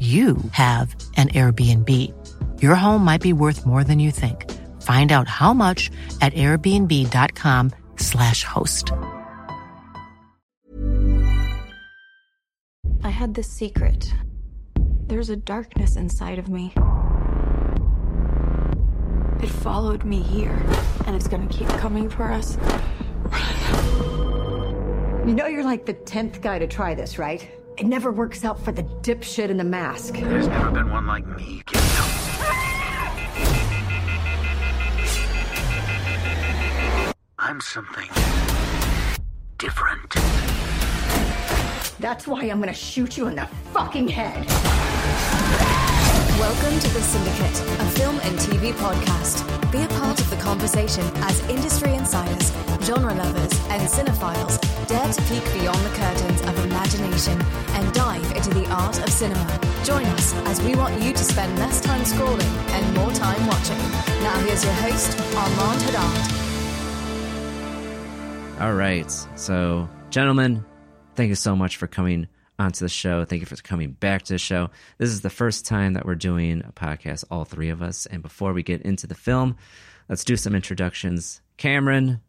[0.00, 2.62] you have an Airbnb.
[2.62, 4.48] Your home might be worth more than you think.
[4.82, 8.92] Find out how much at airbnb.com/slash host.
[13.02, 14.14] I had this secret.
[15.08, 16.72] There's a darkness inside of me.
[19.42, 20.62] It followed me here,
[21.06, 22.56] and it's gonna keep coming for us.
[25.26, 27.48] You know you're like the tenth guy to try this, right?
[27.78, 30.14] It never works out for the dipshit in the mask.
[30.14, 31.62] There's never been one like me.
[37.38, 38.08] I'm something
[39.58, 40.12] different.
[42.00, 45.77] That's why I'm gonna shoot you in the fucking head.
[46.38, 49.42] Welcome to The Cinedicate, a film and TV podcast.
[49.72, 54.56] Be a part of the conversation as industry insiders, genre lovers, and cinephiles
[54.86, 59.60] dare to peek beyond the curtains of imagination and dive into the art of cinema.
[59.82, 63.78] Join us as we want you to spend less time scrolling and more time watching.
[64.22, 66.38] Now here's your host, Armand Haddad.
[68.62, 69.10] All right.
[69.34, 70.64] So, gentlemen,
[71.16, 73.24] thank you so much for coming onto the show.
[73.24, 74.70] Thank you for coming back to the show.
[74.98, 78.06] This is the first time that we're doing a podcast, all three of us.
[78.06, 79.56] And before we get into the film,
[80.08, 81.40] let's do some introductions.
[81.56, 82.20] Kameron,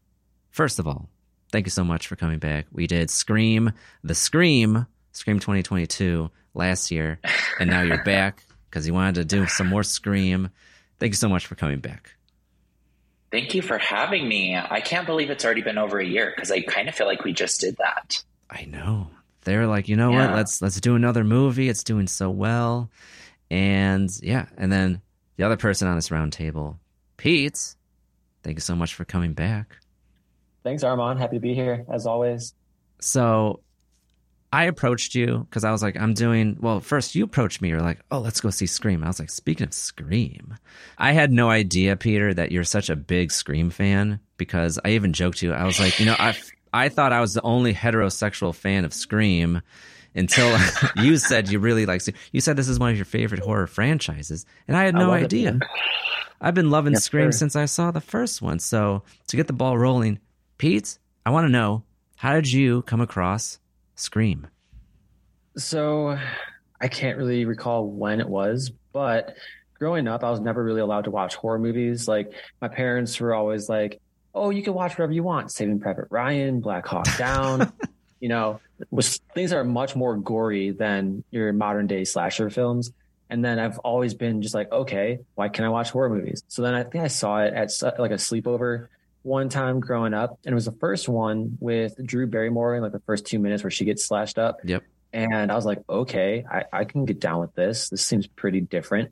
[0.51, 1.09] first of all,
[1.51, 2.67] thank you so much for coming back.
[2.71, 3.71] We did Scream,
[4.03, 7.19] The Scream, Scream 2022 last year,
[7.59, 10.49] and now you're back because you wanted to do some more Scream.
[10.99, 12.15] Thank you so much for coming back.
[13.31, 14.55] Thank you for having me.
[14.57, 17.23] I can't believe it's already been over a year because I kind of feel like
[17.23, 18.23] we just did that.
[18.49, 19.11] I know.
[19.43, 20.27] They're like, you know Yeah.
[20.27, 20.35] what?
[20.35, 21.69] Let's let's do another movie.
[21.69, 22.89] It's doing so well,
[23.49, 24.47] and yeah.
[24.57, 25.01] And then
[25.37, 26.79] the other person on this round table,
[27.17, 27.75] Pete.
[28.43, 29.77] Thank you so much for coming back.
[30.63, 31.19] Thanks, Armand.
[31.19, 32.53] Happy to be here as always.
[33.01, 33.61] So
[34.51, 36.79] I approached you because I was like, I'm doing well.
[36.79, 37.69] First, you approached me.
[37.69, 39.03] You're like, oh, let's go see Scream.
[39.03, 40.55] I was like, speaking of Scream,
[40.97, 45.13] I had no idea, Peter, that you're such a big Scream fan because I even
[45.13, 45.53] joked to you.
[45.53, 46.35] I was like, you know, I
[46.73, 49.61] I thought I was the only heterosexual fan of Scream
[50.15, 50.57] until
[50.97, 52.01] you said you really like.
[52.31, 55.21] You said this is one of your favorite horror franchises, and I had no love
[55.21, 55.51] it, idea.
[55.53, 55.61] man.
[56.41, 57.37] I've been loving Yes, Scream sir.
[57.39, 58.59] since I saw the first one.
[58.59, 60.19] So to get the ball rolling,
[60.57, 61.83] Pete, I want to know
[62.15, 63.59] how did you come across
[63.95, 64.47] Scream?
[65.57, 66.17] So
[66.79, 69.35] I can't really recall when it was, but
[69.77, 72.07] growing up, I was never really allowed to watch horror movies.
[72.07, 72.31] Like
[72.61, 73.99] my parents were always like,
[74.39, 77.71] "Oh, you can watch whatever you want: Saving Private Ryan, Black Hawk Down."
[78.19, 82.91] you know, which things are much more gory than your modern day slasher films.
[83.29, 86.43] And then I've always been just like, okay, why can't I watch horror movies?
[86.47, 88.87] So then I think I saw it at uh, like a sleepover
[89.21, 92.91] one time growing up, and it was the first one with Drew Barrymore in like
[92.91, 94.59] the first two minutes where she gets slashed up.
[94.63, 94.83] Yep.
[95.11, 97.89] And I was like, okay, I, I can get down with this.
[97.89, 99.11] This seems pretty different.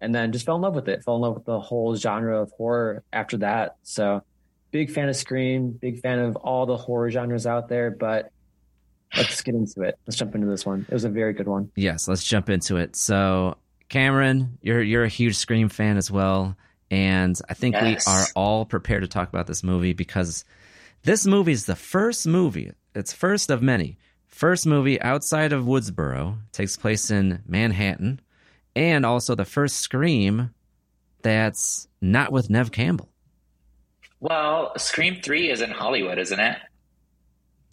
[0.00, 1.02] And then just fell in love with it.
[1.04, 3.76] Fell in love with the whole genre of horror after that.
[3.82, 4.22] So
[4.70, 7.90] big fan of Scream, big fan of all the horror genres out there.
[7.90, 8.30] But
[9.16, 9.98] let's get into it.
[10.06, 10.86] Let's jump into this one.
[10.88, 11.70] It was a very good one.
[11.76, 12.96] Yes, let's jump into it.
[12.96, 13.56] So,
[13.90, 16.56] Kameron, you're you're a huge Scream fan as well,
[16.90, 18.06] and I think Yes.
[18.06, 20.44] we are all prepared to talk about this movie because
[21.04, 22.72] this movie is the first movie.
[22.94, 28.20] It's first of many first movie outside of Woodsboro takes place in Manhattan,
[28.76, 30.50] and also the first Scream
[31.22, 33.07] that's not with Neve Campbell.
[34.20, 36.56] Well, Scream 3 is in Hollywood, isn't it?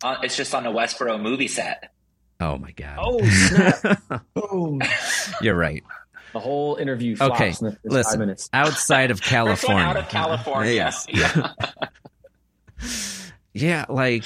[0.03, 1.92] Uh, it's just on a Woodsboro movie set.
[2.39, 2.97] Oh my god!
[3.00, 4.24] Oh snap!
[4.33, 4.81] Boom!
[5.42, 5.83] You're right.
[6.33, 7.15] The whole interview.
[7.15, 8.19] Flops Okay, in the first five listen.
[8.19, 8.50] minutes.
[8.51, 10.71] Outside of California, out of California.
[10.75, 11.06] Yes.
[11.09, 11.53] Yeah.
[13.53, 14.25] Yeah, like,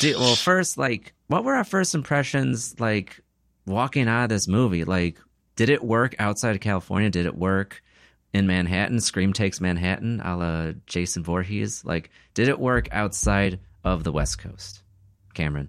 [0.00, 3.20] di- well, first, like, what were our first impressions, like,
[3.66, 4.82] walking out of this movie?
[4.82, 5.16] Like,
[5.54, 7.08] did it work outside of California?
[7.08, 7.83] Did it work
[8.34, 9.00] in Manhattan?
[9.00, 11.84] Scream takes Manhattan, a la Jason Voorhees.
[11.84, 14.82] Like, did it work outside of the West Coast?
[15.34, 15.68] Kameron.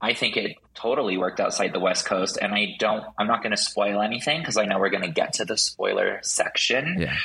[0.00, 3.04] I think it totally worked outside the West Coast, and I don't.
[3.18, 5.56] I'm not going to spoil anything because I know we're going to get to the
[5.56, 6.98] spoiler section.
[7.00, 7.16] Yeah.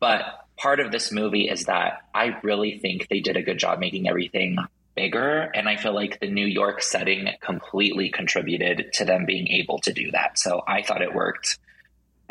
[0.00, 0.24] But
[0.56, 4.08] part of this movie is that I really think they did a good job making
[4.08, 4.56] everything
[4.94, 9.78] bigger, and I feel like the New York setting completely contributed to them being able
[9.80, 10.38] to do that.
[10.38, 11.58] So I thought it worked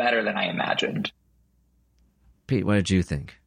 [0.01, 1.11] better than I imagined.
[2.47, 3.37] Pete, what did you think?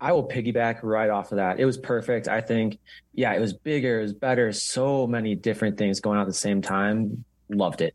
[0.00, 1.60] I will piggyback right off of that.
[1.60, 2.28] It was perfect.
[2.28, 2.78] I think,
[3.12, 4.52] yeah, it was bigger, it was better.
[4.52, 7.24] So many different things going on at the same time.
[7.50, 7.94] Loved it.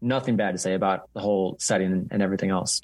[0.00, 2.80] Nothing bad to say about the whole setting and everything else.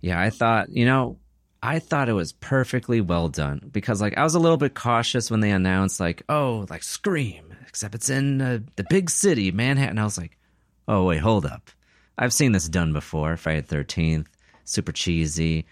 [0.00, 1.18] Yeah, I thought, you know,
[1.62, 5.30] I thought it was perfectly well done because, like, I was a little bit cautious
[5.30, 9.98] when they announced, like, oh, like Scream, except it's in uh, the big city, Manhattan.
[9.98, 10.36] I was like,
[10.88, 11.70] oh, wait, hold up.
[12.18, 13.36] I've seen this done before.
[13.36, 14.26] Friday the 13th,
[14.64, 15.66] super cheesy.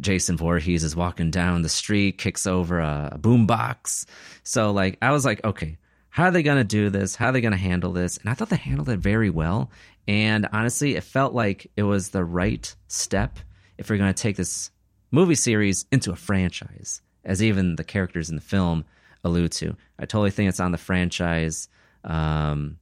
[0.00, 4.06] Jason Voorhees is walking down the street, kicks over a, a boombox.
[4.42, 5.78] So, like, I was like, okay,
[6.10, 7.14] how are they going to do this?
[7.14, 8.16] How are they going to handle this?
[8.18, 9.70] And I thought they handled it very well.
[10.08, 13.38] And honestly, it felt like it was the right step
[13.78, 14.70] if we're going to take this
[15.10, 18.84] movie series into a franchise, as even the characters in the film
[19.22, 19.76] allude to.
[19.98, 21.68] I totally think it's on the franchise
[22.04, 22.78] um,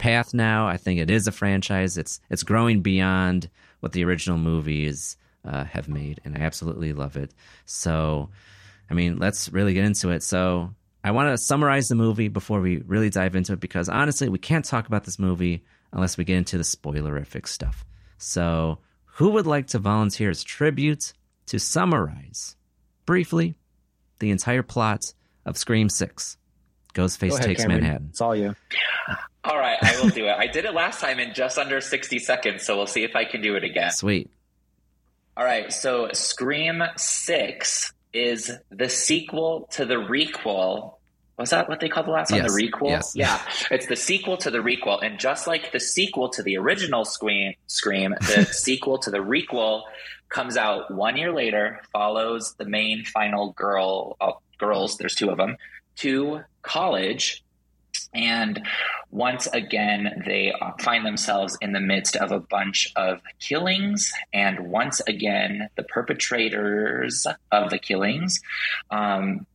[0.00, 0.66] path now.
[0.66, 1.96] I think it is a franchise.
[1.96, 3.48] It's it's growing beyond
[3.80, 7.32] what the original movies uh, have made, and I absolutely love it.
[7.66, 8.30] So,
[8.90, 10.22] I mean, let's really get into it.
[10.22, 10.74] So,
[11.04, 14.38] I want to summarize the movie before we really dive into it because honestly, we
[14.38, 17.84] can't talk about this movie unless we get into the spoilerific stuff.
[18.18, 21.12] So, who would like to volunteer as tribute
[21.46, 22.56] to summarize
[23.06, 23.54] briefly
[24.18, 25.12] the entire plot
[25.44, 26.36] of Scream 6?
[26.92, 27.68] Go Ghostface ahead, takes Kameron.
[27.68, 28.06] Manhattan.
[28.10, 28.54] It's all you.
[29.44, 30.36] All right, I will do it.
[30.36, 33.24] I did it last time in just under 60 seconds, so we'll see if I
[33.24, 33.90] can do it again.
[33.90, 34.30] Sweet.
[35.36, 40.94] All right, so Scream 6 is the sequel to the requel.
[41.38, 42.42] Was that what they called the last one?
[42.42, 42.88] The requel?
[42.90, 43.12] yes.
[43.14, 43.40] Yeah,
[43.70, 45.02] it's the sequel to the requel.
[45.02, 49.84] And just like the sequel to the original Scream, Scream the sequel to the requel
[50.28, 55.38] comes out one year later, follows the main final girl, uh, girls, there's two of
[55.38, 55.56] them,
[55.96, 57.44] to college.
[58.12, 58.66] And
[59.10, 64.12] once again, they find themselves in the midst of a bunch of killings.
[64.32, 68.40] And once again, the perpetrators of the killings
[68.90, 69.46] um,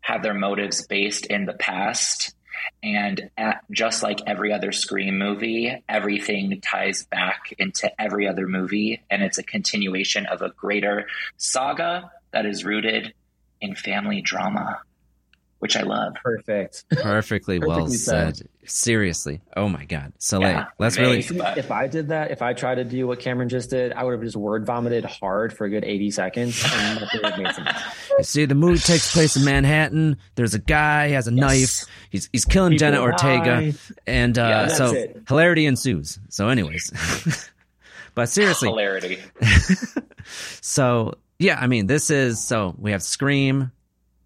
[0.00, 2.34] have their motives based in the past.
[2.82, 9.02] And at, just like every other Scream movie, everything ties back into every other movie.
[9.10, 11.06] And it's a continuation of a greater
[11.36, 13.14] saga that is rooted
[13.60, 14.80] in family drama,
[15.60, 16.14] which I love.
[16.22, 16.84] Perfect.
[16.90, 18.36] Perfectly well Perfectly said.
[18.38, 18.48] said.
[18.64, 19.40] Seriously.
[19.56, 20.12] Oh my God.
[20.18, 21.14] So, Yeah, let's really.
[21.14, 21.38] amazing.
[21.38, 24.04] But- If I did that, if I tried to do what Kameron just did, I
[24.04, 26.64] would have just word vomited hard for a good 80 seconds.
[26.72, 27.78] And nothing would have made sense.
[28.18, 30.18] You see, the movie takes place in Manhattan.
[30.34, 31.84] There's a guy, he has a knife.
[32.10, 33.78] He's he's killing People Jenna Ortega, die.
[34.06, 35.22] and uh, Yeah, so it.
[35.28, 36.18] hilarity ensues.
[36.28, 36.92] So, anyways,
[38.14, 39.18] but seriously, Hilarity.
[40.60, 43.70] so yeah, I mean, this is so we have Scream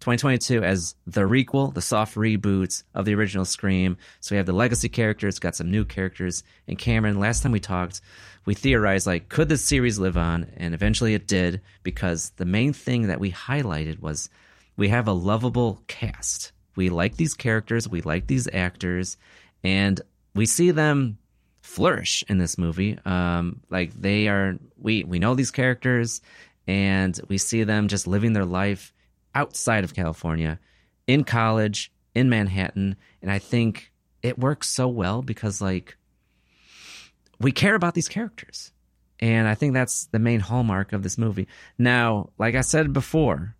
[0.03, 3.95] 2022 as the requel, the soft reboot of the original Scream.
[4.19, 6.43] So we have the legacy characters, got some new characters.
[6.67, 8.01] And Kameron, last time we talked,
[8.43, 10.47] we theorized like, could this series live on?
[10.57, 14.29] And eventually it did because the main thing that we highlighted was
[14.75, 16.51] we have a lovable cast.
[16.75, 19.15] We like these characters, we like these actors,
[19.63, 20.01] and
[20.35, 21.17] we see them
[21.61, 22.99] flourish in this movie.
[23.05, 26.19] Um, like they are, we we know these characters,
[26.67, 28.92] and we see them just living their life
[29.35, 30.59] outside of California,
[31.07, 35.97] in college, in Manhattan, and I think it works so well because like
[37.39, 38.71] we care about these characters.
[39.19, 41.47] And I think that's the main hallmark of this movie.
[41.77, 43.55] Now, like I said before,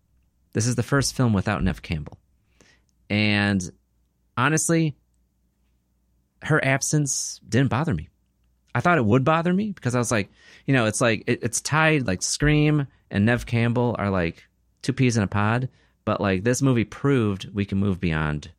[0.54, 2.18] this is the first film without Neve Campbell.
[3.10, 3.62] And
[4.36, 4.96] honestly,
[6.42, 8.10] her absence didn't bother me.
[8.76, 10.30] I thought it would bother me because I was like,
[10.66, 14.44] you know, it's like it, it's tied like Scream and Neve Campbell are like
[14.84, 15.70] two peas in a pod,
[16.06, 18.52] but like this movie proved we can move beyond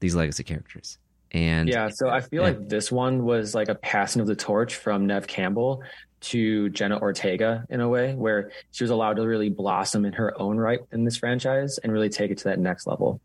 [0.00, 0.98] these legacy characters.
[1.32, 2.48] And yeah, so I feel Yeah.
[2.50, 5.82] like this one was like a passing of the torch from Neve Campbell
[6.20, 10.40] to Jenna Ortega in a way, where she was allowed to really blossom in her
[10.40, 13.20] own right in this franchise and really take it to that next level.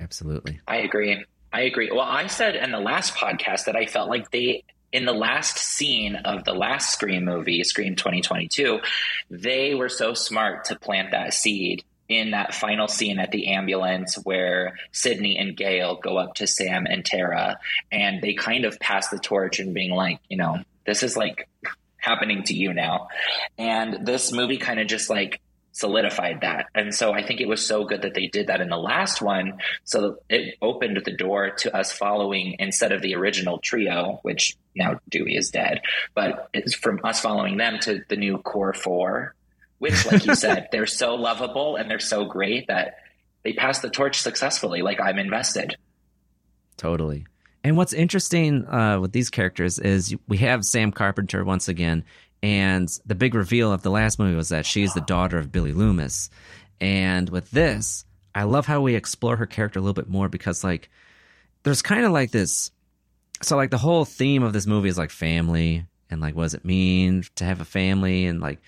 [0.00, 0.60] absolutely.
[0.66, 1.24] I agree.
[1.52, 1.90] I agree.
[1.90, 5.58] Well, I said in the last podcast that I felt like they, in the last
[5.58, 8.80] scene of the last Scream movie, Scream 2022,
[9.30, 14.14] they were so smart to plant that seed in that final scene at the ambulance
[14.24, 17.58] where Sidney and Gail go up to Sam and Tara
[17.92, 21.48] and they kind of pass the torch and being like, you know, this is like
[21.98, 23.08] happening to you now.
[23.58, 25.42] And this movie kind of just like
[25.78, 26.66] solidified that.
[26.74, 29.22] And so I think it was so good that they did that in the last
[29.22, 29.58] one.
[29.84, 34.98] So it opened the door to us following instead of the original trio, which now
[35.08, 35.82] Dewey is dead,
[36.14, 39.36] but it's from us following them to the new core four,
[39.78, 42.96] which, like you said, they're so lovable and they're so great that
[43.44, 44.82] they passed the torch successfully.
[44.82, 45.76] Like I'm invested.
[46.76, 47.24] Totally.
[47.62, 52.04] And what's interesting uh, with these characters is we have Sam Carpenter once again,
[52.42, 55.72] and the big reveal of the last movie was that she's the daughter of Billy
[55.72, 56.30] Loomis.
[56.80, 58.04] And with this,
[58.34, 60.90] I love how we explore her character a little bit more because, like,
[61.64, 62.70] there's kind of like this.
[63.42, 66.54] So, like, the whole theme of this movie is like family and like, what does
[66.54, 68.26] it mean to have a family?
[68.26, 68.60] And like,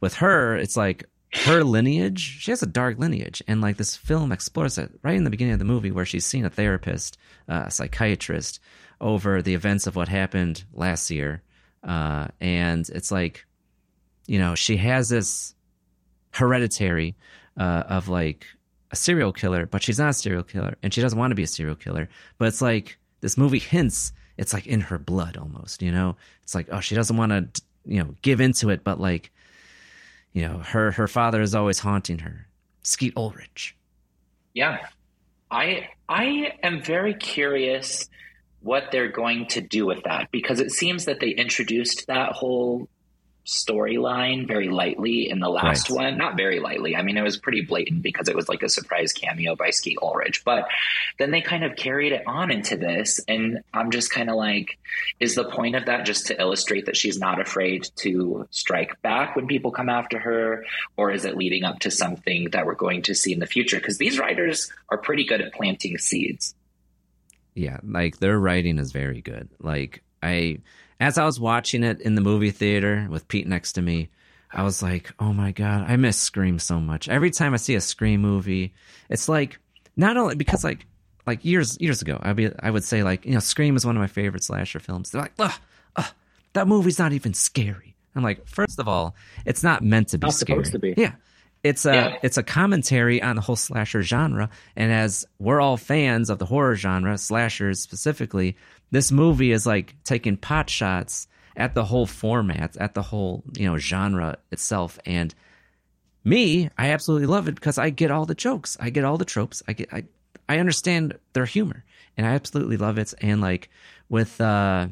[0.00, 2.38] with her, it's like her lineage.
[2.40, 5.54] She has a dark lineage, and like this film explores it right in the beginning
[5.54, 8.60] of the movie, where she's seen a therapist, uh, a psychiatrist,
[9.00, 11.42] over the events of what happened last year,
[11.84, 13.44] uh, and it's like,
[14.26, 15.54] you know, she has this
[16.32, 17.14] hereditary
[17.58, 18.46] uh, of like
[18.90, 21.42] a serial killer, but she's not a serial killer, and she doesn't want to be
[21.42, 22.08] a serial killer.
[22.38, 26.16] But it's like this movie hints it's like in her blood almost, you know.
[26.42, 29.30] It's like oh, she doesn't want to, you know, give into it, but like,
[30.32, 32.46] you know, her her father is always haunting her.
[32.82, 33.76] Skeet Ulrich.
[34.54, 34.78] Yeah.
[35.50, 38.08] I I am very curious
[38.64, 42.88] what they're going to do with that because it seems that they introduced that whole
[43.46, 45.96] storyline very lightly in the last Right.
[45.96, 46.18] one.
[46.18, 46.96] Not very lightly.
[46.96, 49.98] I mean, it was pretty blatant because it was like a surprise cameo by Skeet
[50.00, 50.44] Ulrich.
[50.46, 50.66] But
[51.18, 54.78] then they kind of carried it on into this, and I'm just kind of like,
[55.20, 59.36] is the point of that just to illustrate that she's not afraid to strike back
[59.36, 60.64] when people come after her,
[60.96, 63.76] or is it leading up to something that we're going to see in the future?
[63.76, 66.54] Because these writers are pretty good at planting seeds.
[67.54, 69.48] Yeah, like their writing is very good.
[69.60, 70.58] Like I
[71.00, 74.10] as I was watching it in the movie theater with Pete next to me,
[74.52, 77.74] I was like, "Oh my god, I miss Scream so much." Every time I see
[77.74, 78.74] a Scream movie,
[79.08, 79.58] it's like
[79.96, 80.86] not only because like
[81.26, 83.96] like years years ago, I'd be I would say like, you know, Scream is one
[83.96, 85.10] of my favorite slasher films.
[85.10, 85.52] They're like, "Ugh,
[85.96, 86.12] ugh,
[86.54, 90.26] that movie's not even scary." I'm like, first of all, it's not meant to be
[90.26, 90.58] Not scary.
[90.64, 90.94] supposed to be.
[90.96, 91.12] Yeah.
[91.64, 92.18] It's a Yeah.
[92.22, 96.46] it's a commentary on the whole slasher genre, and as we're all fans of the
[96.46, 98.56] horror genre, slashers specifically,
[98.90, 103.66] this movie is like taking pot shots at the whole format, at the whole you
[103.66, 104.98] know genre itself.
[105.06, 105.34] And
[106.22, 109.24] me, I absolutely love it because I get all the jokes, I get all the
[109.24, 110.04] tropes, I get I
[110.48, 111.82] I understand their humor,
[112.16, 113.14] and I absolutely love it.
[113.22, 113.70] And like
[114.10, 114.88] with uh,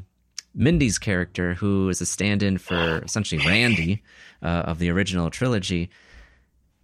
[0.54, 4.02] Mindy's character, who is a stand-in for essentially Randy
[4.42, 5.90] uh, of the original trilogy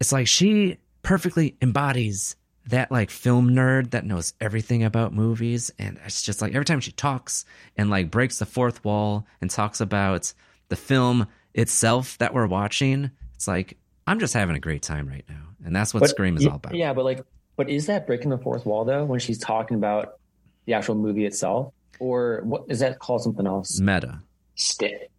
[0.00, 2.36] it's like she perfectly embodies
[2.66, 5.70] that like film nerd that knows everything about movies.
[5.78, 7.44] And it's just like every time she talks
[7.76, 10.32] and like breaks the fourth wall and talks about
[10.68, 15.24] the film itself that we're watching it's like i'm just having a great time right
[15.28, 15.42] now.
[15.64, 16.74] And that's what But- scream is yeah, all about.
[16.74, 17.24] Yeah, but like,
[17.56, 20.18] but is that breaking the fourth wall though when she's talking about
[20.66, 23.80] the actual movie itself, or what is that called something else?
[23.80, 24.20] meta.
[24.54, 25.10] St-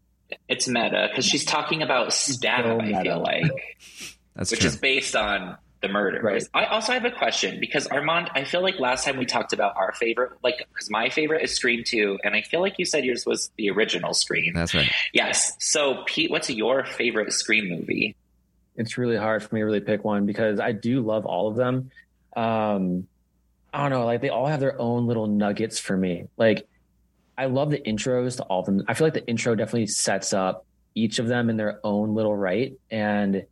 [0.47, 2.65] it's meta because she's talking about stab.
[2.65, 3.51] so I feel like,
[4.39, 6.21] that's which true is based on the murder.
[6.21, 6.41] Right.
[6.53, 9.75] I also have a question because Armand, I feel like last time we talked about
[9.75, 13.03] our favorite, like because my favorite is Scream Two, and I feel like you said
[13.03, 14.53] yours was the original Scream.
[14.53, 15.53] that's right Yes.
[15.59, 18.15] So, Pete, what's your favorite Scream movie?
[18.77, 21.57] It's really hard for me to really pick one because I do love all of
[21.57, 21.91] them.
[22.35, 23.07] Um,
[23.73, 26.27] I don't know, like they all have their own little nuggets for me.
[26.37, 26.65] Like
[27.37, 28.83] I love the intros to all of them.
[28.87, 30.65] I feel like the intro definitely sets up
[30.95, 32.73] each of them in their own little right.
[32.89, 33.45] And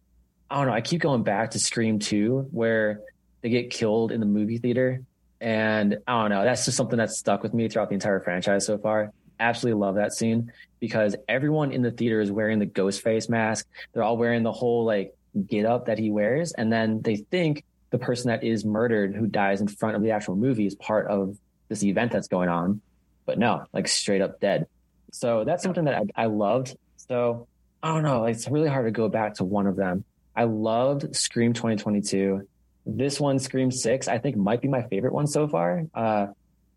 [0.50, 3.02] I don't know, I keep going back to Scream 2 where
[3.42, 5.02] they get killed in the movie theater.
[5.40, 8.66] And I don't know, that's just something that's stuck with me throughout the entire franchise
[8.66, 9.12] so far.
[9.40, 13.68] Absolutely love that scene because everyone in the theater is wearing the ghost face mask.
[13.94, 15.14] They're all wearing the whole like
[15.46, 16.54] get up that he wears.
[16.54, 20.12] And then they think the person that is murdered who dies in front of the
[20.12, 21.38] actual movie is part of
[21.70, 22.82] this event that's going on.
[23.26, 24.68] But no, like straight up dead.
[25.12, 26.76] So that's something that I, I loved.
[26.96, 27.48] So
[27.84, 28.26] I don't know.
[28.26, 30.04] It's really hard to go back to one of them.
[30.38, 32.48] I loved Scream 2022.
[32.86, 35.84] This one, Scream 6, I think might be my favorite one so far.
[35.94, 36.28] Uh,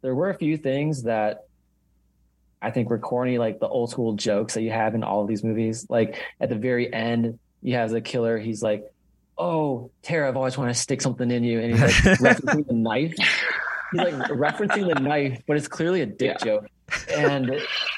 [0.02, 1.44] there were a few things that
[2.62, 5.28] I think were corny, like the old school jokes that you have in all of
[5.28, 5.86] these movies.
[5.88, 8.38] Like at the very end, you have the killer.
[8.38, 8.82] He's like,
[9.38, 12.72] "Oh, Tara, I've always wanted to stick something in you," and he's like referencing the
[12.74, 13.14] knife.
[13.92, 16.44] He's like referencing the knife, but it's clearly a dick Yeah.
[16.44, 16.66] joke.
[17.14, 17.50] And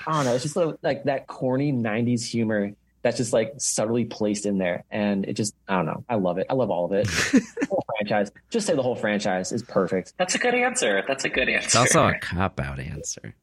[0.06, 4.04] I don't know, it's just like, like that corny '90s humor that's just like subtly
[4.04, 6.04] placed in there, and it just I don't know.
[6.08, 6.46] I love it.
[6.48, 7.06] I love all of it.
[7.68, 8.30] whole franchise.
[8.50, 10.14] Just say the whole franchise is perfect.
[10.18, 11.02] That's a good answer.
[11.06, 11.66] That's a good answer.
[11.66, 13.34] It's also a cop out answer.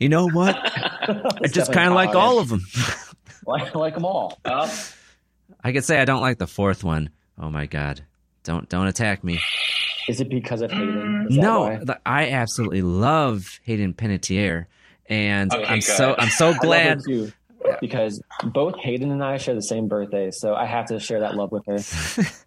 [0.00, 0.56] You know what?
[1.42, 2.62] I just kind of like all of them.
[3.46, 4.38] like, like them all.
[4.44, 4.90] Oh,
[5.62, 7.10] I could say I don't like the fourth one.
[7.38, 8.04] Oh my god!
[8.42, 9.40] Don't don't attack me.
[10.08, 11.28] Is it because of Hayden?
[11.30, 14.66] No, the- I absolutely love Hayden Panettiere,
[15.06, 15.84] and oh, Okay, I'm good.
[15.84, 17.32] so I'm so I love her glad.
[17.64, 21.20] Too, because both Hayden and I share the same birthday, so I have to share
[21.20, 21.78] that love with her.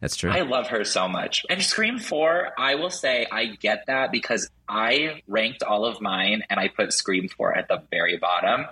[0.00, 0.30] That's true.
[0.30, 1.44] I love her so much.
[1.50, 6.42] And Scream 4, I will say I get that because I ranked all of mine
[6.48, 8.66] and I put Scream 4 at the very bottom.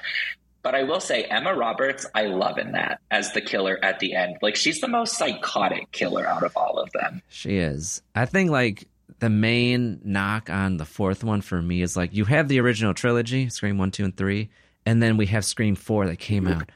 [0.63, 4.15] But I will say Emma Roberts, I love in that as the killer at the
[4.15, 4.37] end.
[4.43, 7.23] Like she's the most psychotic killer out of all of them.
[7.29, 8.03] She is.
[8.15, 8.89] I think like
[9.21, 12.95] the main knock on the fourth one for me is like you have the original
[12.95, 14.51] trilogy, Scream one, two, and three,
[14.89, 16.71] and then we have Scream four that came out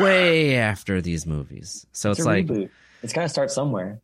[0.00, 1.86] way after these movies.
[1.92, 2.70] So it's, It's, like reboot.
[3.04, 4.00] It's got to start somewhere.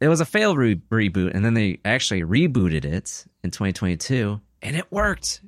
[0.00, 4.76] it was a failed re- reboot, and then they actually rebooted it in 2022, and
[4.76, 5.42] it worked.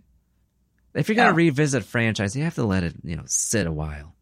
[0.94, 3.72] If you're gonna revisit a franchise, you have to let it you know sit a
[3.72, 4.14] while,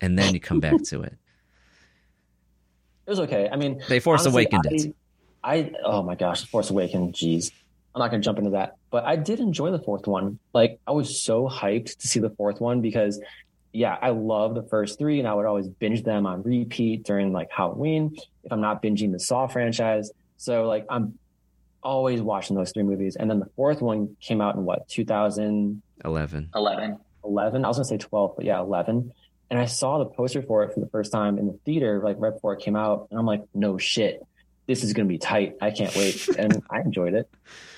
[0.00, 1.14] and then you come back to it.
[3.06, 3.50] It was okay.
[3.52, 4.94] I mean, They Force honestly, Awakened
[5.44, 5.72] I, it.
[5.72, 7.12] I oh my gosh, Force Awakened.
[7.12, 7.50] Jeez,
[7.94, 10.38] I'm not gonna jump into that, but I did enjoy the fourth one.
[10.52, 13.20] Like I was so hyped to see the fourth one because,
[13.72, 17.32] yeah, I love the first three, and I would always binge them on repeat during
[17.32, 20.10] like Halloween if I'm not binging the Saw franchise.
[20.36, 21.18] So like I'm
[21.82, 26.50] always watching those three movies, and then the fourth one came out in what 2011.
[26.54, 26.98] Eleven.
[27.24, 27.64] 11.
[27.64, 29.12] I was gonna say 12, but yeah, 11.
[29.50, 32.16] And I saw the poster for it for the first time in the theater, like
[32.18, 34.20] right before it came out, and I'm like, no shit,
[34.66, 35.56] this is gonna be tight.
[35.60, 37.28] I can't wait, and I enjoyed it.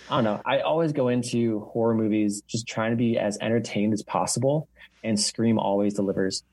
[0.08, 0.40] I don't know.
[0.44, 4.68] I always go into horror movies just trying to be as entertained as possible,
[5.02, 6.44] and Scream always delivers.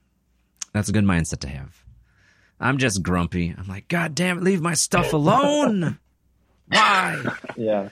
[0.74, 1.84] That's a good mindset to have.
[2.60, 3.54] I'm just grumpy.
[3.56, 6.00] I'm like, God damn it, leave my stuff alone.
[6.68, 7.24] Why?
[7.58, 7.90] Yeah.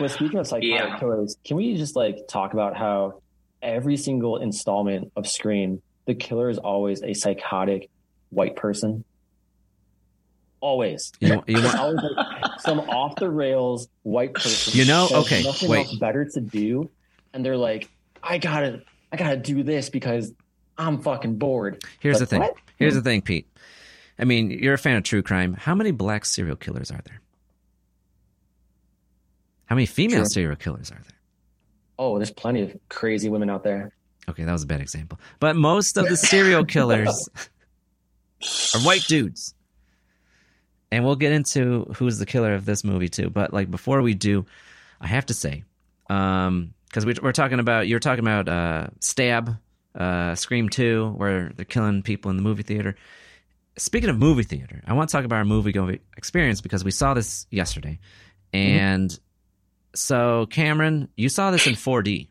[0.00, 0.98] But speaking of psychotic Yeah.
[0.98, 3.20] killers, can we just like talk about how
[3.62, 7.90] every single installment of Scream, the killer is always a psychotic
[8.30, 9.04] white person?
[10.60, 11.12] Always.
[11.20, 14.78] You, you want, always like some off the rails white person.
[14.78, 15.08] You know?
[15.12, 15.86] Okay, nothing wait.
[15.86, 16.90] else better to do,
[17.32, 17.90] and they're like,
[18.22, 20.32] I gotta, I gotta do this because
[20.78, 21.82] I'm fucking bored.
[22.00, 22.40] here's Like, the thing.
[22.40, 22.54] what?
[22.78, 23.46] Here's the thing, Pete.
[24.18, 25.54] I mean, you're a fan of true crime.
[25.54, 27.20] How many black serial killers are there?
[29.66, 30.28] How many female True.
[30.28, 31.18] serial killers are there?
[31.98, 33.92] Oh, there's plenty of crazy women out there.
[34.28, 35.18] Okay, that was a bad example.
[35.40, 37.28] But most of the serial killers
[38.74, 39.54] are white dudes.
[40.92, 43.30] And we'll get into who's the killer of this movie too.
[43.30, 44.46] But like before we do,
[45.00, 45.64] I have to say,
[46.08, 49.56] um, because we, we're talking about you're talking about uh, Stab,
[49.94, 52.96] uh, Scream Two, where they're killing people in the movie theater.
[53.76, 56.90] Speaking of movie theater, I want to talk about our movie going experience because we
[56.90, 57.98] saw this yesterday,
[58.52, 59.18] and
[59.94, 62.28] so Kameron, you saw this in 4D.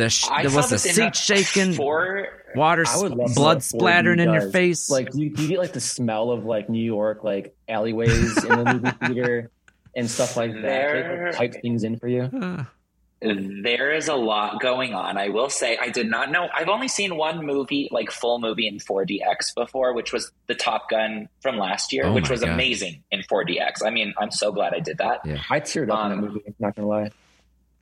[0.00, 3.34] The sh- there was the this in seat shaking, For water, I would love to
[3.34, 4.88] blood know what 4D splattering in your face.
[4.90, 8.48] Like, do you, you get like the smell of like New York, like alleyways in
[8.64, 9.50] the movie theater
[9.94, 10.60] and stuff like that?
[10.60, 12.22] Do they, There- like, pipe things in for you.
[12.22, 12.64] Uh,
[13.22, 15.18] There is a lot going on.
[15.18, 16.48] I will say I did not know.
[16.54, 20.88] I've only seen one movie, like full movie in 4DX before, which was the Top
[20.88, 22.48] Gun from last year, Oh which was God.
[22.48, 23.84] amazing in 4DX.
[23.84, 25.20] I mean, I'm so glad I did that.
[25.26, 25.42] yeah.
[25.50, 26.54] I teared up in Um, that movie.
[26.58, 27.10] Not gonna lie.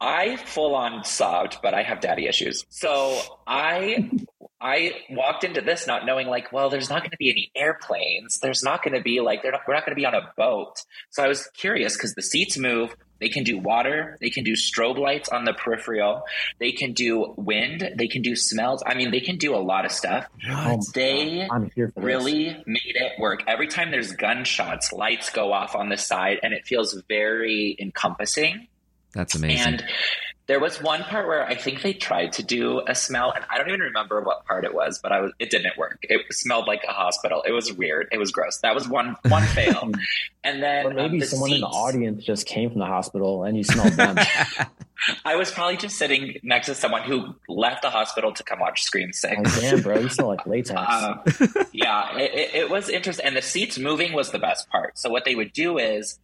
[0.01, 2.65] I full on sobbed, but I have daddy issues.
[2.69, 4.11] So I
[4.61, 8.39] I walked into this not knowing like, well, there's not going to be any airplanes.
[8.41, 10.33] There's not going to be like they're not, we're not going to be on a
[10.37, 10.83] boat.
[11.11, 12.95] So I was curious because the seats move.
[13.21, 14.17] They can do water.
[14.21, 16.23] They can do strobe lights on the peripheral.
[16.61, 17.89] They can do wind.
[17.97, 18.83] They can do smells.
[18.87, 20.27] I mean, they can do a lot of stuff.
[20.49, 22.05] Oh They God, I'm here for this.
[22.05, 23.43] really made it work.
[23.49, 28.69] Every time there's gunshots, lights go off on the side, and it feels very encompassing.
[29.15, 29.67] That's amazing.
[29.75, 29.85] And
[30.49, 33.59] there was one part where I think they tried to do a smell, and I
[33.59, 35.99] don't even remember what part it was, but I was it didn't work.
[36.03, 37.43] It smelled like a hospital.
[37.47, 38.09] It was weird.
[38.13, 38.59] It was gross.
[38.61, 39.91] That was one one fail.
[40.43, 43.45] And then Or maybe um, the someone in the audience just came from the hospital
[43.45, 44.17] and you smelled them.
[45.25, 48.83] I was probably just sitting next to someone who left the hospital to come watch
[48.83, 49.37] Scream Six.
[49.37, 50.81] like, damn, bro, you smell like latex.
[50.81, 51.21] Um,
[51.73, 53.27] yeah, it, it, it was interesting.
[53.27, 54.99] And the seats moving was the best part.
[54.99, 56.19] So what they would do is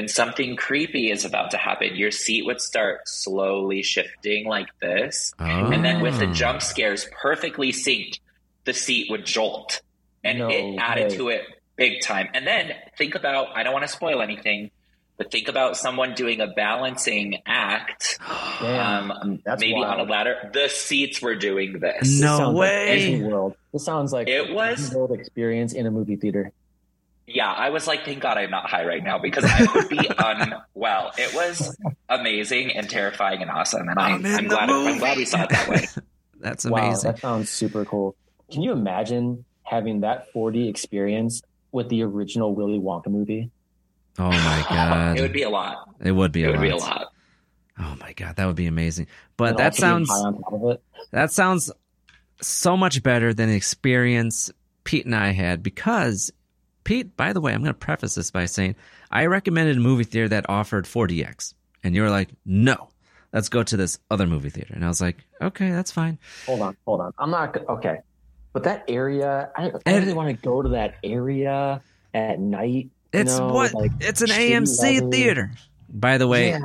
[0.00, 5.34] when something creepy is about to happen, your seat would start slowly shifting like this.
[5.38, 6.32] And then with the Oh.
[6.32, 8.18] jump scares perfectly synced,
[8.64, 9.82] the seat would jolt.
[10.24, 11.16] And No it added way.
[11.18, 11.42] to it
[11.76, 12.28] big time.
[12.32, 14.70] And then think about I don't want to spoil anything,
[15.18, 18.18] but think about someone doing a balancing act.
[18.62, 20.50] Damn, um, that's maybe on a ladder.
[20.54, 22.00] The seats were doing this.
[22.08, 22.96] This No sounds like way.
[22.96, 23.54] Disney World.
[23.74, 26.52] This sounds like It was- Disney World experience in a movie theater.
[27.32, 29.98] Yeah, I was like, thank God I'm not high right now because I would be
[30.18, 31.12] unwell.
[31.16, 31.76] It was
[32.08, 35.50] amazing and terrifying and awesome, and I, I'm I'm glad I'm glad we saw it
[35.50, 35.86] that way.
[36.40, 37.10] That's Wow, amazing.
[37.12, 38.16] that sounds super cool.
[38.50, 43.50] Can you imagine having that 4D experience with the original Willy Wonka movie?
[44.18, 45.18] Oh my god.
[45.18, 45.88] It would be a lot.
[46.00, 46.62] It would be It a would lot.
[46.62, 47.06] be a lot.
[47.78, 49.06] Oh my god, that would be amazing.
[49.36, 50.82] But And that sounds high on top of it.
[51.12, 51.70] that sounds
[52.40, 54.50] so much better than the experience
[54.82, 56.32] Pete and I had because
[56.84, 58.76] Pete, by the way, I'm going to preface this by saying
[59.10, 62.88] I recommended a movie theater that offered 4DX and you were like, "No.
[63.32, 66.60] Let's go to this other movie theater." And I was like, "Okay, that's fine." Hold
[66.62, 67.12] on, hold on.
[67.18, 67.98] I'm not okay,
[68.52, 71.80] but that area, I, I don't And- really want to go to that area
[72.12, 72.90] at night.
[73.12, 75.52] It's what like it's an AMC theater.
[75.92, 76.60] By the way, Yeah,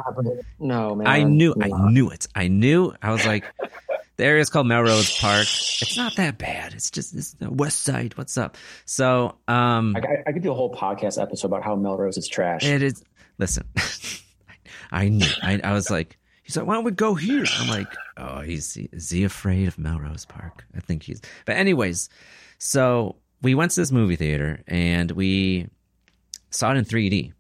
[0.60, 1.08] no, man.
[1.08, 2.28] I knew I knew it.
[2.36, 2.94] I knew.
[3.02, 3.44] I was like,
[4.18, 5.42] the area is called Melrose Park.
[5.44, 6.74] It's not that bad.
[6.74, 8.18] It's just it's the West Side.
[8.18, 8.58] What's up?
[8.86, 12.64] So, um, I, I- could do a whole podcast episode about how Melrose is trash.
[12.66, 13.04] it is.
[13.38, 13.68] Listen,
[14.92, 15.28] I knew.
[15.42, 17.44] I, I was like, he's like, why don't we go here?
[17.60, 20.66] I'm like, oh, he's is he afraid of Melrose Park?
[20.76, 21.22] I think he's.
[21.46, 22.10] But anyways,
[22.58, 25.68] so we went to this movie theater and we
[26.52, 27.34] saw it in 3D,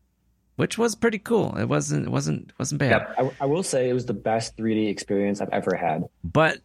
[0.55, 1.55] which was pretty cool.
[1.57, 2.07] It wasn't.
[2.07, 2.51] It wasn't.
[2.57, 2.91] Wasn't bad.
[2.91, 3.15] Yep.
[3.39, 6.03] I, I will say it was the best 3D experience I've ever had.
[6.23, 6.59] but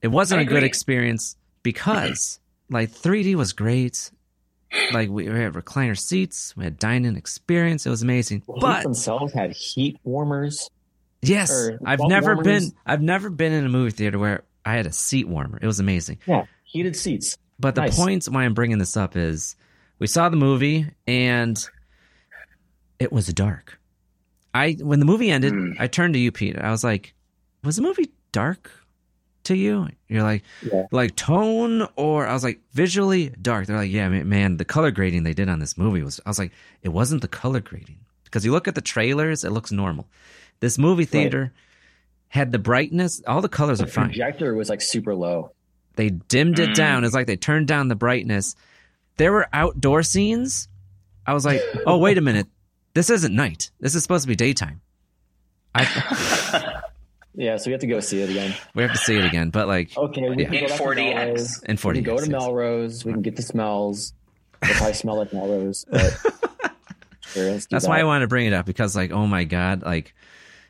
[0.00, 4.10] it wasn't I a good experience because like 3D was great.
[4.92, 7.84] Like we, had recliner seats, we had dining experience.
[7.86, 8.40] It was amazing.
[8.46, 10.70] The seats But themselves had heat warmers.
[11.20, 12.70] yes, I've never warmers.
[12.70, 12.78] been.
[12.86, 15.58] I've never been in a movie theater where I had a seat warmer.
[15.60, 16.18] It was amazing.
[16.26, 17.36] Yeah, heated seats.
[17.60, 17.96] But the Nice.
[17.96, 19.56] point why I'm bringing this up is
[19.98, 21.62] we saw the movie and
[22.98, 23.78] it was dark.
[24.54, 25.72] I when the movie ended, Hmm.
[25.78, 26.58] I turned to you, Pete.
[26.58, 27.14] I was like,
[27.64, 28.70] "Was the movie dark
[29.44, 30.86] to you?" You're like, Yeah.
[30.90, 35.22] "Like tone or?" I was like, "Visually dark." They're like, "Yeah, man, the color grading
[35.22, 36.52] they did on this movie was." I was like,
[36.82, 40.06] "It wasn't the color grading because you look at the trailers, it looks normal.
[40.60, 41.52] This movie theater
[42.28, 45.52] had the brightness, all the colors The are fine." projector was like super low.
[45.96, 46.74] They dimmed it Mm.
[46.74, 47.04] down.
[47.04, 48.54] It's like they turned down the brightness.
[49.16, 50.68] There were outdoor scenes.
[51.26, 52.46] I was like, oh, wait a minute.
[52.94, 53.70] This isn't night.
[53.80, 54.80] This is supposed to be daytime.
[55.74, 56.80] I,
[57.34, 58.54] Yeah, so we have to go see it again.
[58.74, 59.48] we have to see it again.
[59.48, 60.50] But like, Okay, we Yeah.
[60.50, 61.14] can go In back to 4DX.
[61.14, 61.60] Melrose.
[61.62, 62.28] We can go 4DX, to yes.
[62.28, 63.04] Melrose.
[63.06, 64.12] We can get the smells.
[64.62, 66.12] It'll probably smell like Melrose, but
[67.26, 69.44] sure, let's do that's why I wanted to bring it up because, like, oh my
[69.44, 70.14] God, like,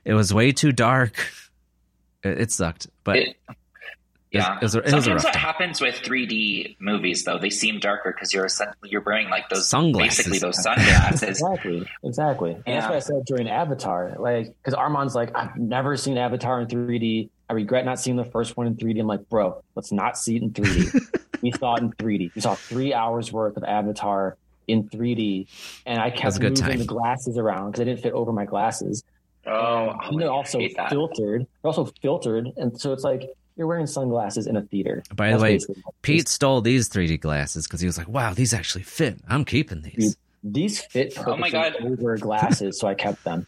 [0.04, 1.16] it was way too dark.
[2.22, 2.86] It, it sucked.
[3.04, 3.36] But It-
[4.32, 5.42] yeah, it was a- it was sometimes rough what time.
[5.42, 8.48] happens with 3D movies though, they seem darker because you're
[8.84, 10.16] you're wearing like those Sunglasses.
[10.18, 11.22] basically those sunglasses.
[11.28, 12.50] Exactly, exactly.
[12.52, 12.88] And that's Yeah.
[12.88, 14.16] what I said during Avatar.
[14.18, 17.28] Like, because Armand's like, I've never seen Avatar in 3D.
[17.50, 19.00] I regret not seeing the first one in 3D.
[19.00, 21.20] I'm like, bro, let's not see it in 3D.
[21.42, 22.34] we saw it in 3D.
[22.34, 24.36] We saw three hours worth of Avatar
[24.68, 25.48] in 3D,
[25.84, 26.78] and I kept moving time.
[26.78, 29.02] the glasses around because they didn't fit over my glasses.
[29.44, 30.88] Oh, And they're I also hate that.
[30.88, 31.42] filtered.
[31.62, 35.02] They're also filtered, and so it's like you're wearing sunglasses in a theater.
[35.14, 37.98] by the That's way, basically what it Pete stole these 3D glasses because he was
[37.98, 39.18] like, wow, these actually fit.
[39.28, 40.14] I'm keeping these.
[40.42, 41.92] Dude, these fit Oh my perfectly God.
[42.00, 43.46] over glasses, so I kept them.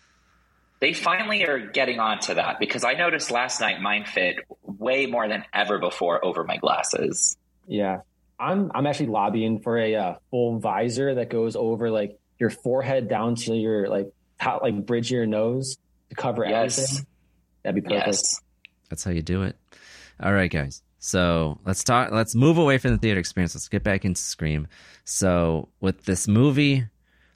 [0.80, 5.26] They finally are getting onto that because I noticed last night mine fit way more
[5.28, 7.36] than ever before over my glasses.
[7.66, 8.00] Yeah,
[8.38, 13.08] I'm I'm actually lobbying for a uh, full visor that goes over like your forehead
[13.08, 15.78] down to your like top, like bridge of your nose
[16.10, 16.78] to cover Yes.
[16.78, 17.06] everything.
[17.62, 18.06] That'd be perfect.
[18.08, 18.40] Yes.
[18.90, 19.56] That's how you do it.
[20.22, 20.82] All right, guys.
[20.98, 22.12] So let's talk.
[22.12, 23.54] Let's move away from the theater experience.
[23.54, 24.68] Let's get back into Scream.
[25.04, 26.86] So with this movie,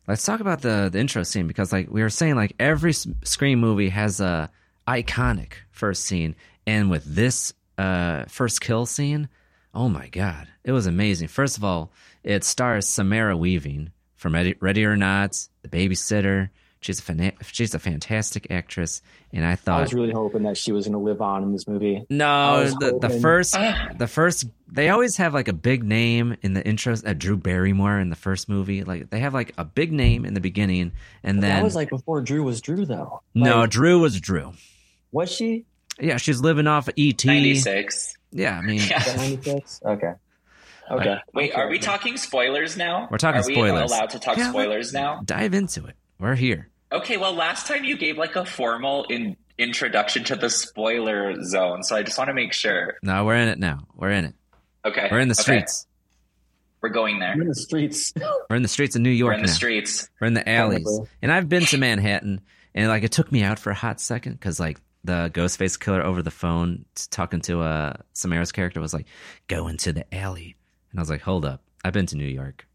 [0.07, 3.61] let's talk about the the intro scene because, like we were saying, like every Scream
[3.61, 4.51] movie has a
[4.87, 6.35] iconic first scene,
[6.67, 9.29] and with this uh, first kill scene,
[9.75, 11.29] oh my god, it was amazing.
[11.29, 11.93] First of all,
[12.25, 16.49] it stars Samara Weaving from Ready or Not, The Babysitter.
[16.81, 20.57] She's a fana- she's a fantastic actress, and I thought I was really hoping that
[20.57, 22.05] she was going to live on in this movie.
[22.09, 23.57] No, the, the first,
[23.99, 27.05] the first, they always have like a big name in the intros.
[27.05, 30.35] Uh, Drew Barrymore in the first movie, like they have like a big name in
[30.35, 30.93] the beginning,
[31.25, 33.23] and then that was like before Drew was Drew, though.
[33.35, 34.53] no, Drew was Drew.
[35.11, 35.65] was she?
[36.01, 37.25] Yeah, she's living off of ET.
[37.25, 38.17] 96.
[38.31, 38.99] Yeah, I mean, Yeah.
[38.99, 39.81] Was that 96?
[39.85, 40.13] Okay.
[40.93, 41.17] Okay.
[41.35, 41.61] Wait, Okay.
[41.61, 43.09] are we talking spoilers now?
[43.11, 43.91] We're talking are we spoilers.
[43.91, 45.21] allowed to talk Yeah, spoilers now?
[45.25, 45.97] dive into it.
[46.19, 46.69] We're here.
[46.91, 51.83] Okay, well, last time you gave like a formal in- introduction to the spoiler zone,
[51.83, 52.97] so I just want to make sure.
[53.03, 53.87] No, we're in it now.
[53.95, 54.35] We're in it.
[54.85, 55.43] Okay, We're in the okay.
[55.43, 55.87] streets.
[56.81, 57.35] We're going there.
[57.37, 58.13] We're in the streets.
[58.49, 60.09] We're in the streets of New York We're in the streets.
[60.21, 60.85] We're in the alleys.
[60.85, 61.09] Technically.
[61.21, 62.41] And I've been to Manhattan,
[62.75, 66.03] and like it took me out for a hot second because like the Ghostface killer
[66.03, 69.07] over the phone talking to uh, Samara's character was like,
[69.49, 70.57] "Go into the alley,"
[70.93, 72.67] and I was like, "Hold up, I've been to New York.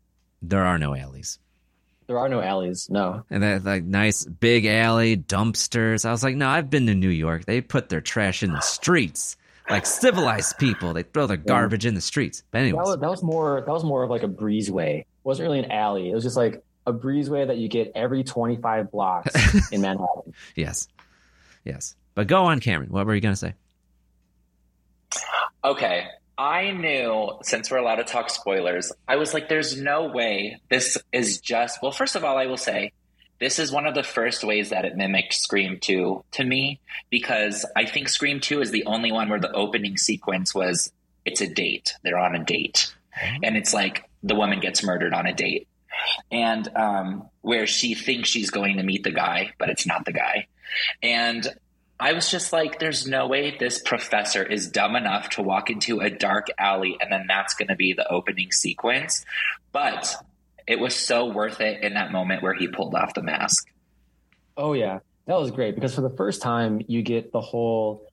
[0.41, 1.39] There are no alleys."
[2.13, 2.91] There are no alleys.
[2.91, 3.23] No.
[3.31, 6.05] And that like nice big alley dumpsters.
[6.05, 7.45] I was like, no, I've been to New York.
[7.45, 9.35] They put their trash in the streets,
[9.67, 10.93] like civilized people.
[10.93, 12.43] They throw their garbage in the streets.
[12.51, 14.99] But That anyways, was, that was more that was more of like a breezeway.
[14.99, 16.11] It wasn't really an alley.
[16.11, 20.35] It was just like a breezeway that you get every 25 blocks in Manhattan.
[20.55, 20.87] yes,
[21.65, 21.95] yes.
[22.13, 22.89] But go on, Kameron.
[22.89, 23.55] What were you gonna say?
[25.63, 26.05] Okay.
[26.37, 30.97] I knew since we're allowed to talk spoilers, I was like, there's no way this
[31.11, 31.81] is just.
[31.81, 32.91] Well, first of all, I will say
[33.39, 37.65] this is one of the first ways that it mimicked Scream 2 to me because
[37.75, 40.91] I think Scream 2 is the only one where the opening sequence was
[41.25, 41.93] it's a date.
[42.03, 42.93] They're on a date.
[43.43, 45.67] And it's like the woman gets murdered on a date.
[46.31, 50.13] And um, where she thinks she's going to meet the guy, but it's not the
[50.13, 50.47] guy.
[51.01, 51.47] And
[51.99, 55.99] I was just like, there's no way this professor is dumb enough to walk into
[55.99, 59.23] a dark alley and then that's going to be the opening sequence.
[59.71, 60.15] But
[60.67, 63.67] it was so worth it in that moment where he pulled off the mask.
[64.57, 68.07] Oh yeah, that was great because for the first time you get the whole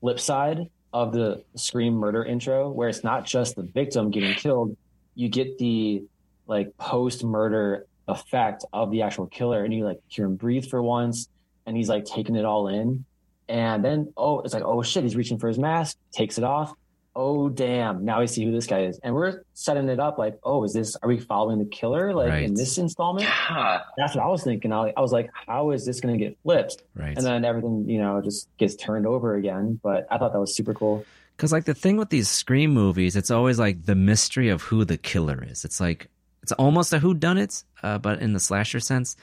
[0.00, 4.76] flip side of the Scream murder intro, where it's not just the victim getting killed,
[5.14, 6.04] you get the
[6.46, 10.82] like post murder effect of the actual killer, and you like hear him breathe for
[10.82, 11.28] once,
[11.66, 13.04] and he's like taking it all in,
[13.48, 16.72] and then oh, it's like oh shit, he's reaching for his mask, takes it off.
[17.18, 18.04] Oh damn!
[18.04, 20.74] Now we see who this guy is, and we're setting it up like, oh, is
[20.74, 20.96] this?
[21.02, 22.42] Are we following the killer like Right.
[22.44, 23.26] in this installment?
[23.26, 23.80] Yeah.
[23.96, 24.70] That's what I was thinking.
[24.70, 26.82] I, I was like, how is this going to get flipped?
[26.94, 27.16] Right.
[27.16, 29.80] And then everything, you know, just gets turned over again.
[29.82, 31.06] But I thought that was super cool.
[31.36, 34.84] Because like the thing with these Scream movies, it's always like the mystery of who
[34.84, 35.64] the killer is.
[35.64, 36.08] It's like
[36.42, 39.16] it's almost a who done it, uh, but in the slasher sense.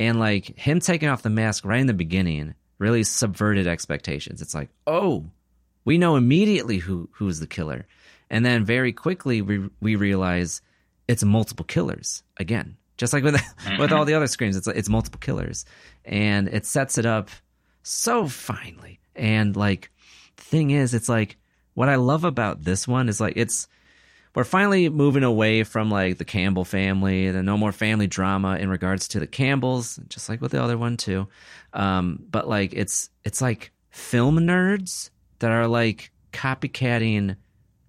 [0.00, 4.42] And like him taking off the mask right in the beginning really subverted expectations.
[4.42, 5.24] It's like, oh,
[5.84, 7.86] we know immediately who who's the killer,
[8.30, 10.60] and then very quickly we we realize
[11.08, 12.76] it's multiple killers again.
[12.96, 13.40] Just like with
[13.78, 15.64] with all the other screams, it's it's multiple killers,
[16.04, 17.30] and it sets it up
[17.82, 19.00] so finely.
[19.16, 19.90] And like,
[20.36, 21.36] thing is, it's like
[21.74, 23.68] what I love about this one is like it's
[24.34, 28.68] we're finally moving away from like the Campbell family, the no more family drama in
[28.68, 31.28] regards to the Campbells, just like with the other one too.
[31.72, 37.36] Um, but like it's it's like film nerds that are like copycatting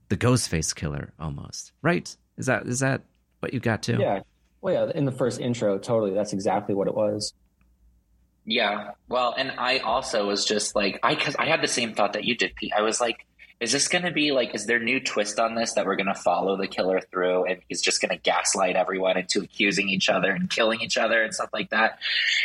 [0.10, 2.16] the Ghostface killer almost, right?
[2.38, 3.02] Is that is that
[3.40, 3.98] what you got too?
[4.00, 4.22] Yeah.
[4.62, 4.92] Well, yeah.
[4.94, 6.14] In the first intro, totally.
[6.14, 7.34] That's exactly what it was.
[8.46, 8.92] Yeah.
[9.10, 12.24] Well, and I also was just like, I, cause I had the same thought that
[12.26, 12.72] you did, Pete.
[12.78, 13.25] I was like,
[13.66, 16.06] is this going to be like, is there new twist on this that we're going
[16.06, 20.08] to follow the killer through and he's just going to gaslight everyone into accusing each
[20.08, 21.98] other and killing each other and stuff like that?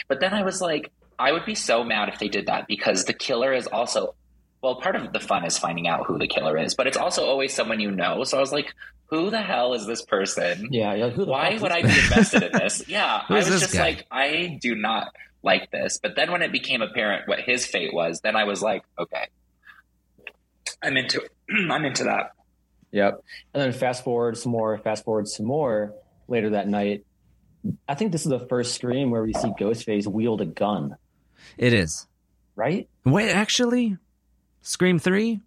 [0.09, 3.05] But then I was like, I would be so mad if they did that because
[3.05, 4.15] the killer is also,
[4.63, 7.27] well, part of the fun is finding out who the killer is, but it's also
[7.27, 8.25] always someone you know.
[8.25, 8.73] So I was like,
[9.05, 10.69] who the hell is this person?
[10.71, 10.95] Yeah.
[10.95, 12.89] yeah who the Why would I be invested in this?
[12.89, 13.81] Yeah, I was just guy?
[13.83, 15.99] like, I do not like this.
[16.03, 19.29] But then when it became apparent what his fate was, then I was like, okay,
[20.83, 21.23] I'm into.
[21.71, 22.33] I'm into that.
[22.93, 23.23] Yep.
[23.55, 25.95] And then fast forward some more, fast forward some more
[26.29, 27.05] later that night.
[27.89, 30.97] I think this is the first scream where we see Ghostface wield a gun,
[31.59, 32.07] It is.
[32.57, 32.89] right?
[33.05, 33.99] Wait, actually,
[34.63, 35.41] Scream Three,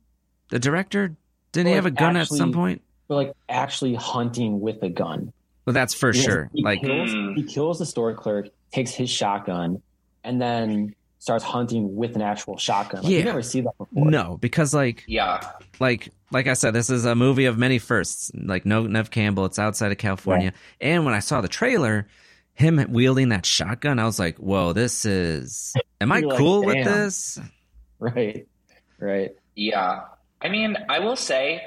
[0.50, 1.16] the director
[1.52, 2.82] didn't he Well, have a gun actually- at some point?
[3.08, 5.34] But like actually hunting with a gun.
[5.66, 6.50] Well, that's for He has- sure.
[6.54, 7.36] He Like, kills, Mm.
[7.36, 9.82] he kills the store clerk, takes his shotgun,
[10.24, 13.02] and then starts hunting with an actual shotgun.
[13.02, 13.20] Like, Yeah.
[13.20, 14.12] You never see that before.
[14.12, 15.40] no, because like, Yeah.
[15.80, 18.30] like, like I said, this is a movie of many firsts.
[18.36, 19.46] Like, no Neve Campbell.
[19.46, 22.10] It's outside of California, and when I saw the trailer,
[22.56, 26.64] him wielding that shotgun, I was like, "Whoa, this is." Am I You're like, cool
[26.66, 27.40] with this?
[28.00, 28.46] Right.
[29.00, 29.32] Right.
[29.56, 30.02] Yeah.
[30.42, 31.62] I mean, I will say,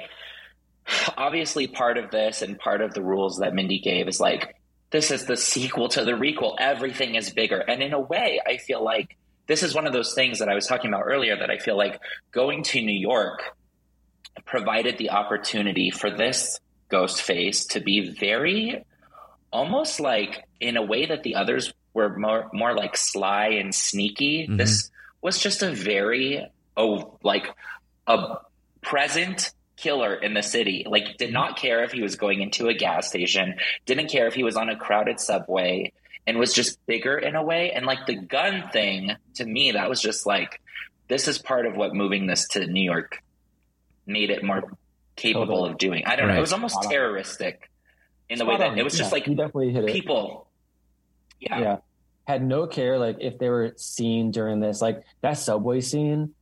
[1.17, 4.55] obviously, part of this and part of the rules that Mindy gave is like,
[4.91, 6.55] this is the sequel to the requel.
[6.59, 7.57] Everything is bigger.
[7.59, 9.17] And in a way, I feel like
[9.47, 11.77] this is one of those things that I was talking about earlier that I feel
[11.77, 11.99] like
[12.31, 13.43] going to New York
[14.45, 18.83] provided the opportunity for this ghost face to be very
[19.51, 24.47] almost like in a way that the others were more more like sly and sneaky.
[24.47, 24.57] Mhm.
[24.57, 24.89] This
[25.21, 27.47] was just a very oh like
[28.05, 28.35] a
[28.81, 30.85] present killer in the city.
[30.87, 33.55] Like did not care if he was going into a gas station,
[33.85, 35.91] didn't care if he was on a crowded subway.
[36.27, 37.71] And was just bigger in a way.
[37.71, 40.61] And like the gun thing to me, that was just like,
[41.07, 43.23] this is part of what moving this to New York
[44.05, 44.71] made it more
[45.15, 45.71] capable Totally.
[45.71, 46.03] of doing.
[46.05, 46.35] I don't know.
[46.37, 47.71] It was almost terroristic
[48.29, 48.77] in the way that on.
[48.77, 49.91] it was just Yeah, like definitely hit it.
[49.91, 50.47] people.
[51.39, 51.59] Yeah.
[51.59, 51.77] yeah
[52.27, 56.33] had no care like if they were seen during this like that subway scene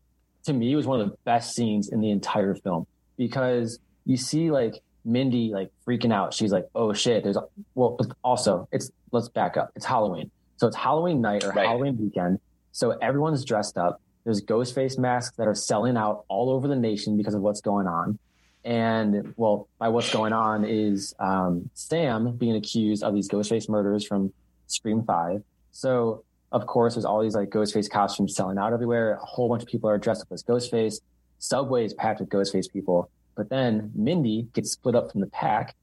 [0.43, 4.50] to me was one of the best scenes in the entire film because you see
[4.50, 7.43] like mindy like freaking out she's like oh shit there's a,
[7.76, 11.65] well also it's let's back up it's halloween so it's halloween night or Right.
[11.67, 12.39] halloween weekend
[12.71, 16.75] so everyone's dressed up there's ghost face masks that are selling out all over the
[16.75, 18.17] nation because of what's going on
[18.63, 23.69] and well by what's going on is um, sam being accused of these ghost face
[23.69, 24.34] murders from
[24.67, 25.43] Scream Five.
[25.71, 29.13] So of course, there's all these like ghost face costumes selling out everywhere.
[29.21, 31.01] A whole bunch of people are dressed up as Ghostface.
[31.38, 33.10] Subway is packed with ghost face people.
[33.36, 35.75] But then Mindy gets split up from the pack.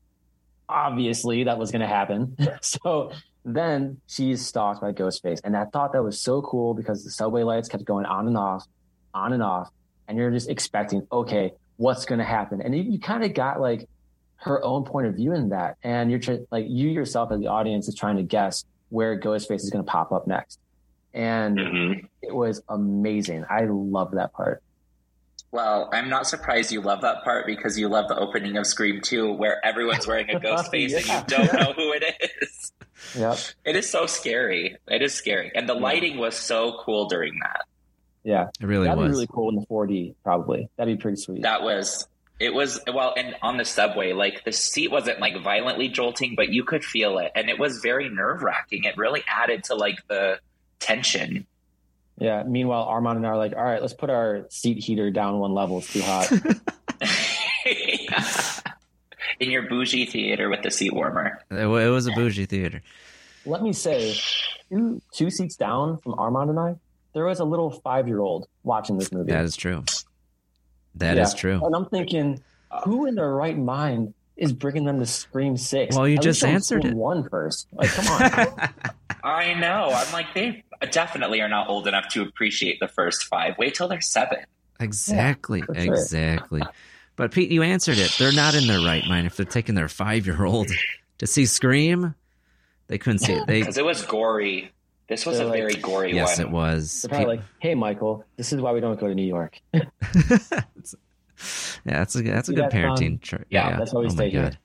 [0.68, 2.36] Obviously, that was going to happen.
[2.62, 3.12] so
[3.44, 7.42] then she's stalked by Ghostface, and I thought that was so cool because the subway
[7.42, 8.64] lights kept going on and off,
[9.14, 9.68] on and off,
[10.08, 12.62] and you're just expecting, okay, what's going to happen?
[12.62, 13.88] And you, you kind of got like
[14.36, 17.48] her own point of view in that, and you're tr- like you yourself as the
[17.48, 20.58] audience is trying to guess where Ghostface is going to pop up next.
[21.14, 22.06] And Mhm.
[22.22, 23.44] it was amazing.
[23.50, 24.62] I love that part.
[25.52, 29.02] Well, I'm not surprised you love that part because you love the opening of Scream
[29.02, 32.04] 2 where everyone's wearing a ghost face and you don't know who it
[32.42, 32.72] is.
[33.16, 33.38] Yep.
[33.66, 34.78] It is so scary.
[34.88, 35.52] It is scary.
[35.54, 37.66] And the lighting was so cool during that.
[38.24, 38.48] Yeah.
[38.60, 39.08] It really That'd was.
[39.08, 40.70] be really cool in the 4D, probably.
[40.76, 41.42] That'd be pretty sweet.
[41.42, 42.08] That was
[42.40, 46.48] it was well and on the subway like the seat wasn't like violently jolting but
[46.48, 50.40] you could feel it and it was very nerve-wracking it really added to like the
[50.80, 51.46] tension
[52.18, 52.42] yeah.
[52.46, 55.52] Meanwhile, Armand and I are like, all right, let's put our seat heater down one
[55.54, 55.78] level.
[55.78, 56.30] It's too hot.
[59.40, 62.82] in your bougie theater with the seat warmer It, wa- it was a bougie theater.
[63.44, 64.14] Let me say,
[64.70, 66.76] two, two seats down from Armand and I,
[67.14, 69.32] there was a little five year old watching this movie.
[69.32, 69.84] That is true.
[70.96, 71.40] That is Yeah.
[71.40, 71.60] true.
[71.64, 72.42] And I'm thinking,
[72.84, 75.96] who in their right mind is bringing them to Scream Six?
[75.96, 76.94] Well, you At just least answered it.
[76.94, 77.68] One first.
[77.72, 78.70] Like, come on.
[79.24, 83.54] i know i'm like they definitely are not old enough to appreciate the first five
[83.56, 84.38] wait till they're seven
[84.80, 85.62] Exactly.
[85.62, 85.84] for sure.
[85.94, 86.60] exactly.
[87.14, 88.10] But Pete, you answered it.
[88.18, 90.72] They're not in their right mind if they're taking their five year old
[91.18, 92.16] to see Scream.
[92.88, 93.46] They couldn't see it.
[93.46, 94.72] Because it was gory
[95.08, 97.02] this was They're a like- very gory yes, one Yes, it was.
[97.02, 99.60] They're probably like, hey, Michael, this is why we don't go to New York.
[101.84, 103.20] Yeah, that's a that's a good that, parenting.
[103.20, 104.58] Tr- Yeah, that's why we oh my god.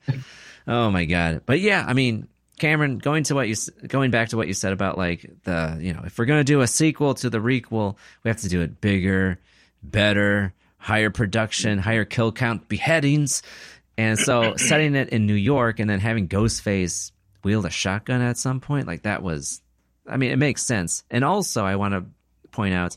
[0.66, 1.42] oh my god.
[1.46, 2.28] But yeah, I mean,
[2.60, 5.92] Kameron, going to what you going back to what you said about like the you
[5.92, 8.80] know if we're gonna do a sequel to the requel, we have to do it
[8.80, 9.38] bigger,
[9.82, 13.42] better, higher production, higher kill count, beheadings,
[13.96, 17.10] and so setting it in New York and then having Ghostface
[17.44, 19.60] wield a shotgun at some point, like that was,
[20.06, 21.04] I mean, it makes sense.
[21.10, 22.04] And also, I want to
[22.50, 22.96] point out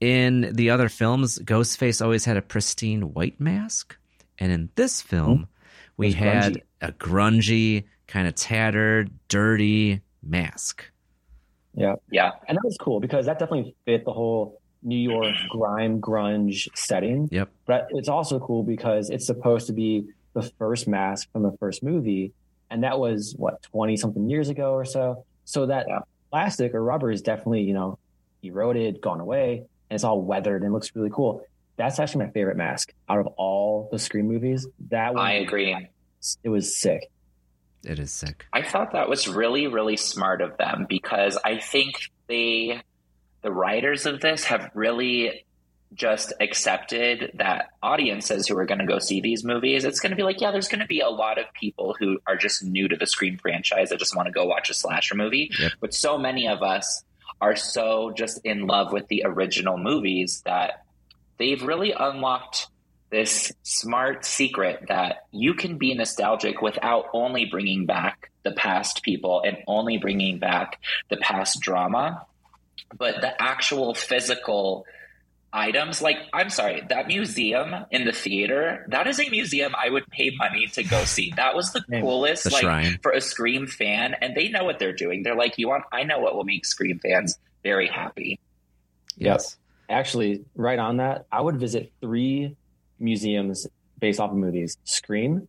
[0.00, 3.96] in the other films, Ghostface always had a pristine white mask,
[4.38, 5.48] and in this film,
[5.96, 6.62] we had grungy.
[6.80, 10.84] a grungy, kind of tattered, dirty mask.
[11.74, 11.96] Yeah.
[12.10, 16.68] yeah And that was cool because that definitely fit the whole New York grime grunge
[16.74, 17.28] setting.
[17.30, 17.50] Yep.
[17.66, 21.82] But it's also cool because it's supposed to be the first mask from the first
[21.82, 22.32] movie.
[22.70, 25.24] And that was what, 20 something years ago or so.
[25.44, 26.00] So that Yeah.
[26.30, 27.98] plastic or rubber is definitely, you know,
[28.42, 31.44] eroded, gone away, and it's all weathered and looks really cool.
[31.76, 34.66] That's actually my favorite mask out of all the Scream movies.
[34.90, 35.76] That one, i agree
[36.42, 37.10] It was sick.
[37.84, 38.46] It is sick.
[38.52, 41.94] I thought that was really, really smart of them because I think
[42.26, 42.82] they,
[43.42, 45.44] the writers of this, have really
[45.94, 50.16] just accepted that audiences who are going to go see these movies, it's going to
[50.16, 52.88] be like, yeah, there's going to be a lot of people who are just new
[52.88, 55.50] to the Scream franchise that just want to go watch a slasher movie.
[55.58, 55.72] Yep.
[55.80, 57.04] But so many of us
[57.40, 60.84] are so just in love with the original movies that
[61.38, 62.68] they've really unlocked
[63.10, 69.42] this smart secret that you can be nostalgic without only bringing back the past people
[69.44, 72.26] and only bringing back the past drama,
[72.96, 74.84] but the actual physical
[75.52, 76.02] items.
[76.02, 80.30] Like, I'm sorry, that museum in the theater, that is a museum I would pay
[80.36, 81.32] money to go see.
[81.36, 82.98] That was the coolest, The like, shrine.
[83.02, 84.14] for a Scream fan.
[84.20, 85.22] And they know what they're doing.
[85.22, 88.38] They're like, you want, I know what will make Scream fans very happy.
[89.16, 89.56] Yes.
[89.88, 92.56] Actually, right on that, I would visit three
[92.98, 93.66] museums
[93.98, 95.48] based off of movies Scream,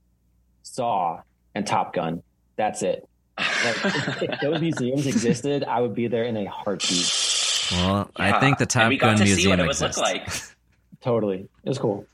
[0.64, 1.22] Saw,
[1.54, 2.24] and Top Gun.
[2.56, 3.08] That's it.
[3.38, 7.06] Like, if, if those museums existed, I would be there in a heartbeat.
[7.72, 9.98] Well, I think the Top Gun to see Museum what it would exists.
[9.98, 10.30] look like.
[11.02, 11.48] Totally.
[11.64, 12.06] It was cool.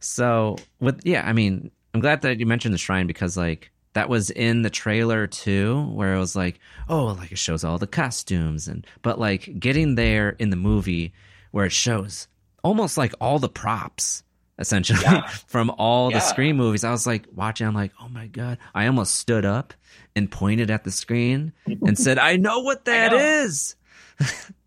[0.00, 4.08] So with yeah, I mean, I'm glad that you mentioned the shrine because like that
[4.08, 7.86] was in the trailer too, where it was like, oh, like it shows all the
[7.86, 11.12] costumes and but like getting there in the movie
[11.52, 12.26] where it shows
[12.62, 14.22] almost like all the props
[14.58, 15.26] essentially Yeah.
[15.46, 16.84] from all the screen movies.
[16.84, 18.58] I was like watching, I'm like, oh my god!
[18.74, 19.74] I almost stood up
[20.16, 23.18] and pointed at the screen and said, "I know what that know.
[23.18, 23.76] is."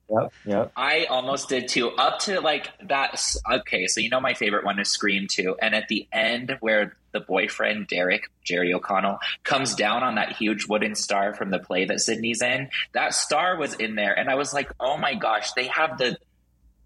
[0.09, 0.71] Yep, yep.
[0.75, 1.89] I almost did too.
[1.91, 3.21] Up to like that.
[3.51, 5.57] Okay, so you know my favorite one is Scream 2.
[5.61, 10.65] And at the end, where the boyfriend, Derek, Jerry O'Connell, comes down on that huge
[10.67, 14.17] wooden star from the play that Sidney's in, that star was in there.
[14.17, 16.17] And I was like, oh my gosh, they have the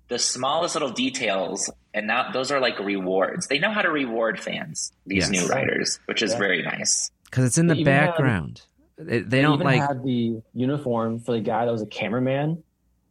[0.07, 1.69] the smallest little details.
[1.93, 3.47] And now those are like rewards.
[3.47, 5.43] They know how to reward fans, these Yes.
[5.43, 6.38] new writers, which is Yeah.
[6.39, 7.11] very nice.
[7.26, 8.61] Because it's in the They had- background.
[8.97, 9.80] They, they They don't even like.
[9.82, 12.61] had the uniform for the guy that was a cameraman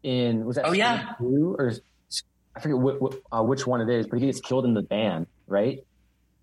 [0.02, 1.14] in was that Oh, yeah.
[1.14, 1.72] Scream 2 or
[2.56, 4.82] I forget wh- wh- uh, which one it is, but he gets killed in the
[4.82, 5.84] van, right?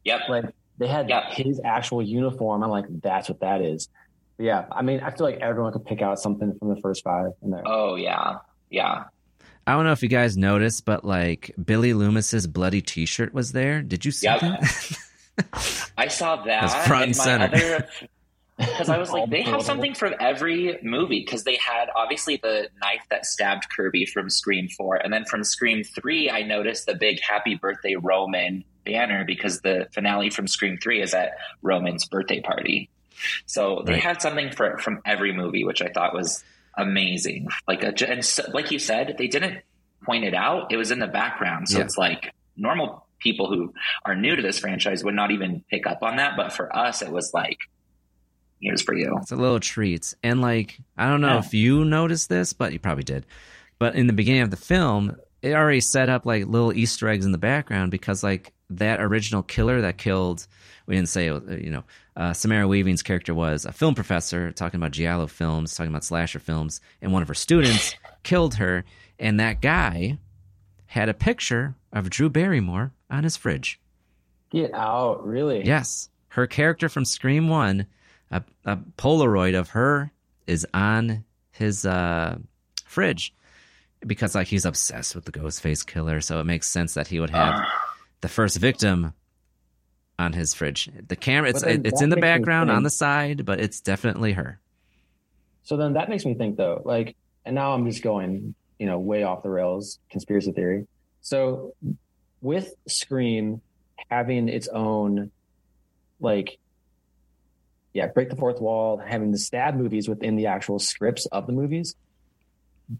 [0.05, 0.21] Yep.
[0.29, 0.45] Like
[0.77, 1.29] they had Yeah.
[1.33, 2.63] his actual uniform.
[2.63, 3.89] I'm like, that's what that is.
[4.37, 7.03] But yeah, I mean, I feel like everyone could pick out something from the first
[7.03, 7.63] five in there.
[7.65, 8.35] Oh, yeah.
[8.69, 9.05] Yeah.
[9.65, 13.81] I don't know if you guys noticed, but like Billy Loomis's bloody T-shirt was there.
[13.81, 14.39] Did you see Yep.
[14.41, 14.97] that?
[15.97, 16.61] I saw that.
[16.61, 17.75] That's front and and my center.
[17.75, 17.87] other
[18.57, 22.69] because I was like, they have something for every movie because they had obviously the
[22.81, 26.95] knife that stabbed Kirby from Scream Four, and then from Scream Three, I noticed the
[26.95, 31.31] big Happy Birthday Roman banner because the finale from Scream Three is at
[31.61, 32.89] Roman's birthday party.
[33.45, 34.01] So they Right.
[34.03, 36.43] had something for from every movie, which I thought was
[36.77, 37.47] amazing.
[37.67, 39.63] Like a, and so, like you said, they didn't
[40.05, 41.67] point it out; it was in the background.
[41.69, 41.85] So Yeah.
[41.85, 43.73] it's like normal people who
[44.05, 47.01] are new to this franchise would not even pick up on that, but for us,
[47.01, 47.57] it was like,
[48.61, 49.17] here's for you.
[49.21, 50.13] It's a little treat.
[50.23, 51.39] And like, I don't know Yeah.
[51.39, 53.25] if you noticed this, but you probably did.
[53.79, 57.25] But in the beginning of the film, it already set up like little Easter eggs
[57.25, 60.47] in the background because like that original killer that killed,
[60.87, 61.83] we didn't say, uh, you know,
[62.15, 66.39] uh, Samara Weaving's character was a film professor talking about Giallo films, talking about slasher
[66.39, 68.83] films, and one of her students killed her.
[69.19, 70.17] And that guy
[70.87, 73.79] had a picture of Drew Barrymore on his fridge.
[74.49, 75.63] Get out, really?
[75.65, 77.85] Yes, her character from Scream One,
[78.31, 80.11] a, a Polaroid of her
[80.45, 82.37] is on his uh,
[82.85, 83.33] fridge
[84.05, 86.21] because like he's obsessed with the Ghostface killer.
[86.21, 87.65] So it makes sense that he would have
[88.21, 89.13] the first victim
[90.19, 90.89] on his fridge.
[91.07, 94.59] The camera, it's then it's in the background on the side, but it's definitely her.
[95.63, 97.15] So then that makes me think though, like,
[97.45, 100.87] and now I'm just going, you know, way off the rails, conspiracy theory.
[101.21, 101.73] So
[102.41, 103.61] with Scream
[104.09, 105.31] having its own,
[106.19, 106.57] like,
[107.97, 111.51] yeah, break the fourth wall, having the stab movies within the actual scripts of the
[111.51, 111.95] movies.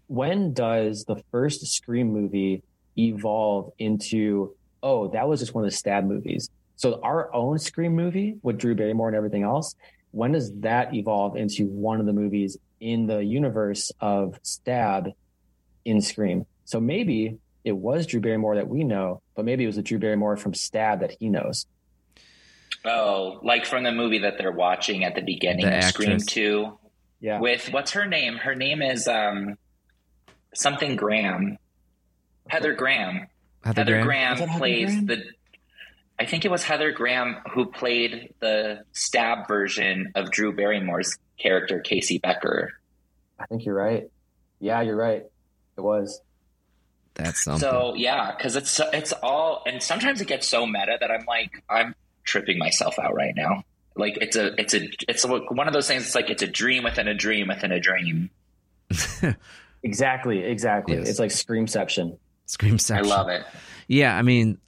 [0.08, 2.64] When does the first Scream movie
[2.98, 6.50] evolve into, oh, that was just one of the stab movies?
[6.74, 9.76] So our own Scream movie with Drew Barrymore and everything else,
[10.10, 15.10] when does that evolve into one of the movies in the universe of Stab
[15.84, 16.44] in Scream?
[16.64, 20.00] So maybe it was Drew Barrymore that we know, but maybe it was a Drew
[20.00, 21.66] Barrymore from Stab that he knows.
[22.88, 26.26] Oh, like from the movie that they're watching at the beginning The of Scream actress.
[26.26, 26.78] 2
[27.20, 27.40] Yeah.
[27.40, 28.36] with what's her name?
[28.36, 29.56] Her name is um
[30.54, 31.58] something Graham.
[32.48, 33.26] Heather Graham.
[33.64, 34.06] Heather Heather Graham?
[34.06, 35.06] Graham, Was Heather plays Graham?
[35.06, 35.22] the
[36.20, 41.78] I think it was Heather Graham who played the stab version of Drew Barrymore's character
[41.80, 42.72] Casey Becker.
[43.38, 44.10] I think you're right.
[44.58, 45.24] Yeah, you're right.
[45.76, 46.20] It was.
[47.14, 47.60] That's something.
[47.60, 51.62] So yeah, because it's it's all, and sometimes it gets so meta that I'm like,
[51.68, 51.94] I'm
[52.28, 53.64] tripping myself out right now.
[53.96, 56.04] Like it's a, it's a, it's one of those things.
[56.06, 58.30] It's like it's a dream within a dream within a dream.
[59.82, 60.96] Exactly, exactly.
[60.96, 61.08] Yes.
[61.08, 62.18] It's like Screamception.
[62.46, 63.44] Scream I love it.
[63.86, 64.58] Yeah, I mean,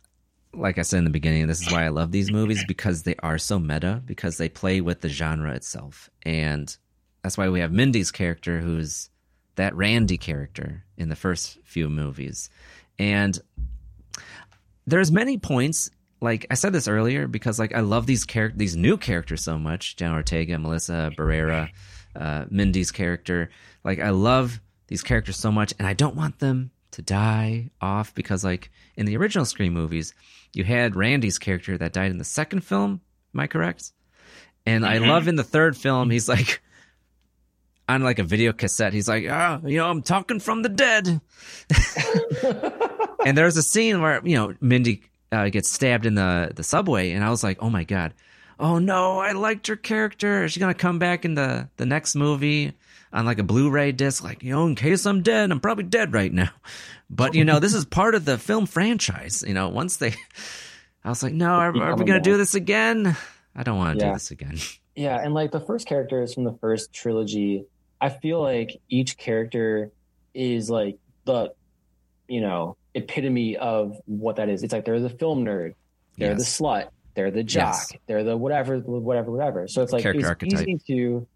[0.52, 3.14] like I said in the beginning, this is why I love these movies because they
[3.22, 6.74] are so meta because they play with the genre itself, and
[7.22, 9.08] that's why we have Mindy's character, who's
[9.56, 12.50] that Randy character in the first few movies,
[12.98, 13.38] and
[14.86, 15.90] there's many points.
[16.20, 19.58] Like I said this earlier, because like I love these character, these new characters so
[19.58, 19.96] much.
[19.96, 21.70] Jenna Ortega, Melissa Barrera,
[22.14, 23.50] uh, Mindy's character.
[23.84, 28.14] Like I love these characters so much, and I don't want them to die off
[28.14, 30.14] because, like in the original Scream movies,
[30.52, 33.00] you had Randy's character that died in the second film.
[33.34, 33.92] Am I correct?
[34.66, 36.60] And I love in the third film, he's like
[37.88, 38.92] on like a video cassette.
[38.92, 41.20] He's like, "Ah, you know, I'm talking from the dead."
[43.24, 45.02] and there's a scene where you know Mindy
[45.32, 48.14] uh, gets stabbed in the the subway, and I was like, "Oh my god."
[48.58, 50.44] Oh no, I liked her character.
[50.44, 52.72] Is she gonna come back in the the next movie
[53.12, 54.22] on like a Blu-ray disc?
[54.22, 56.50] Like, you know, in case I'm dead, I'm probably dead right now.
[57.12, 59.42] But you know, this is part of the film franchise.
[59.44, 60.14] You know, once they,
[61.04, 63.16] I was like, no, are, are we gonna do this again?
[63.56, 64.10] I don't want to Yeah.
[64.12, 64.56] do this again.
[64.96, 67.64] Yeah, and like the first characters from the first trilogy,
[68.00, 69.92] I feel like each character
[70.34, 71.52] is like the,
[72.28, 74.62] you know, epitome of what that is.
[74.62, 75.74] It's like they're the film nerd,
[76.18, 77.92] they're the slut, they're the jock, Yes.
[78.06, 79.68] they're the whatever, whatever, whatever.
[79.68, 80.68] So it's like Character it's archetype.
[80.68, 81.26] easy to,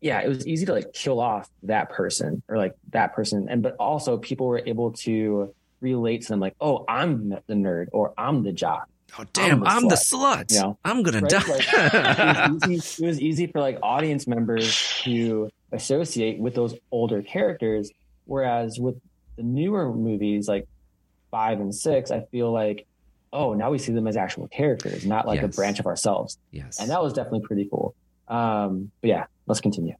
[0.00, 3.62] yeah, it was easy to like kill off that person or like that person, and
[3.62, 8.12] but also people were able to relate to them like, oh, I'm the nerd or
[8.16, 8.88] I'm the jock.
[9.18, 10.46] Oh, damn, the I'm the slut.
[10.46, 10.52] slut.
[10.52, 10.78] You know?
[10.84, 11.30] I'm gonna Right?
[11.30, 11.42] die.
[11.46, 16.74] Like, it, was easy, it was easy for like audience members to associate with those
[16.90, 17.90] older characters,
[18.24, 18.96] whereas with
[19.36, 20.66] the newer movies like
[21.34, 22.86] five and six, I feel like
[23.32, 26.78] oh now we see them as actual characters, not like a branch of ourselves, yes.
[26.78, 27.96] and that was definitely pretty cool.
[28.28, 29.96] Um, but yeah, let's continue.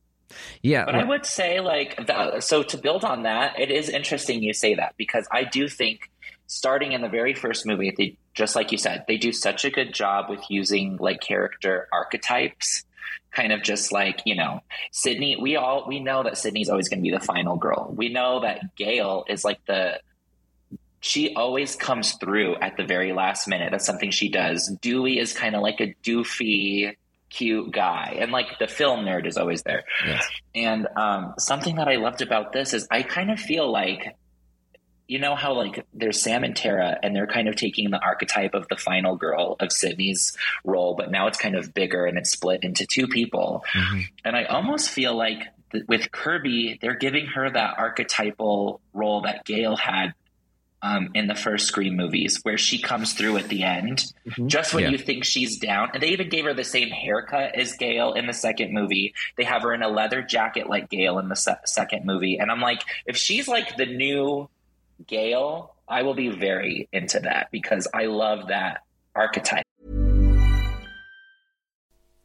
[0.62, 0.85] yeah.
[0.85, 4.53] But I would say, like, the, so to build on that, it is interesting you
[4.53, 6.09] say that because I do think
[6.47, 9.70] starting in the very first movie, they just like you said, they do such a
[9.70, 12.85] good job with using like character archetypes.
[13.32, 14.61] Kind of just like you know,
[14.93, 15.37] Sidney.
[15.37, 17.93] We all we know that Sidney's always going to be the final girl.
[17.95, 19.99] We know that Gail is like the
[21.05, 23.70] she always comes through at the very last minute.
[23.70, 24.74] That's something she does.
[24.80, 26.96] Dewey is kind of like a doofy,
[27.28, 29.84] cute guy, and like the film nerd is always there.
[30.07, 30.26] Yes.
[30.55, 34.16] And um, something that I loved about this is I kind of feel like,
[35.07, 38.55] you know how like there's Sam and Tara, and they're kind of taking the archetype
[38.55, 40.34] of the final girl of Sidney's
[40.64, 43.62] role, but now it's kind of bigger and it's split into two people.
[43.74, 44.05] Mhm.
[44.24, 45.40] And I almost feel like
[45.72, 50.14] th- with Kirby, they're giving her that archetypal role that Gail had
[50.85, 54.49] um, in the first Scream movies, where she comes through at the end, Mhm.
[54.49, 54.91] just when Yeah.
[54.91, 55.89] you think she's down.
[55.95, 59.14] And they even gave her the same haircut as Gail in the second movie.
[59.37, 62.39] They have her in a leather jacket like Gail in the se- second movie.
[62.39, 64.49] And I'm like, if she's like the new
[65.07, 68.82] Gail, I will be very into that because I love that
[69.14, 69.64] archetype.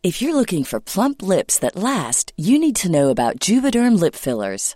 [0.01, 4.15] If you're looking for plump lips that last, you need to know about Juvederm lip
[4.15, 4.75] fillers.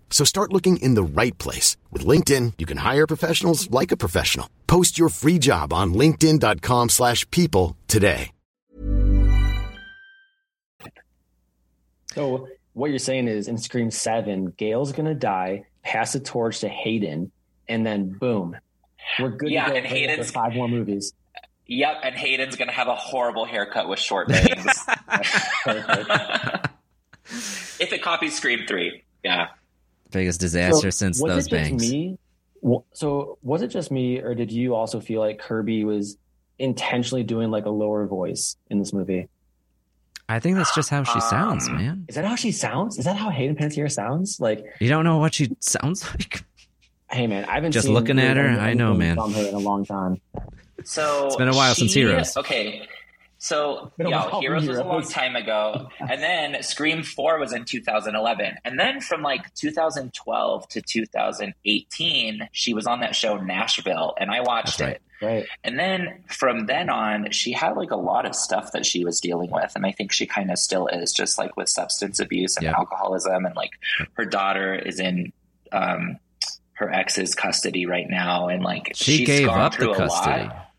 [0.11, 1.77] So start looking in the right place.
[1.89, 4.47] With LinkedIn, you can hire professionals like a professional.
[4.67, 8.29] Post your free job on linkedin.com slash people today.
[12.13, 16.67] So what you're saying is in Scream Seven, Gail's gonna die, pass the torch to
[16.69, 17.31] Hayden,
[17.69, 18.57] and then boom,
[19.17, 21.13] we're good Yeah, to go and for Hayden's- five more movies.
[21.67, 24.65] Yep, and Hayden's gonna have a horrible haircut with short bangs.
[27.79, 29.47] if it copies Scream Three, yeah.
[30.11, 31.89] Biggest disaster So, since those it just bangs.
[31.91, 32.17] Me?
[32.93, 36.17] So was it just me, or did you also feel like Kirby was
[36.59, 39.27] intentionally doing like a lower voice in this movie?
[40.29, 42.05] I think that's just how she sounds, Um, man.
[42.07, 42.97] Is that how she sounds?
[42.97, 44.39] Is that how Hayden Panettiere sounds?
[44.39, 46.43] Like, You don't know what she sounds like?
[47.09, 49.15] hey man, I've been Just seeing looking at her, I know, man.
[49.17, 50.21] from her in a long time.
[50.85, 52.37] So It's been a while since she- Heroes.
[52.37, 52.87] Okay.
[53.43, 57.65] So yeah, while Heroes was a long time ago, and then Scream Four was in
[57.65, 64.29] 2011, and then from like 2012 to 2018, she was on that show Nashville, and
[64.29, 64.91] I watched right.
[64.97, 65.01] it.
[65.23, 65.47] Right.
[65.63, 69.19] And then from then on, she had like a lot of stuff that she was
[69.19, 69.71] dealing with.
[69.75, 72.73] And I think she kind of still is, just like with substance abuse and Yeah.
[72.77, 73.45] alcoholism.
[73.45, 73.71] And like
[74.13, 75.31] her daughter is in
[75.71, 76.17] um,
[76.73, 78.47] her ex's custody right now.
[78.47, 80.43] And like She she's gave gone up the through a custody.
[80.45, 80.70] lot.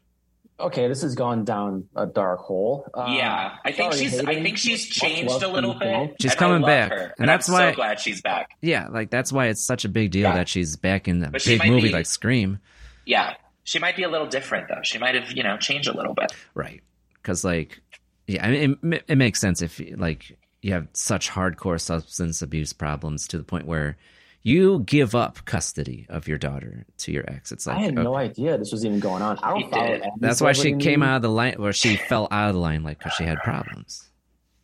[0.63, 2.89] Okay, this has gone down a dark hole.
[2.95, 4.21] Um, yeah, I think sorry, she's.
[4.21, 6.17] I think she's changed a little bit.
[6.21, 8.51] She's coming back, her, and and that's I'm why- so glad she's back.
[8.61, 10.35] Yeah, like that's why it's such a big deal Yeah.
[10.37, 12.59] that she's back in a But big movie be- like Scream.
[13.07, 13.35] Yeah,
[13.65, 14.83] she might be a little different though.
[14.83, 16.33] She might have, you know, changed a little bit.
[16.55, 16.83] Right.
[17.15, 17.81] Because, like,
[18.27, 22.73] yeah, I mean, it, it makes sense if, like, you have such hardcore substance abuse
[22.73, 23.97] problems to the point where
[24.43, 27.53] you give up custody of your daughter to your ex.
[27.53, 29.39] It's like, I had no idea this was even going on.
[29.39, 30.03] I don't follow did.
[30.19, 31.07] That's why she came news.
[31.09, 34.09] out of the line, or she fell out of the limelight because she had problems.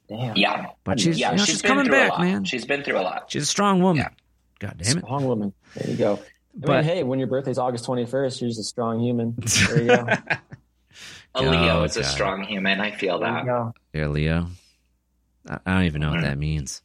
[0.08, 0.36] Damn.
[0.36, 2.44] Yeah, But she's, yeah, you know, she's she's been coming back, man.
[2.44, 3.30] She's been through a lot.
[3.30, 4.04] She's a strong woman.
[4.04, 4.08] Yeah.
[4.68, 5.04] God damn it.
[5.04, 5.52] Strong woman.
[5.74, 6.14] There you go.
[6.14, 6.20] I
[6.56, 9.34] But- mean, hey, when your birthday's August 21st, you're just a strong human.
[9.36, 10.06] There you go.
[11.34, 12.80] A Leo Oh, is a strong human.
[12.80, 13.44] I feel you that.
[13.44, 13.72] go.
[13.92, 14.46] Yeah, Leo.
[15.46, 16.82] I, I don't even know what that means.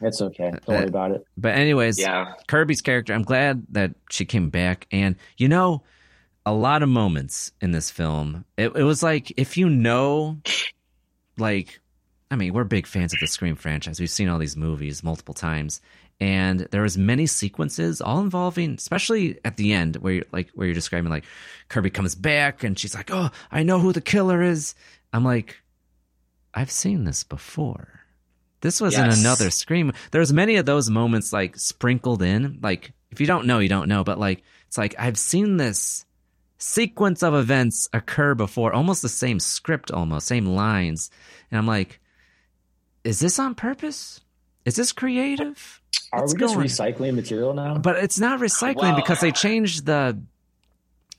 [0.00, 0.48] It's okay.
[0.48, 1.24] Uh, Don't worry uh, about it.
[1.36, 2.34] But anyways, Yeah.
[2.46, 4.86] Kirby's character, I'm glad that she came back.
[4.90, 5.82] And you know,
[6.46, 10.38] a lot of moments in this film, it, it was like if you know,
[11.36, 11.80] like,
[12.30, 14.00] I mean, we're big fans of the Scream franchise.
[14.00, 15.80] We've seen all these movies multiple times,
[16.20, 20.66] and there was many sequences, all involving, especially at the end, where you're, like where
[20.66, 21.24] you're describing like
[21.68, 24.74] Kirby comes back and she's like, "Oh, I know who the killer is."
[25.12, 25.56] I'm like,
[26.54, 27.97] I've seen this before.
[28.60, 29.92] This was in another Scream.
[30.10, 32.58] There's many of those moments like sprinkled in.
[32.62, 34.04] Like if you don't know, you don't know.
[34.04, 36.04] But like it's like I've seen this
[36.58, 41.10] sequence of events occur before, almost the same script, almost same lines,
[41.50, 42.00] and I'm like,
[43.04, 44.20] is this on purpose?
[44.64, 45.80] Is this creative?
[46.12, 47.78] Are What's we just going- recycling material now?
[47.78, 50.18] But it's not recycling Well- because they changed the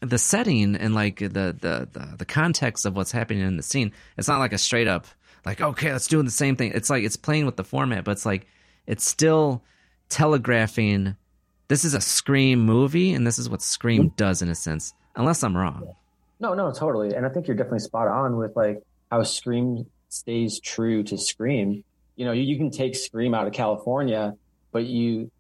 [0.02, 3.92] the setting and like the, the the the context of what's happening in the scene.
[4.18, 5.08] It's not like a straight up
[5.46, 6.72] like okay, let's do the same thing.
[6.74, 8.48] It's like it's playing with the format, but it's like
[8.88, 9.64] it's still
[10.10, 11.16] telegraphing
[11.70, 14.16] this is a Scream movie and this is what Scream mm-hmm.
[14.16, 14.94] does in a sense.
[15.16, 15.96] Unless I'm wrong.
[16.40, 17.14] No, no, totally.
[17.14, 18.82] And I think you're definitely spot on with like
[19.12, 21.84] how Scream stays true to Scream.
[22.16, 24.36] You know, you, you can take Scream out of California,
[24.72, 25.32] but you,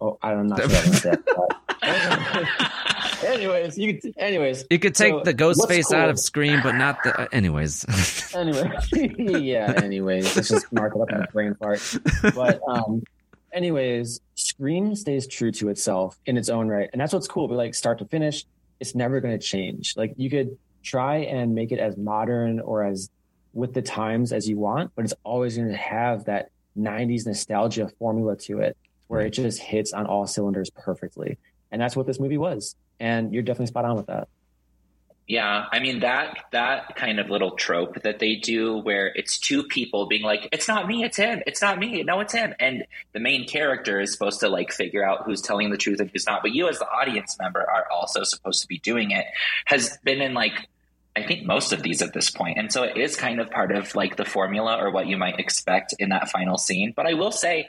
[0.00, 1.14] oh, I'm not sure
[2.98, 3.26] what I'm gonna say.
[3.28, 6.60] But- anyways, you could, anyways, You could take so the ghost face out of Scream,
[6.62, 7.20] but not the.
[7.22, 7.84] Uh, anyways,
[8.34, 8.70] anyway,
[9.18, 9.72] yeah.
[9.82, 11.80] Anyways, let's just mark it up in the brain part.
[12.34, 13.02] But um,
[13.52, 17.48] anyways, Scream stays true to itself in its own right, and that's what's cool.
[17.48, 18.44] But like start to finish,
[18.80, 19.94] it's never going to change.
[19.96, 23.10] Like you could try and make it as modern or as
[23.52, 27.88] with the times as you want, but it's always going to have that '90s nostalgia
[27.98, 28.76] formula to it,
[29.08, 31.38] where it just hits on all cylinders perfectly.
[31.70, 32.76] And that's what this movie was.
[33.00, 34.28] And you're definitely spot on with that.
[35.28, 39.62] Yeah, I mean that that kind of little trope that they do where it's two
[39.62, 41.42] people being like, "It's not me, it's him.
[41.46, 42.02] It's not me.
[42.02, 45.68] No, it's him." And the main character is supposed to like figure out who's telling
[45.68, 46.40] the truth and who's not.
[46.40, 49.26] But you, as the audience member, are also supposed to be doing it.
[49.66, 50.66] Has been in like
[51.14, 53.70] I think most of these at this point, and so it is kind of part
[53.70, 56.94] of like the formula or what you might expect in that final scene.
[56.96, 57.68] But I will say.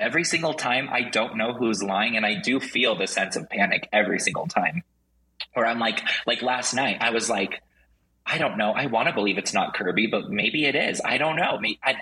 [0.00, 3.48] Every single time, I don't know who's lying, and I do feel the sense of
[3.48, 4.82] panic every single time
[5.54, 7.62] where I'm like, like last night, I was like,
[8.26, 8.72] I don't know.
[8.72, 11.00] I want to believe it's not Kirby, but maybe it is.
[11.04, 11.58] I don't know.
[11.60, 11.96] Maybe, I,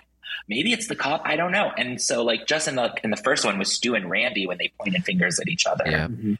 [0.48, 1.22] maybe it's the cop.
[1.24, 1.70] I don't know.
[1.76, 4.58] And so, like, just in the in the first one with Stu and Randy when
[4.58, 6.08] they pointed fingers at each other, yeah.
[6.08, 6.34] Mm-hmm.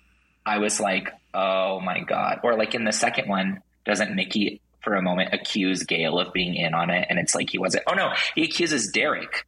[0.45, 2.41] I was like, oh my god.
[2.43, 6.55] Or like in the second one, doesn't Mickey for a moment accuse Gail of being
[6.55, 7.07] in on it?
[7.11, 7.85] And it's like he wasn't.
[7.87, 9.47] Oh no, he accuses Derek.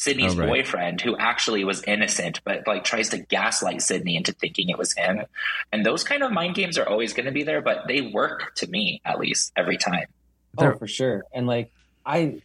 [0.00, 0.48] Sidney's Oh, right.
[0.48, 4.94] boyfriend, who actually was innocent, but like tries to gaslight Sidney into thinking it was
[4.94, 5.20] him.
[5.72, 8.54] And those kind of mind games are always going to be there, but they work
[8.56, 10.06] to me at least every time.
[10.56, 11.24] Oh, for sure.
[11.34, 11.70] And like,
[12.06, 12.40] I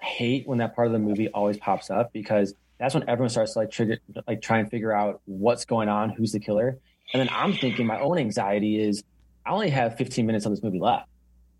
[0.00, 3.52] hate when that part of the movie always pops up because that's when everyone starts
[3.52, 6.78] to like trigger, like try and figure out what's going on, who's the killer.
[7.12, 9.04] And then I'm thinking my own anxiety is
[9.46, 11.08] I only have 15 minutes of this movie left.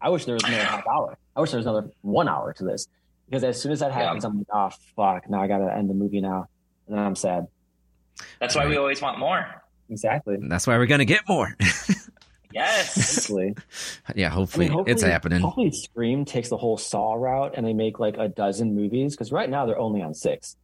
[0.01, 1.17] I wish there was another half hour.
[1.37, 2.89] I wish there was another one hour to this
[3.29, 5.91] because as soon as that happens, I'm like, oh fuck, now I got to end
[5.91, 6.47] the movie now.
[6.87, 7.47] And then I'm sad.
[8.41, 9.47] That's why we always want more.
[9.91, 10.37] Exactly.
[10.41, 11.57] That's why we're gonna get more.
[12.53, 13.17] Yes.
[13.17, 13.55] Hopefully.
[14.15, 15.41] yeah, I hopefully, it's happening.
[15.41, 19.33] Hopefully, Scream takes the whole Saw route and they make like a dozen movies because
[19.33, 20.57] right now they're only on six,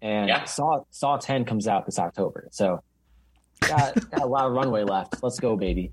[0.00, 0.44] and Yeah.
[0.44, 2.82] Saw Saw ten comes out this October, so
[3.60, 5.22] got, got a lot of runway left.
[5.22, 5.92] Let's go, baby.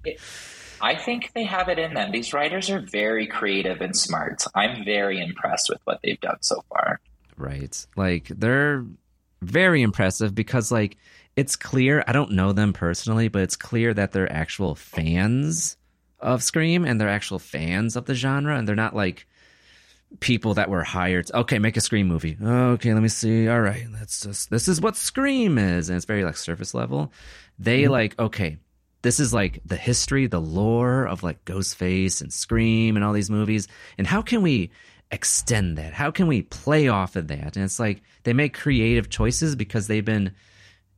[0.81, 2.11] I think they have it in them.
[2.11, 4.43] These writers are very creative and smart.
[4.55, 6.99] I'm very impressed with what they've done so far.
[7.37, 7.85] Right.
[7.95, 8.85] Like they're
[9.41, 10.97] very impressive because like
[11.35, 15.77] it's clear, I don't know them personally, but it's clear that they're actual fans
[16.19, 19.25] of Scream and they're actual fans of the genre and they're not like
[20.19, 21.27] people that were hired.
[21.27, 22.37] to, okay, make a Scream movie.
[22.41, 23.47] Okay, let me see.
[23.47, 27.13] All right, let's just this is what Scream is and it's very like surface level.
[27.57, 27.91] They mm-hmm.
[27.91, 28.57] like okay,
[29.01, 33.29] this is like the history, the lore of like Ghostface and Scream and all these
[33.29, 33.67] movies.
[33.97, 34.71] And how can we
[35.11, 35.93] extend that?
[35.93, 37.55] How can we play off of that?
[37.55, 40.33] And it's like they make creative choices because they've been,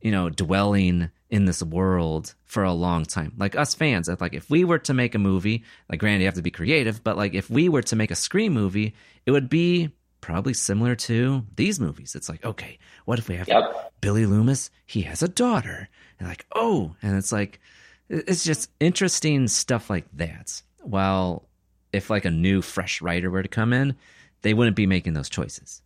[0.00, 3.32] you know, dwelling in this world for a long time.
[3.38, 6.34] Like us fans, like if we were to make a movie, like granted you have
[6.34, 8.94] to be creative, but like if we were to make a Scream movie,
[9.24, 9.90] it would be
[10.20, 12.14] probably similar to these movies.
[12.14, 13.92] It's like, okay, what if we have Yep.
[14.00, 14.70] Billy Loomis?
[14.84, 15.88] He has a daughter.
[16.18, 17.60] And like, oh, and it's like
[18.12, 20.62] it's just interesting stuff like that.
[20.82, 21.48] While
[21.92, 23.96] if like a new fresh writer were to come in,
[24.42, 25.82] they wouldn't be making those choices.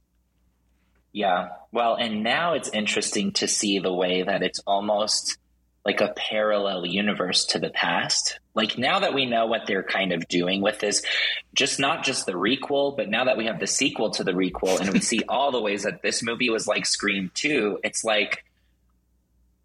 [1.12, 1.50] Yeah.
[1.72, 5.38] Well, and now it's interesting to see the way that it's almost
[5.84, 8.40] like a parallel universe to the past.
[8.54, 11.02] Like now that we know what they're kind of doing with this,
[11.54, 14.80] just not just the requel, but now that we have the sequel to the requel
[14.80, 18.44] and we see all the ways that this movie was like Scream 2, it's like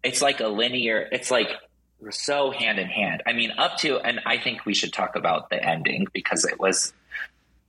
[0.04, 1.48] it's like a linear, it's like
[2.10, 3.22] so hand in hand.
[3.26, 6.58] I mean, up to and I think we should talk about the ending because it
[6.58, 6.92] was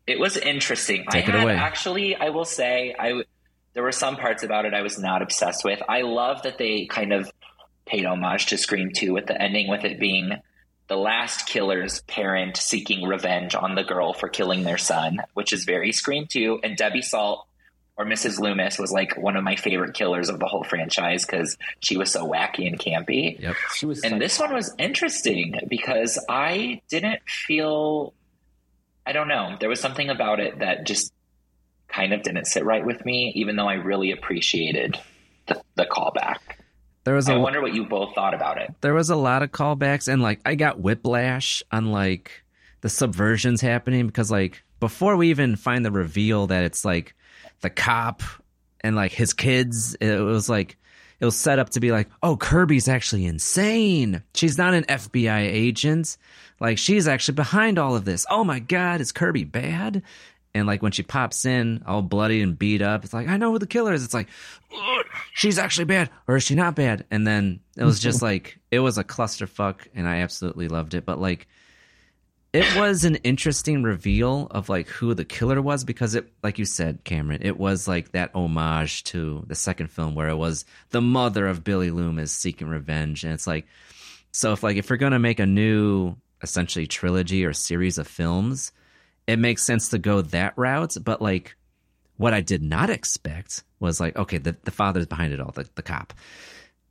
[0.08, 1.06] it was interesting.
[1.10, 1.56] Take I it had away.
[1.56, 3.24] actually I will say I
[3.74, 5.82] there were some parts about it I was not obsessed with.
[5.88, 7.32] I love that they kind of
[7.86, 10.32] paid homage to Scream 2 with the ending with it being
[10.88, 15.64] the last killer's parent seeking revenge on the girl for killing their son, which is
[15.64, 17.48] very Scream 2 and Debbie Salt
[17.96, 18.40] or Mrs.
[18.40, 22.12] Loomis was like one of my favorite killers of the whole franchise because she was
[22.12, 23.40] so wacky and campy.
[23.40, 23.56] Yep.
[23.76, 28.14] She was And this one was interesting because I didn't feel,
[29.06, 31.14] I don't know, there was something about it that just
[31.88, 34.98] kind of didn't sit right with me, even though I really appreciated
[35.46, 36.38] the, the callback.
[37.04, 38.74] There was I a wonder what you both thought about it.
[38.82, 42.44] there was a lot of callbacks and like I got whiplash on like
[42.82, 47.14] the subversions happening because like before we even find the reveal that it's like
[47.64, 48.22] the cop
[48.82, 50.78] and like his kids, it was like
[51.20, 54.22] it was set up to be like, oh, Kirby's actually insane.
[54.34, 56.18] She's not an FBI agent.
[56.60, 58.26] Like she's actually behind all of this.
[58.30, 60.04] Oh my god, is Kirby bad?
[60.54, 63.52] And like when she pops in, all bloody and beat up, it's like I know
[63.52, 64.04] who the killer is.
[64.04, 64.28] It's like
[65.34, 67.06] she's actually bad, or is she not bad?
[67.10, 71.06] And then it was just like it was a clusterfuck, and I absolutely loved it.
[71.06, 71.48] But like,
[72.54, 76.66] it was an interesting reveal of like who the killer was because it, like you
[76.66, 81.02] said, Kameron, it was like that homage to the second film where it was the
[81.02, 83.66] mother of Billy Loomis seeking revenge, and it's like,
[84.32, 88.72] so if like if we're gonna make a new essentially trilogy or series of films
[89.28, 90.98] it makes sense to go that route.
[91.04, 91.56] But like,
[92.18, 95.68] what I did not expect was like, okay, the, the father's behind it all, the,
[95.76, 96.14] the cop.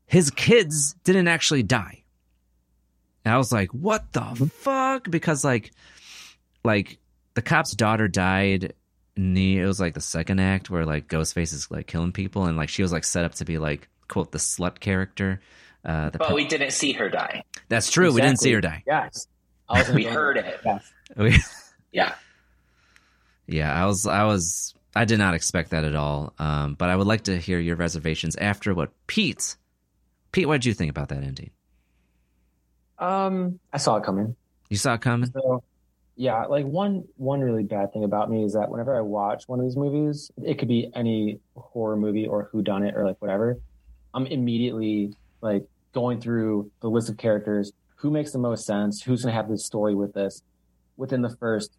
[0.07, 2.02] His kids didn't actually die.
[3.25, 5.11] And I was like, what the fuck?
[5.11, 5.71] Because like,
[6.65, 6.99] like
[7.35, 8.75] the cop's daughter died.
[9.17, 12.45] And the, it was like the second act where like Ghostface is like killing people,
[12.47, 15.41] and like she was like set up to be like quote the slut character.
[15.85, 17.43] Uh, the But we didn't see her die.
[17.69, 18.13] that's true.
[18.13, 18.83] We didn't see her die.
[18.87, 19.27] Yes.
[19.69, 20.61] I was We heard it.
[20.65, 20.93] Yes.
[21.17, 21.37] We-
[21.93, 22.15] Yeah.
[23.47, 26.33] Yeah, I was, I was, I did not expect that at all.
[26.39, 29.57] Um, but I would like to hear your reservations after what Pete,
[30.31, 31.51] Pete, what did you think about that ending?
[33.03, 34.37] Um, I saw it coming.
[34.69, 35.29] You saw it coming?
[35.33, 35.65] So,
[36.15, 39.59] yeah, like one one really bad thing about me is that whenever I watch one
[39.59, 43.17] of these movies, it could be any horror movie or who done it or like
[43.21, 43.59] whatever,
[44.15, 49.23] I'm immediately like going through the list of characters, who makes the most sense, who's
[49.23, 50.43] gonna have this story with this.
[50.97, 51.73] Within the first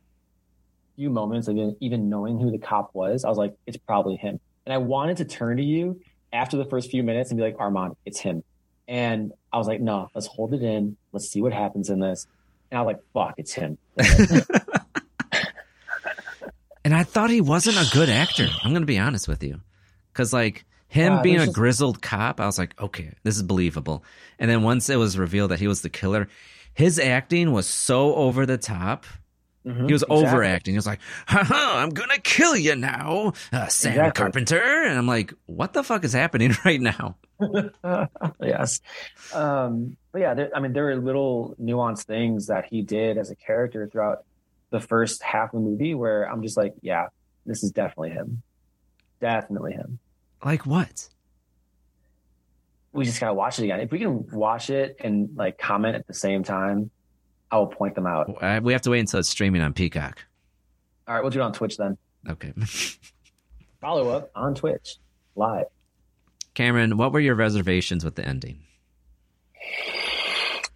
[0.98, 4.18] few moments of even- even knowing who the cop was, I was like, it's probably
[4.18, 4.40] him.
[4.66, 6.02] And I wanted to turn to you
[6.34, 8.44] after the first few minutes and be like, Armand, it's him.
[8.88, 10.98] And I was like, no, let's hold it in.
[11.14, 12.28] Let's see what happens in this.
[12.70, 13.78] And I was like, fuck, it's him.
[16.86, 18.48] And I thought he wasn't a good actor.
[18.64, 19.62] I'm going to be honest with you.
[20.12, 24.04] Because, like, him being a just- grizzled cop, I was like, okay, this is believable.
[24.38, 26.28] And then once it was revealed that he was the killer,
[26.74, 29.06] his acting was so over the top.
[29.66, 30.26] Mhm, He was exactly.
[30.28, 30.74] overacting.
[30.74, 34.12] He was like, haha, I'm going to kill you now, uh, Sam Exactly.
[34.24, 34.62] Carpenter.
[34.84, 37.16] And I'm like, what the fuck is happening right now?
[38.42, 38.82] yes.
[39.34, 43.32] Um, but yeah, there, I mean, there were little nuanced things that he did as
[43.32, 44.26] a character throughout
[44.70, 47.08] the first half of the movie where I'm just like, yeah,
[47.46, 48.42] this is definitely him.
[49.22, 50.00] Definitely him.
[50.44, 51.08] Like what?
[52.92, 53.80] We just gotta watch it again.
[53.80, 56.92] If we can watch it and like comment at the same time,
[57.54, 58.36] I will point them out.
[58.42, 60.26] Uh, we have to wait until it's streaming on Peacock.
[61.08, 62.00] All right, we'll do it on Twitch then.
[62.28, 62.52] Okay.
[63.80, 64.96] Follow up on Twitch
[65.36, 65.68] live.
[66.56, 68.64] Kameron, what were your reservations with the ending?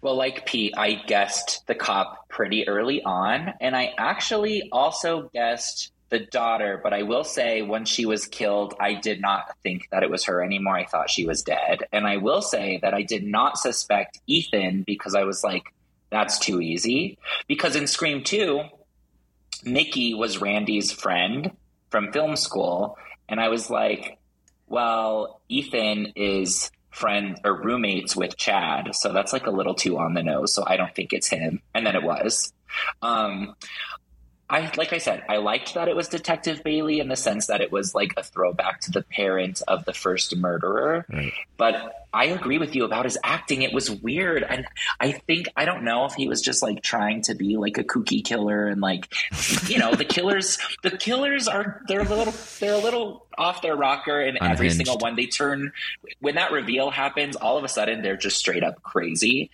[0.02, 5.90] Well, like Pete, I guessed the cop pretty early on, and I actually also guessed
[6.10, 10.04] the daughter, but I will say when she was killed, I did not think that
[10.04, 10.76] it was her anymore.
[10.76, 11.80] I thought she was dead.
[11.92, 15.64] And I will say that I did not suspect Ethan because I was like,
[16.10, 17.18] that's too easy.
[17.46, 18.62] Because in Scream 2,
[19.64, 21.52] Nikki was Randy's friend
[21.90, 22.96] from film school.
[23.28, 24.18] And I was like,
[24.66, 28.94] well, Ethan is friend or roommates with Chad.
[28.94, 30.54] So that's like a little too on the nose.
[30.54, 31.60] So I don't think it's him.
[31.74, 32.52] And then it was.
[33.02, 33.54] Um,
[34.50, 37.60] I like I said, I liked that it was Detective Bailey in the sense that
[37.60, 41.04] it was like a throwback to the parent of the first murderer.
[41.12, 41.32] Right.
[41.58, 43.60] But I agree with you about his acting.
[43.60, 44.42] It was weird.
[44.42, 44.66] And
[45.00, 47.84] I think I don't know if he was just like trying to be like a
[47.84, 49.12] kooky killer and like
[49.68, 53.76] you know, the killers the killers are they're a little they're a little off their
[53.76, 55.14] rocker in every single one.
[55.14, 55.72] They turn
[56.20, 59.50] when that reveal happens, all of a sudden they're just straight up crazy.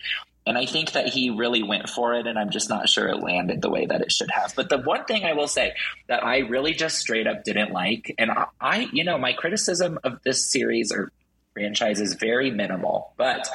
[0.47, 3.23] And I think that he really went for it, and I'm just not sure it
[3.23, 4.53] landed the way that it should have.
[4.55, 5.73] But the one thing I will say
[6.07, 8.31] that I really just straight up didn't like, and
[8.61, 11.11] I, you know, my criticism of this series or
[11.53, 13.47] franchise is very minimal, but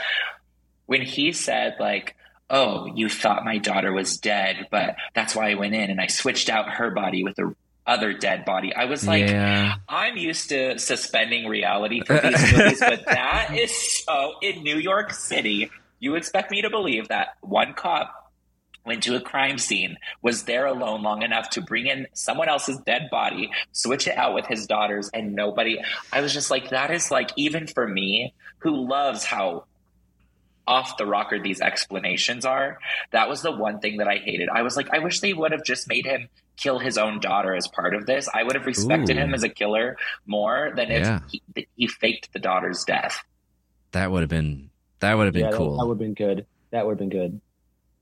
[0.86, 2.16] when he said, like,
[2.50, 6.08] oh, you thought my daughter was dead, but that's why I went in and I
[6.08, 7.54] switched out her body with the
[7.86, 8.74] other dead body.
[8.74, 9.76] I was like, Yeah.
[9.88, 15.12] I'm used to suspending reality for these movies, but that is so in New York
[15.12, 15.70] City.
[16.00, 18.32] You expect me to believe that one cop
[18.84, 22.78] went to a crime scene, was there alone long enough to bring in someone else's
[22.78, 25.78] dead body, switch it out with his daughters, and nobody.
[26.10, 29.66] I was just like, that is like, even for me, who loves how
[30.66, 32.78] off the rocker these explanations are,
[33.12, 34.48] that was the one thing that I hated.
[34.48, 37.54] I was like, I wish they would have just made him kill his own daughter
[37.54, 38.28] as part of this.
[38.32, 39.20] I would have respected Ooh.
[39.20, 39.96] him as a killer
[40.26, 41.20] more than if Yeah.
[41.28, 43.22] he, he faked the daughter's death.
[43.92, 44.69] That would have been
[45.00, 45.78] that would have been yeah, cool.
[45.78, 46.46] That, would have been good.
[46.70, 47.40] That would have been good.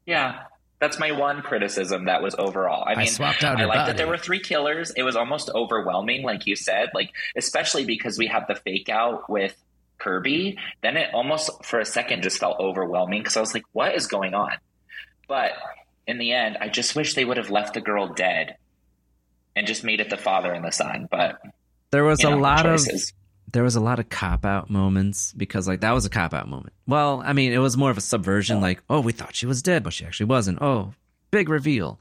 [0.06, 0.42] Yeah.
[0.80, 2.84] That's my one criticism that was overall.
[2.86, 3.90] I I mean, swapped out I her like body.
[3.90, 4.92] that there were three killers.
[4.96, 9.28] It was almost overwhelming, like you said, like especially because we have the fake out
[9.28, 9.56] with
[9.98, 10.56] Kirby.
[10.82, 14.06] Then it almost for a second just felt overwhelming because I was like, what is
[14.06, 14.52] going on?
[15.26, 15.52] But
[16.06, 18.56] in the end, I just wish they would have left the girl dead
[19.56, 21.08] and just made it the father and the son.
[21.10, 21.40] But
[21.90, 23.10] there was a know, lot choices.
[23.10, 23.16] of
[23.50, 26.48] there was a lot of cop out moments because like that was a cop out
[26.48, 26.72] moment.
[26.86, 29.62] Well, I mean, it was more of a subversion like, "Oh, we thought she was
[29.62, 30.92] dead, but she actually wasn't." Oh,
[31.30, 31.98] big reveal.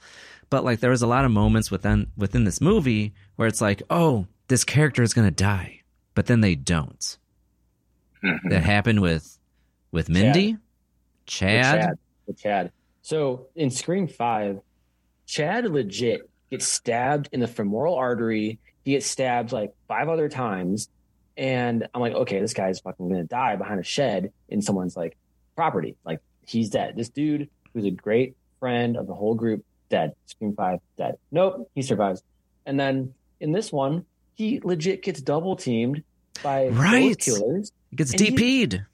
[0.50, 3.82] But like there was a lot of moments within within this movie where it's like,
[3.90, 5.82] "Oh, this character is going to die."
[6.16, 7.18] But then they don't.
[8.24, 8.50] Mhm.
[8.50, 9.38] That happened with
[9.92, 10.58] with Mindy,
[11.26, 11.76] Chad.
[11.76, 12.00] With Chad.
[12.28, 12.72] With Chad.
[13.02, 14.60] So in Scream Five,
[15.26, 18.60] Chad legit gets stabbed in the femoral artery.
[18.84, 20.90] He gets stabbed like five other times,
[21.38, 25.16] and I'm like, okay, this guy's fucking gonna die behind a shed in someone's like
[25.56, 25.96] property.
[26.04, 26.96] Like he's dead.
[26.96, 30.14] This dude, who's a great friend of the whole group, dead.
[30.26, 31.18] Scream Five, dead.
[31.32, 32.24] Nope, he survives.
[32.66, 36.04] And then in this one, he legit gets double teamed
[36.44, 37.10] by Right.
[37.10, 37.72] both killers.
[37.92, 38.86] He gets And he- DP'd.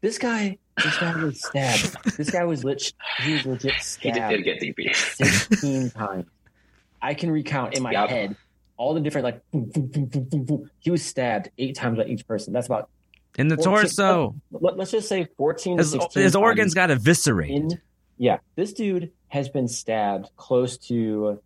[0.00, 1.96] This guy, this guy was stabbed.
[2.18, 2.92] this guy was lit.
[3.22, 4.94] He was legit he stabbed did, did get DP.
[4.94, 6.26] sixteen times.
[7.00, 8.08] I can recount in my Yep.
[8.10, 8.36] head
[8.76, 9.50] all the different like.
[9.50, 10.70] boom, boom, boom.
[10.80, 12.52] He was stabbed eight times by each person.
[12.52, 12.88] That's about
[13.38, 14.34] In the 14 torso.
[14.52, 15.78] Oh, let, us just say fourteen.
[15.78, 17.72] His, to 16 his organs got eviscerated.
[17.72, 17.80] in.
[18.16, 21.40] Yeah, this dude has been stabbed close to,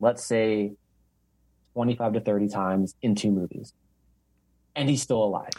[0.00, 0.72] let's say,
[1.74, 3.74] twenty-five to thirty times in two movies,
[4.74, 5.50] and he's still alive.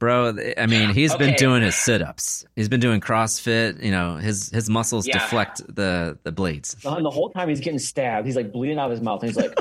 [0.00, 2.46] Bro, I mean, he's been doing his sit-ups.
[2.54, 3.82] He's been doing CrossFit.
[3.82, 5.18] You know, his his muscles Yeah.
[5.18, 6.76] deflect the the blades.
[6.84, 9.30] And the whole time he's getting stabbed, he's like bleeding out of his mouth, and
[9.30, 9.58] he's like,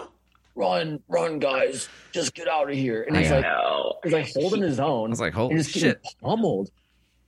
[0.57, 3.45] "Run, run, guys, just get out of here!" And he's I like,
[4.03, 5.09] he's like holding his own.
[5.09, 6.01] I was like, and holy just getting shit.
[6.21, 6.71] pummeled.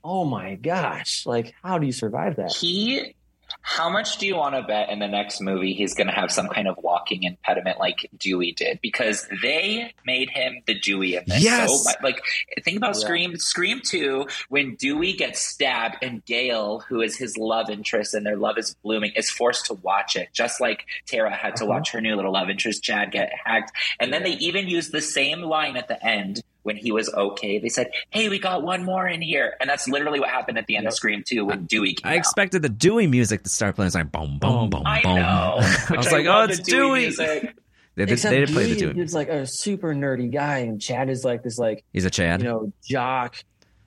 [0.04, 1.26] Oh my gosh!
[1.26, 2.52] Like, how do you survive that?
[2.54, 3.16] He,
[3.62, 6.32] how much do you want to bet in the next movie he's going to have
[6.32, 8.80] some kind of walking impediment like Dewey did?
[8.82, 11.44] Because they made him the Dewey in this.
[11.44, 11.84] Yes!
[11.84, 12.22] So, mu- like,
[12.64, 13.02] think about Yeah.
[13.02, 18.26] Scream, Scream 2, when Dewey gets stabbed and Gail, who is his love interest and
[18.26, 21.74] their love is blooming, is forced to watch it, just like Tara had to Uh-huh.
[21.74, 23.72] watch her new little love interest, Chad, get hacked.
[24.00, 27.58] And then they even used the same line at the end when he was okay.
[27.60, 29.56] They said, hey, we got one more in here.
[29.62, 32.16] And that's literally what happened at the end of Scream 2 when Dewey came I
[32.16, 32.20] out.
[32.20, 33.88] expected the Dewey music to start playing.
[33.88, 35.16] It's like boom, boom, boom, I boom.
[35.16, 35.56] know.
[35.60, 37.12] I Which was like, oh, it's the Dewey.
[37.96, 39.04] They, they, Except they did play the Dewey Dewey.
[39.04, 42.40] is like a super nerdy guy, and Chad is like this, like He's a Chad.
[42.42, 43.36] you know, jock,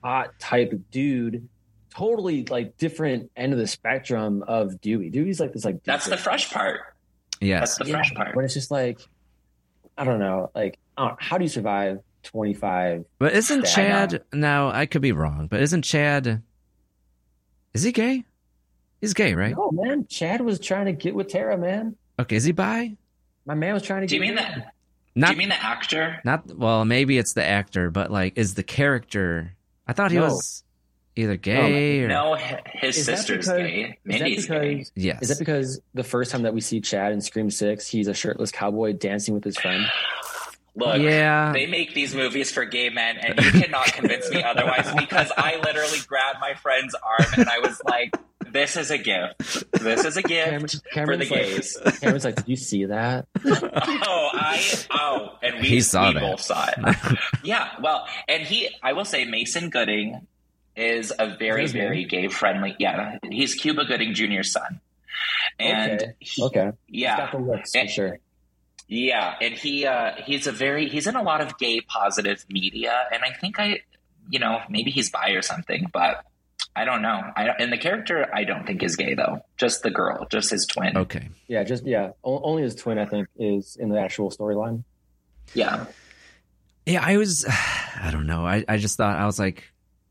[0.03, 1.47] hot type of dude.
[1.89, 5.09] Totally like different end of the spectrum of Dewey.
[5.09, 6.81] Dewey's like this, like That's the fresh part.
[7.41, 7.59] yes.
[7.61, 8.35] That's the Yeah, fresh part.
[8.35, 8.99] But it's just like,
[9.97, 13.05] I don't know, like, I don't- how do you survive twenty five?
[13.19, 13.73] But isn't Yeah, I
[14.07, 14.69] Chad now?
[14.69, 16.41] I could be wrong, but isn't Chad?
[17.73, 18.23] Is he gay?
[19.01, 19.55] He's gay, right?
[19.55, 20.07] No, man.
[20.07, 21.95] Chad was trying to get with Tara, man.
[22.19, 22.95] Okay, is he bi?
[23.45, 24.07] My man was trying to.
[24.07, 24.41] Do you get mean me.
[24.41, 24.73] that?
[25.15, 26.19] Not, Do you mean the actor?
[26.23, 29.53] Not well, maybe it's the actor, but like, is the character?
[29.87, 30.23] I thought he No.
[30.25, 30.63] was
[31.15, 33.97] either gay or No, h- his Is that sister's because- gay.
[34.05, 34.35] Is that gay.
[34.75, 34.91] because?
[34.95, 35.21] yes.
[35.21, 38.13] Is that because the first time that we see Chad in Scream Six, he's a
[38.13, 39.85] shirtless cowboy dancing with his friend?
[40.75, 41.51] Look, Yeah.
[41.53, 45.57] they make these movies for gay men, and you cannot convince me otherwise because I
[45.57, 48.15] literally grabbed my friend's arm and I was like,
[48.51, 49.63] "This is a gift.
[49.71, 52.85] This is a Kameron, gift for the Kameron's gays." like, Kameron's like, did you see
[52.85, 53.27] that?
[53.45, 56.19] oh, I oh, and we, He saw we that.
[56.21, 57.17] both saw it.
[57.43, 60.25] yeah, well, and he, I will say, Mason Gooding
[60.75, 61.83] is a very, His name?
[61.83, 62.75] very gay friendly.
[62.79, 64.79] Yeah, he's Cuba Gooding Jr.'s son,
[65.59, 66.13] and okay.
[66.19, 66.71] he- Okay.
[66.87, 68.17] yeah, He's got the looks for And- sure.
[68.93, 72.93] Yeah, and he uh, he's a very he's in a lot of gay positive media,
[73.13, 73.79] and I think I,
[74.29, 76.23] you know, maybe he's bi or something, but
[76.75, 77.21] I don't know.
[77.35, 79.39] I don't- and the character I don't think is gay though.
[79.57, 80.97] Just the girl, just his twin.
[80.97, 81.29] okay.
[81.47, 82.11] Yeah, just yeah.
[82.23, 84.83] O- only his twin, I think, is in the actual storyline.
[85.53, 85.85] Yeah,
[86.85, 87.45] Yeah, I was.
[87.49, 88.45] I don't know.
[88.45, 89.63] I I just thought I was like,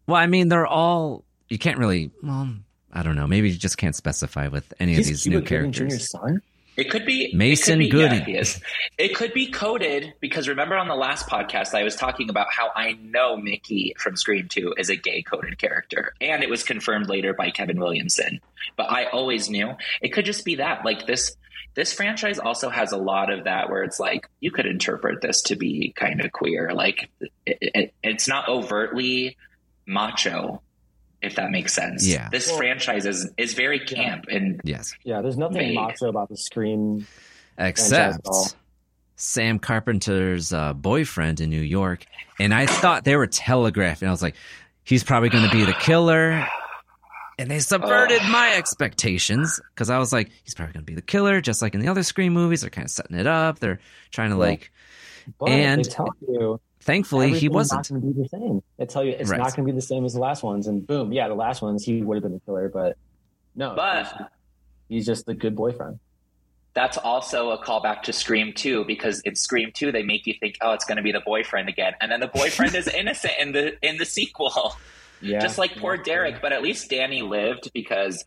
[0.07, 1.25] well, I mean, they're all.
[1.49, 2.11] You can't really.
[2.23, 2.55] Well,
[2.93, 3.27] I don't know.
[3.27, 5.93] Maybe you just can't specify with any of these Cuba new Gooding characters.
[5.99, 6.43] Jr.'s son.
[6.77, 8.19] It could be Mason it could be, Gooding.
[8.21, 8.61] Yeah, he is.
[8.99, 12.71] It could be coded because remember on the last podcast I was talking about how
[12.75, 17.09] I know Mickey from Scream Two is a gay coded character, and it was confirmed
[17.09, 18.41] later by Kevin Williamson.
[18.77, 20.85] But I always knew it could just be that.
[20.85, 21.37] Like this,
[21.75, 25.43] this franchise also has a lot of that where it's like you could interpret this
[25.43, 26.73] to be kind of queer.
[26.73, 29.37] Like it, it, it's not overtly
[29.87, 30.63] macho,
[31.23, 32.07] if that makes sense.
[32.07, 32.29] Yeah.
[32.31, 35.75] This Well- franchise is is very camp and Yes, Yeah, there's nothing Vague.
[35.77, 37.07] macho about the Scream.
[37.59, 38.27] except.
[39.17, 42.05] Sam Carpenter's uh, boyfriend in New York,
[42.41, 44.09] and I thought they were telegraphing.
[44.09, 44.35] I was like,
[44.83, 46.45] he's probably going to be the killer.
[47.39, 48.29] And they subverted Oh.
[48.31, 51.75] my expectations because I was like, he's probably going to be the killer, just like
[51.75, 52.61] in the other Scream movies.
[52.63, 53.59] They're kind of setting it up.
[53.61, 53.79] They're
[54.11, 54.41] trying to Yeah.
[54.41, 54.73] like.
[55.39, 57.79] But And they tell you Thankfully, he wasn't.
[57.79, 58.63] not going to be the same.
[58.79, 59.39] They tell you it's Right.
[59.39, 61.63] not going to be the same as the last ones, and boom, yeah, the last
[61.63, 62.97] ones he would have been the killer, but
[63.55, 64.27] no, But- he's,
[64.89, 65.99] he's just the good boyfriend.
[66.75, 70.57] that's also a callback to Scream 2 because in Scream 2 they make you think,
[70.63, 73.53] oh, it's going to be the boyfriend again, and then the boyfriend is innocent in
[73.53, 74.75] the in the sequel,
[75.21, 76.41] Yeah, just like poor Derek.
[76.43, 78.25] But at least Danny lived because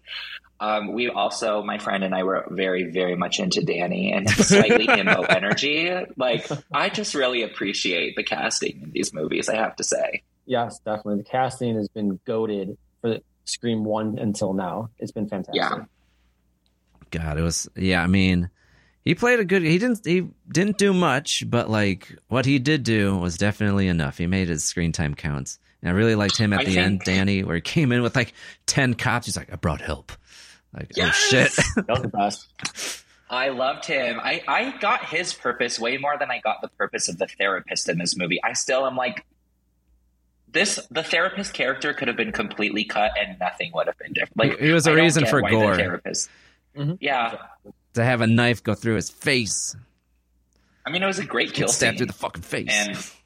[0.59, 4.47] um, we also, my friend and I, were very very much into Danny and his
[4.47, 5.91] slightly himbo energy.
[6.17, 9.49] Like I just really appreciate the casting in these movies.
[9.49, 10.23] I have to say.
[10.45, 11.17] Yes, definitely.
[11.23, 14.89] The casting has been goaded for Scream One until now.
[14.99, 15.55] It's been fantastic.
[15.55, 15.85] Yeah.
[17.11, 17.69] God, it was.
[17.75, 18.49] Yeah, I mean,
[19.03, 19.61] he played a good.
[19.61, 20.05] He didn't.
[20.05, 24.17] He didn't do much, but like what he did do was definitely enough.
[24.17, 26.85] He made his screen time count, and I really liked him at I the think-
[26.85, 28.33] end, Danny, where he came in with like
[28.65, 29.27] ten cops.
[29.27, 30.11] He's like, "I brought help."
[30.75, 31.15] Like, Yes!
[31.15, 31.85] oh shit.
[31.87, 33.03] That was the best.
[33.29, 34.19] I loved him.
[34.21, 37.89] I, I got his purpose way more than I got the purpose of the therapist
[37.89, 38.39] in this movie.
[38.43, 39.25] I still am like,
[40.51, 44.37] this the therapist character could have been completely cut and nothing would have been different.
[44.37, 45.75] Like it was a I reason for why the gore.
[45.75, 46.29] therapist.
[46.77, 46.97] Mhm.
[47.01, 47.37] Yeah,
[47.95, 49.75] to have a knife go through his face,
[50.85, 52.69] I mean it was a great kill get stabbed through the fucking face.
[52.71, 52.95] and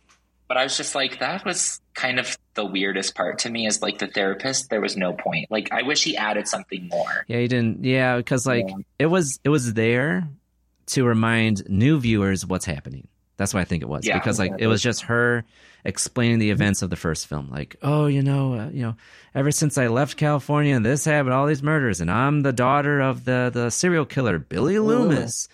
[0.50, 3.66] but I was just like, that was kind of the weirdest part to me.
[3.68, 5.50] Is like the therapist, there was no point.
[5.50, 7.24] Like I wish he added something more.
[7.28, 7.86] Yeah, he didn't.
[7.86, 8.76] Yeah, because like Yeah.
[9.00, 10.28] it was it was there
[10.88, 13.08] to remind new viewers what's happening.
[13.38, 15.46] That's what I think it was Yeah, because like it was just her
[15.86, 17.50] explaining the events of the first film.
[17.50, 18.96] Like, oh, you know, uh, you know,
[19.34, 23.24] ever since I left California, this happened, all these murders, and I'm the daughter of
[23.24, 25.48] the the serial killer Billy Loomis.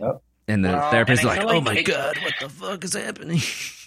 [0.00, 0.22] Yep.
[0.48, 2.84] And the Well, therapist is and I like, "Oh my it- god, what the fuck
[2.84, 3.40] is happening?"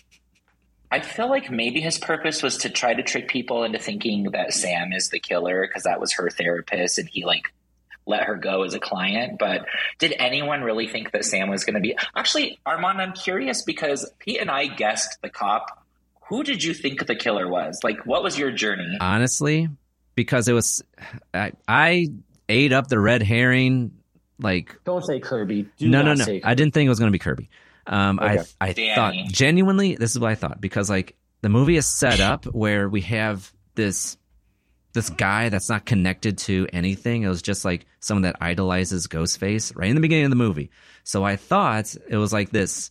[0.89, 4.53] I feel like maybe his purpose was to try to trick people into thinking that
[4.53, 7.53] Sam is the killer because that was her therapist and he like
[8.05, 9.37] let her go as a client.
[9.37, 9.65] But
[9.99, 11.97] did anyone really think that Sam was going to be?
[12.15, 15.85] Actually, Armand, I'm curious because Pete and I guessed the cop.
[16.29, 17.79] Who did you think the killer was?
[17.83, 18.97] Like, what was your journey?
[18.99, 19.69] Honestly,
[20.15, 20.83] because it was,
[21.33, 22.07] I, I
[22.49, 23.91] ate up the red herring
[24.39, 25.67] like Don't say Kirby.
[25.77, 26.39] Do no, no, not no.
[26.43, 27.49] I didn't think it was going to be Kirby.
[27.87, 28.39] Um, Okay.
[28.59, 28.95] I I Danny.
[28.95, 32.89] thought genuinely this is what I thought because like the movie is set up where
[32.89, 34.17] we have this
[34.93, 37.21] this guy that's not connected to anything.
[37.23, 40.71] It was just like someone that idolizes Ghostface right in the beginning of the movie.
[41.03, 42.89] So I thought it was like this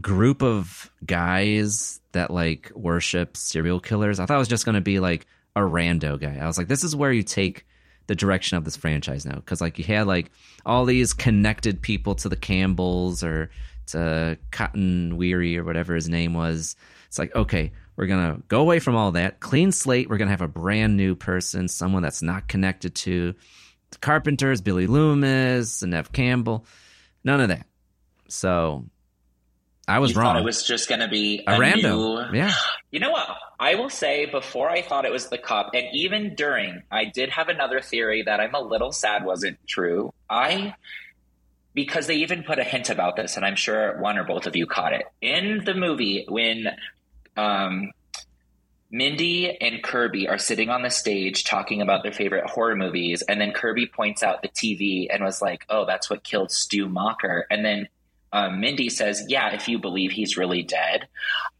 [0.00, 4.18] group of guys that like worship serial killers.
[4.18, 6.38] I thought it was just going to be like a rando guy.
[6.40, 7.66] I was like, this is where you take
[8.08, 10.30] the direction of this franchise now because like you had like
[10.66, 13.50] all these connected people to the Campbells or
[13.88, 16.76] to Cotton Weary or whatever his name was.
[17.08, 20.08] It's like okay, we're gonna go away from all that, clean slate.
[20.08, 23.34] We're gonna have a brand new person, someone that's not connected to
[23.90, 26.64] the Carpenters, Billy Loomis, and Neve Campbell.
[27.24, 27.66] None of that.
[28.28, 28.86] So
[29.86, 30.34] I was you wrong.
[30.34, 31.96] Thought it was just going to be a, a random.
[31.98, 32.52] new- Yeah.
[32.90, 33.28] You know what?
[33.60, 37.30] I will say before I thought it was the cop, and even during, I did
[37.30, 40.12] have another theory that I'm a little sad wasn't true.
[40.30, 40.74] I
[41.74, 44.56] because they even put a hint about this, and I'm sure one or both of
[44.56, 45.04] you caught it.
[45.20, 46.68] In the movie when
[47.36, 47.92] um,
[48.90, 53.40] Mindy and Kirby are sitting on the stage talking about their favorite horror movies, and
[53.40, 57.42] then Kirby points out the TV and was like, "Oh, that's what killed Stu Macher,"
[57.50, 57.88] and then
[58.32, 61.08] um, Mindy says, "Yeah, if you believe he's really dead."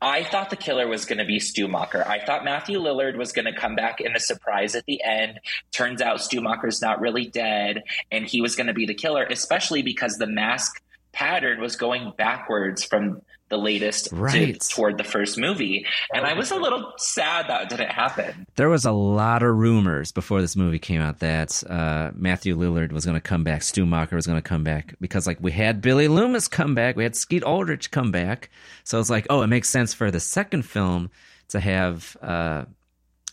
[0.00, 2.06] I thought the killer was going to be Stu Macher.
[2.06, 5.38] I thought Matthew Lillard was going to come back in a surprise at the end.
[5.70, 9.24] Turns out Stu Macher's not really dead, and he was going to be the killer,
[9.24, 13.20] especially because the mask pattern was going backwards from
[13.52, 15.84] the latest to- toward the first movie.
[16.14, 18.46] And I was a little sad that didn't happen.
[18.56, 22.92] There was a lot of rumors before this movie came out that uh, Matthew Lillard
[22.92, 25.52] was going to come back, Stu Macher was going to come back because like we
[25.52, 28.48] had Billy Loomis come back, we had Skeet Ulrich come back,
[28.84, 31.10] so it's like oh, it makes sense for the second film
[31.48, 32.64] to have uh,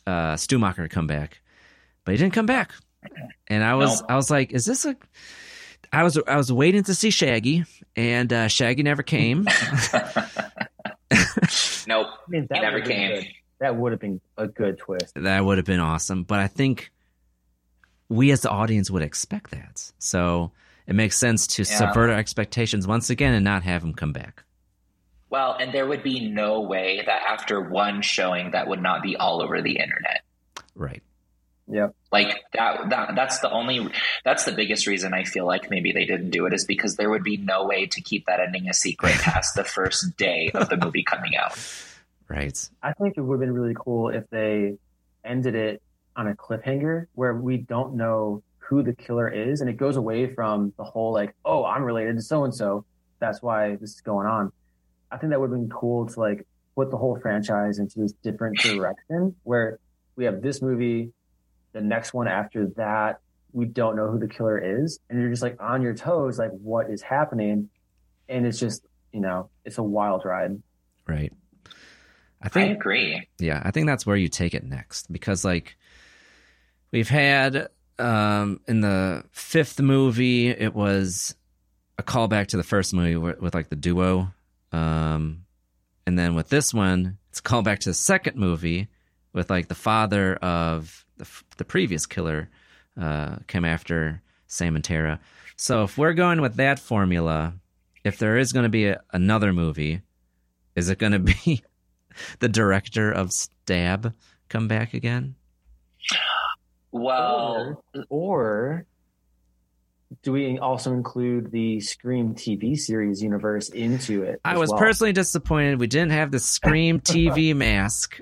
[0.05, 1.39] uh, Stu Macher come back,
[2.03, 2.73] but he didn't come back,
[3.47, 4.07] and I was No.
[4.09, 4.97] I was like, is this a
[5.91, 7.65] I was I was waiting to see Shaggy,
[7.95, 9.47] and uh, Shaggy never came.
[11.87, 12.07] Nope.
[12.27, 13.15] I mean, he never came.
[13.15, 13.27] good.
[13.59, 15.13] That would have been a good twist.
[15.15, 16.23] that would have been awesome.
[16.23, 16.91] But I think
[18.09, 19.91] we as the audience would expect that.
[19.97, 20.51] So
[20.85, 21.77] it makes sense to Yeah.
[21.77, 24.43] subvert our expectations once again and not have him come back.
[25.31, 29.15] Well, and there would be no way that after one showing that would not be
[29.17, 30.21] all over the internet.
[30.75, 31.01] Right.
[31.69, 31.95] Yep.
[32.11, 33.89] Like that that that's the only
[34.25, 37.09] that's the biggest reason I feel like maybe they didn't do it is because there
[37.09, 40.69] would be no way to keep that ending a secret past the first day of
[40.69, 41.57] the movie coming out.
[42.27, 42.69] Right.
[42.81, 44.77] I think it would have been really cool if they
[45.23, 45.81] ended it
[46.15, 50.33] on a cliffhanger where we don't know who the killer is and it goes away
[50.33, 52.85] from the whole like, oh, I'm related to so and so.
[53.19, 54.51] That's why this is going on.
[55.11, 58.13] I think that would have been cool to like put the whole franchise into this
[58.23, 59.79] different direction where
[60.15, 61.11] we have this movie,
[61.73, 63.19] the next one after that,
[63.51, 66.51] we don't know who the killer is, and you're just like on your toes, like
[66.51, 67.69] what is happening,
[68.27, 70.61] and it's just you know it's a wild ride.
[71.07, 71.33] Right.
[72.41, 73.27] I think I think agree.
[73.39, 75.75] yeah, I think that's where you take it next because like
[76.91, 77.67] we've had
[77.97, 81.35] um in the fifth movie it was
[81.97, 84.31] a callback to the first movie with, with like the duo
[84.71, 85.43] um
[86.07, 88.87] and then with this one it's a callback to the second movie
[89.33, 92.49] with like the father of the, the previous killer
[92.99, 95.19] uh came after Sam and Tara.
[95.55, 97.53] So if we're going with that formula,
[98.03, 100.01] if there is going to be a, another movie,
[100.75, 101.63] is it going to be
[102.39, 104.13] the director of Stab
[104.49, 105.35] come back again?
[106.91, 108.85] Well, or, or
[110.23, 114.41] do we also include the Scream TV series universe into it?
[114.43, 114.79] I was well?
[114.79, 118.19] personally disappointed we didn't have the Scream TV mask,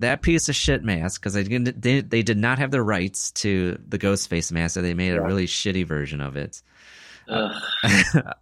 [0.00, 3.30] that piece of shit mask, because they, didn't- they they did not have the rights
[3.32, 6.62] to the Ghostface mask, so they made a really shitty version of it.
[7.28, 7.62] ugh.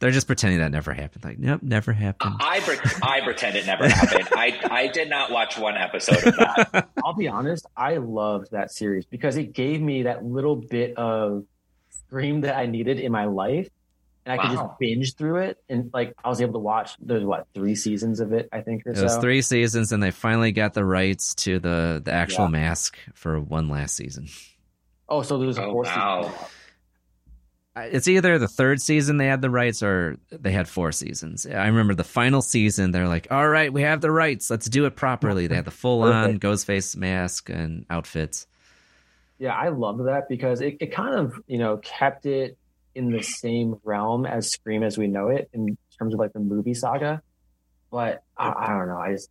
[0.00, 1.24] They're just pretending that never happened.
[1.24, 2.36] Like, nope, never happened.
[2.40, 4.28] I pre- I pretend it never happened.
[4.32, 6.88] I I did not watch one episode of that.
[7.04, 11.44] I'll be honest, I loved that series because it gave me that little bit of
[11.90, 13.68] Scream that I needed in my life.
[14.28, 15.58] And I could just binge through it.
[15.70, 18.86] And like I was able to watch there's what, three seasons of it, I think,
[18.86, 22.44] or It was three seasons, and they finally got the rights to the the actual
[22.44, 22.50] Yeah.
[22.50, 24.26] mask for one last season.
[25.08, 26.22] Oh, so there's a Oh, fourth wow.
[26.24, 26.36] season.
[27.76, 31.46] It's either the third season they had the rights, or they had four seasons.
[31.46, 32.90] I remember the final season.
[32.90, 34.50] They're like, "All right, we have the rights.
[34.50, 36.42] Let's do it properly." They had the full on Perfect.
[36.42, 38.46] Ghostface mask and outfits.
[39.38, 42.58] Yeah, I love that because it, it kind of, you know, kept it
[42.94, 46.40] in the same realm as Scream as we know it in terms of like the
[46.40, 47.22] movie saga.
[47.90, 48.98] But I, I don't know.
[48.98, 49.30] I just,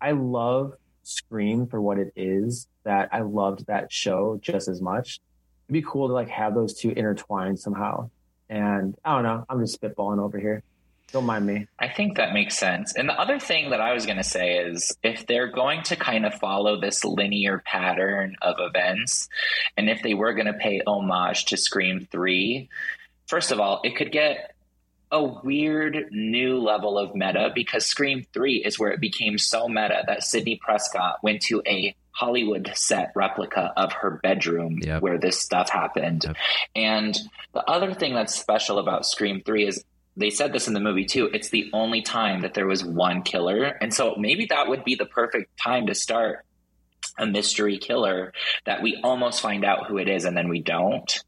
[0.00, 0.72] I love
[1.02, 5.20] Scream for what it is that I loved that show just as much.
[5.68, 8.10] It'd be cool to like have those two intertwined somehow.
[8.48, 9.44] And I don't know.
[9.48, 10.62] I'm just spitballing over here.
[11.12, 11.66] Don't mind me.
[11.78, 12.94] I think that makes sense.
[12.94, 15.96] And the other thing that I was going to say is if they're going to
[15.96, 19.28] kind of follow this linear pattern of events,
[19.76, 22.68] and if they were going to pay homage to Scream 3,
[23.26, 24.54] first of all, it could get
[25.10, 30.02] a weird new level of meta because Scream 3 is where it became so meta
[30.06, 35.00] that Sidney Prescott went to a Hollywood set replica of her bedroom Yep.
[35.00, 36.24] where this stuff happened.
[36.26, 36.36] Yep.
[36.76, 37.18] And
[37.54, 39.84] the other thing that's special about Scream 3 is
[40.18, 41.30] they said this in the movie too.
[41.32, 43.64] It's the only time that there was one killer.
[43.64, 46.44] And so maybe that would be the perfect time to start
[47.16, 48.32] a mystery killer
[48.66, 51.22] that we almost find out who it is and then we don't.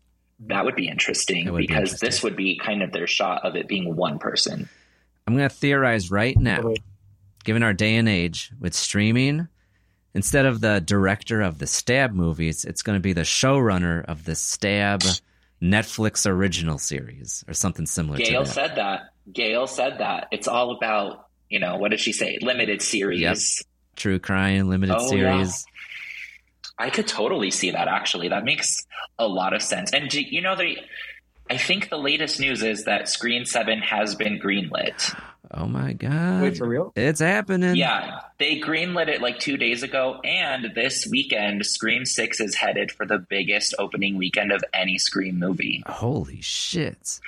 [0.46, 2.06] That would be interesting That would be because interesting.
[2.08, 4.68] this would be kind of their shot of it being one person.
[5.26, 6.74] I'm going to theorize right now,
[7.44, 9.48] given our day and age with streaming,
[10.14, 14.24] instead of the director of the Stab movies, it's going to be the showrunner of
[14.24, 15.02] the Stab
[15.62, 18.54] Netflix original series or something similar Gale to that.
[18.54, 19.00] said that.
[19.32, 20.28] Gale said that.
[20.32, 22.38] It's all about, you know, what did she say?
[22.40, 23.20] Limited series.
[23.20, 23.36] Yep.
[23.96, 25.64] True Crime limited Oh, series.
[26.78, 28.28] I could totally see that actually.
[28.28, 28.86] That makes
[29.18, 29.92] a lot of sense.
[29.92, 30.78] And do- you know, the
[31.50, 35.14] I think the latest news is that Scream 7 has been greenlit.
[35.52, 36.42] Oh my god.
[36.42, 36.92] Wait, for real?
[36.94, 37.74] It's happening.
[37.76, 40.20] Yeah, they greenlit it like two days ago.
[40.24, 45.38] And this weekend, Scream 6 is headed for the biggest opening weekend of any Scream
[45.38, 45.82] movie.
[45.86, 47.20] Holy shit.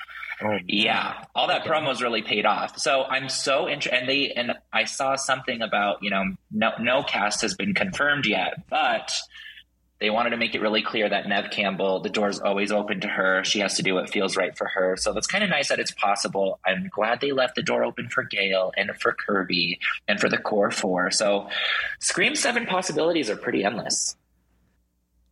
[0.45, 2.79] Oh, Yeah, all that promos really paid off.
[2.79, 3.99] So I'm so interested.
[3.99, 8.27] And they and I saw something about you know no no cast has been confirmed
[8.27, 9.13] yet, but
[10.03, 13.09] they wanted to make it really clear that Neve Campbell, the door's always open to
[13.09, 13.45] her.
[13.45, 14.97] She has to do what feels right for her.
[14.97, 16.59] So that's kind of nice that it's possible.
[16.67, 20.39] I'm glad they left the door open for Gale and for Kirby and for the
[20.39, 21.13] core four.
[21.13, 21.49] So
[22.01, 24.17] Scream Seven possibilities are pretty endless.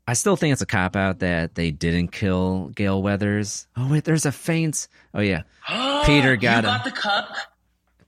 [0.06, 3.66] I still think it's a cop out that they didn't kill Gale Weathers.
[3.76, 4.86] Oh wait, there's a faint.
[5.12, 5.42] Oh yeah.
[6.06, 7.26] Peter got got the cup.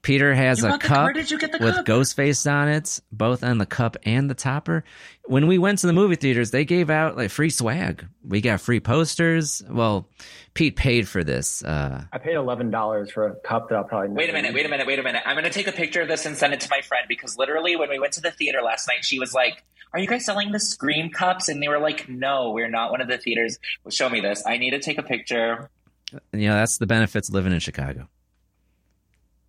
[0.03, 1.85] Peter has You a cup where did you get the with cup?
[1.85, 4.83] Ghostface on it, both on the cup and the topper.
[5.25, 8.05] When we went to the movie theaters, they gave out like free swag.
[8.27, 9.63] We got free posters.
[9.69, 10.07] Well,
[10.53, 11.63] Pete paid for this.
[11.63, 14.65] Uh, I paid eleven dollars for a cup that I'll probably Wait a minute, wait
[14.65, 15.23] a minute, wait a minute.
[15.25, 17.37] I'm going to take a picture of this and send it to my friend because
[17.37, 19.63] literally when we went to the theater last night, she was like,
[19.93, 21.47] Are you guys selling the Scream cups?
[21.47, 23.57] And they were like, No, we're not one of the theaters.
[23.89, 24.43] Show me this.
[24.45, 25.69] I need to take a picture.
[26.11, 28.09] you know, that's the benefits of living in Chicago.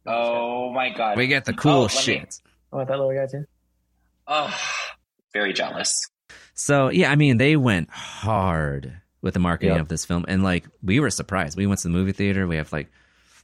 [0.06, 1.16] Oh my God.
[1.16, 2.40] We get the cool Oh, let me- shit.
[2.72, 3.44] Oh, that little guy too.
[4.26, 4.54] Oh,
[5.32, 5.94] very jealous.
[6.54, 9.80] So yeah, I mean, they went hard with the marketing Yep.
[9.82, 11.56] of this film, and like we were surprised.
[11.56, 12.46] We went to the movie theater.
[12.46, 12.90] We have like,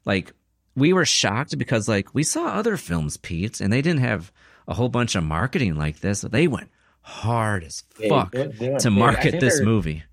[0.04, 0.32] like
[0.76, 4.30] we were shocked because like we saw other films, Pete, and they didn't have
[4.68, 6.20] a whole bunch of marketing like this.
[6.22, 6.70] They went
[7.02, 10.04] hard as fuck they- they went to market think this movie.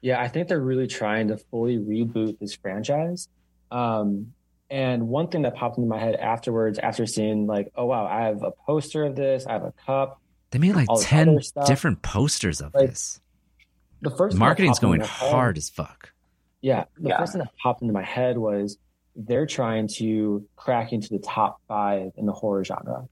[0.00, 3.28] Yeah, I think they're really trying to fully reboot this franchise.
[3.70, 4.32] Um,
[4.72, 8.22] and one thing that popped into my head afterwards, after seeing like, oh wow, I
[8.22, 10.18] have a poster of this, I have a cup.
[10.50, 13.20] They made like ten different posters of Like, this.
[14.00, 16.12] The The first thing that marketing's going my head- hard as fuck.
[16.62, 17.18] Yeah, the Yeah.
[17.18, 18.78] first thing that popped into my head was
[19.14, 23.06] they're trying to crack into the top five in the horror genre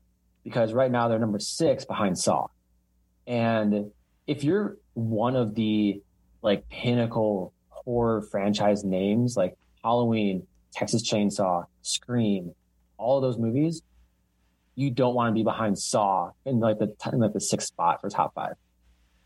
[0.44, 2.46] because right now they're number six behind Saw.
[3.26, 3.90] And
[4.26, 6.02] if you're one of the
[6.42, 12.54] like pinnacle horror franchise names like Halloween, Texas Chainsaw, Scream,
[12.98, 13.82] all of those movies,
[14.74, 18.00] you don't want to be behind Saw in like the in like the sixth spot
[18.00, 18.54] for top five.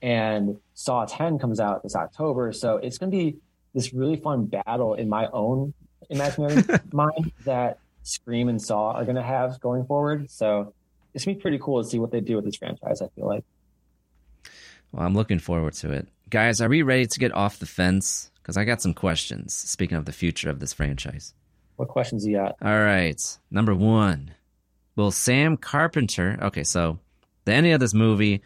[0.03, 3.37] And Saw 10 comes out this October, so it's going to be
[3.73, 5.73] this really fun battle in my own
[6.11, 6.62] imaginary
[6.93, 10.31] mind that Scream and Saw are going to have going forward.
[10.31, 10.75] So
[11.15, 13.01] it's going to be pretty cool to see what they do with this franchise.
[13.01, 13.45] I feel like.
[14.93, 16.61] Well, I'm looking forward to it, guys.
[16.61, 18.31] Are we ready to get off the fence?
[18.45, 19.55] Because I got some questions.
[19.55, 21.33] Speaking of the future of this franchise.
[21.77, 22.57] What questions you got?
[22.62, 23.21] All right.
[23.51, 24.35] Number one.
[24.97, 26.99] Will Sam Carpenter okay, so
[27.47, 28.43] the ending of this movie,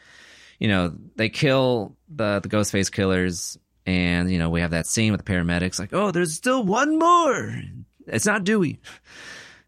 [0.60, 5.12] you know, they kill the the Ghostface killers, and you know, we have that scene
[5.12, 7.60] with the paramedics, like, oh, there's still one more.
[8.06, 8.80] It's not Dewey.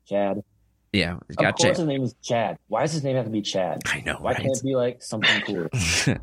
[0.07, 0.43] Chad.
[0.93, 1.77] Yeah, it Of got course, Chad.
[1.77, 2.59] his name is Chad.
[2.69, 3.82] Why does his name have to be Chad?
[3.86, 4.40] I know, Why right?
[4.43, 5.69] can't it be like something cool?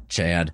[0.09, 0.51] Chad,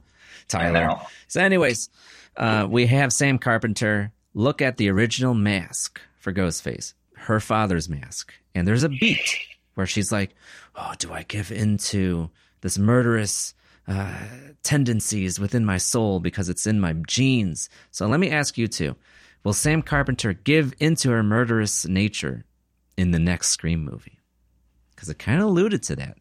[0.50, 0.90] Tyler.
[1.30, 1.90] So, anyways,
[2.38, 8.34] uh, we have Sam Carpenter look at the original mask for Ghostface, her father's mask,
[8.56, 9.38] and there's a beat
[9.76, 10.36] where she's like,
[10.76, 12.30] "Oh, do I give into
[12.62, 13.54] this murderous
[13.88, 14.20] uh,
[14.64, 18.96] tendencies within my soul because it's in my genes?" So, let me ask you two:
[19.44, 22.46] Will Sam Carpenter give into her murderous nature
[22.98, 24.20] in the next Scream movie?
[24.92, 26.18] Because it kind of alluded to that.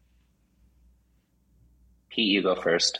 [2.09, 2.99] Pete, you go first.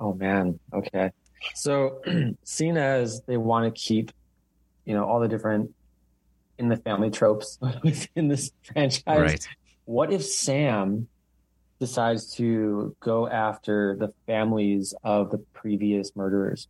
[0.00, 0.58] Oh man.
[0.72, 1.10] Okay.
[1.54, 2.00] So,
[2.44, 4.12] seeing as they want to keep,
[4.84, 5.74] you know, all the different
[6.58, 9.48] in the family tropes within this franchise, Right.
[9.84, 11.08] what if Sam
[11.80, 16.68] decides to go after the families of the previous murderers?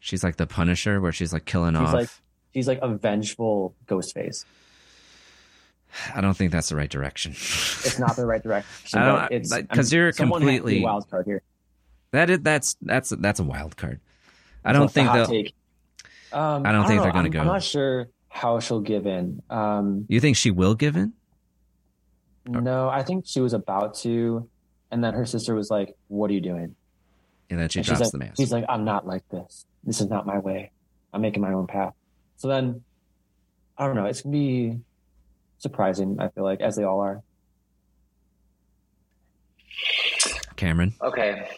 [0.00, 1.92] She's like the Punisher, where she's like killing She's off.
[1.94, 2.08] like
[2.54, 4.44] she's like a vengeful ghost face.
[6.14, 7.32] I don't think that's the right direction.
[7.32, 8.98] It's not the right direction.
[9.00, 11.42] I don't- but it's like, 'cause I mean, you're completely- wild card here.
[12.12, 14.00] That is that's that's that's a wild card.
[14.64, 15.26] I don't a think they'll.
[15.26, 15.54] take.
[16.32, 17.02] Um, I don't think know.
[17.04, 17.40] they're gonna go.
[17.40, 19.42] I'm not sure how she'll give in.
[19.48, 21.12] Um, You think she will give in?
[22.46, 24.48] No, I think she was about to,
[24.90, 26.74] and then her sister was like, "What are you doing?"
[27.48, 28.36] And then she And drops like, the mask.
[28.38, 29.66] She's like, I'm not like this.
[29.84, 30.70] This is not my way.
[31.12, 31.94] I'm making my own path.
[32.36, 32.82] So then,
[33.76, 34.06] I don't know.
[34.06, 34.78] It's gonna be
[35.60, 36.16] surprising.
[36.18, 37.22] I feel like, as they all are.
[40.56, 40.92] Kameron.
[41.00, 41.48] Okay.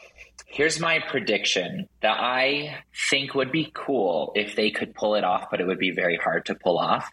[0.46, 2.76] Here's my prediction that I
[3.10, 6.18] think would be cool if they could pull it off, but it would be very
[6.18, 7.10] hard to pull off.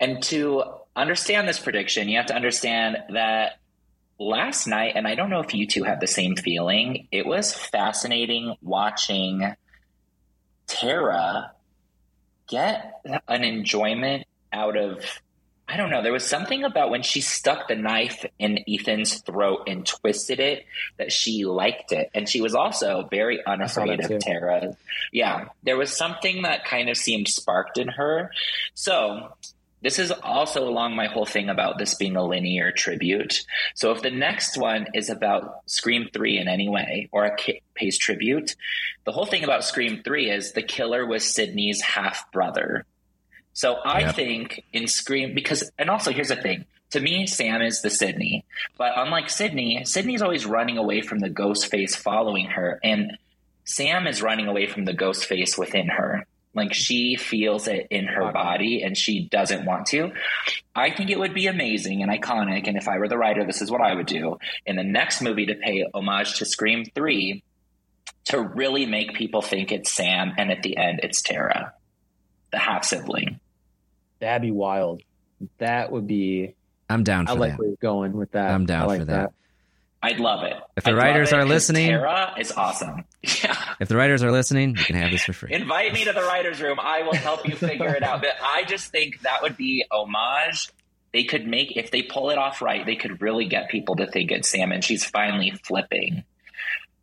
[0.00, 3.58] And to understand this prediction, you have to understand that
[4.18, 7.52] last night, and I don't know if you two had the same feeling, it was
[7.52, 9.54] fascinating watching
[10.66, 11.52] Tara
[12.48, 14.26] get an enjoyment
[14.56, 15.04] out of
[15.68, 16.00] I don't know.
[16.00, 20.64] There was something about when she stuck the knife in Ethan's throat and twisted it
[20.96, 22.08] that she liked it.
[22.14, 24.76] And she was also very unafraid of Tara.
[25.12, 25.46] Yeah.
[25.64, 28.30] There was something that kind of seemed sparked in her.
[28.74, 29.32] So
[29.82, 33.44] this is also along my whole thing about this being a linear tribute.
[33.74, 37.36] So if the next one is about Scream 3 in any way or a
[37.74, 38.54] Pace tribute,
[39.04, 42.86] the whole thing about Scream 3 is the killer was Sidney's half brother.
[43.56, 44.14] So I Yep.
[44.16, 46.66] think in Scream because and also here's the thing.
[46.90, 48.44] To me, Sam is the Sidney.
[48.76, 52.78] But unlike Sidney, Sidney's always running away from the ghost face following her.
[52.84, 53.16] And
[53.64, 56.26] Sam is running away from the ghost face within her.
[56.52, 60.12] Like she feels it in her body and she doesn't want to.
[60.74, 62.68] I think it would be amazing and iconic.
[62.68, 65.22] And if I were the writer, this is what I would do in the next
[65.22, 67.42] movie to pay homage to Scream 3
[68.26, 71.72] to really make people think it's Sam and at the end it's Tara,
[72.52, 73.40] the half sibling.
[74.20, 75.02] That'd be wild.
[75.58, 76.54] That would be.
[76.88, 77.58] I'm down for I like that.
[77.58, 78.50] where you're going with that.
[78.52, 79.32] I'm down I like for that.
[80.02, 80.54] I'd love it.
[80.76, 83.04] If the I'd writers are listening- Tara is awesome.
[83.42, 83.56] Yeah.
[83.80, 85.52] If the writers are listening, you can have this for free.
[85.52, 86.78] Invite me to the writers' room.
[86.80, 88.20] I will help you figure it out.
[88.20, 90.70] But I just think that would be homage.
[91.12, 92.86] They could make if they pull it off right.
[92.86, 96.22] They could really get people to think it's Sam, and she's finally flipping,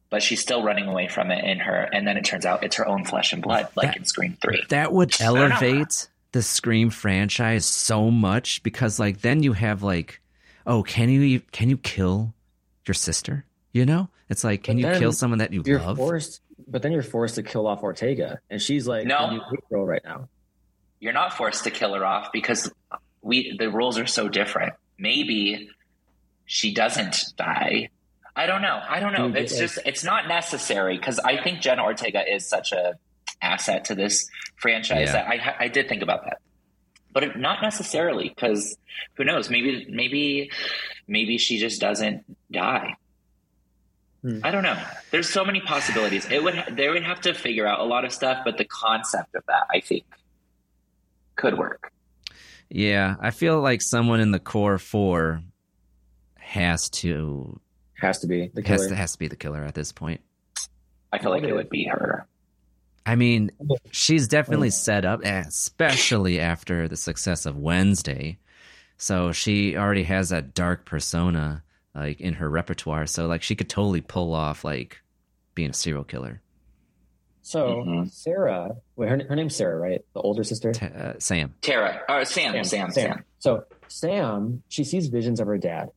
[0.09, 1.75] but she's still running away from it in her.
[1.91, 4.63] And then it turns out it's her own flesh and blood, like in Scream Three.
[4.69, 10.21] That would elevate the Scream franchise so much because like then you have like,
[10.67, 12.33] oh, can you can you kill
[12.85, 13.45] your sister?
[13.71, 15.97] You know, it's like can you kill someone that you You're love?
[15.97, 19.27] forced, but then you're forced to kill off Ortega, and she's like No.
[19.27, 20.27] the new girl right now.
[20.99, 22.71] You're not forced to kill her off because
[23.21, 24.73] we the rules are so different.
[24.97, 25.69] Maybe
[26.45, 27.89] she doesn't die.
[28.35, 28.79] I don't know.
[28.87, 29.27] I don't know.
[29.27, 32.95] Dude, It's like- just it's not necessary because I think Jenna Ortega is such a
[33.43, 35.27] asset to this franchise Yeah.
[35.27, 36.37] I I did think about that,
[37.11, 38.75] but not necessarily because
[39.15, 39.49] who knows?
[39.49, 40.49] Maybe maybe
[41.07, 42.95] maybe she just doesn't die.
[44.21, 44.39] Hmm.
[44.43, 44.81] I don't know.
[45.11, 46.25] There's so many possibilities.
[46.31, 49.35] It would they would have to figure out a lot of stuff, but the concept
[49.35, 50.05] of that I think
[51.35, 51.91] could work.
[52.69, 55.41] Yeah, I feel like someone in the core four
[56.35, 57.59] has to
[57.99, 58.89] Has to be the has killer.
[58.89, 60.21] to, has to be the killer at this point.
[61.11, 62.25] I feel like it would be her.
[63.05, 63.51] I mean,
[63.91, 68.37] she's definitely set up, especially after the success of Wednesday.
[68.97, 71.63] So she already has that dark persona
[71.93, 73.05] like in her repertoire.
[73.05, 75.01] So like she could totally pull off like
[75.53, 76.41] being a serial killer.
[77.41, 78.09] So Mhm.
[78.09, 80.01] Sarah, wait, her, her name's Sarah, right?
[80.13, 80.71] The older sister.
[80.71, 81.53] T- uh, Sam.
[81.61, 83.25] Tara or Sam, Sam, Sam.
[83.39, 85.89] So Sam, she sees visions of her dad.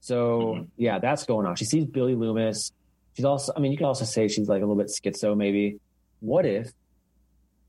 [0.00, 0.66] So Mhm.
[0.76, 1.54] yeah, that's going on.
[1.56, 2.72] She sees Billy Loomis.
[3.14, 5.78] She's also, I mean, you could also say she's like a little bit schizo, maybe.
[6.20, 6.70] What if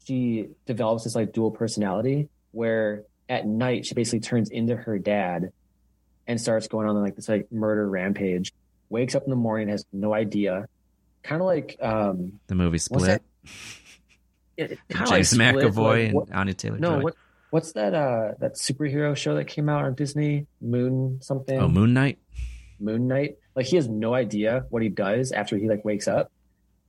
[0.06, 5.52] she develops this like dual personality where at night she basically turns into her dad
[6.28, 8.54] and starts going on like this like murder rampage,
[8.90, 10.68] wakes up in the morning, has no idea.
[11.24, 13.04] Kind of like um The movie Split.
[13.04, 13.22] that?
[14.58, 17.16] it, kinda like James Split, McAvoy like, what- and Anya Taylor no, what
[17.52, 20.48] what's that uh that superhero show that came out on Disney?
[20.62, 21.60] Moon something.
[21.60, 22.18] Oh, Moon Knight.
[22.80, 23.38] Moon Knight.
[23.56, 26.32] Like he has no idea what he does after he like wakes up,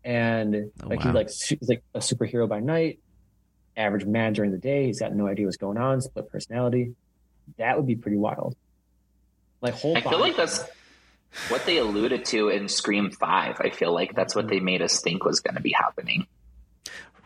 [0.05, 1.07] and Oh, like wow.
[1.07, 2.99] he like he's like a superhero by night,
[3.77, 4.87] average man during the day.
[4.87, 6.01] He's got no idea what's going on.
[6.01, 6.95] Split personality.
[7.59, 8.57] That would be pretty wild.
[9.61, 9.97] Like whole.
[9.97, 10.65] I feel like that's
[11.49, 13.57] what they alluded to in Scream Five.
[13.61, 14.55] I feel like that's what mm-hmm.
[14.55, 16.27] they made us think was going to be happening.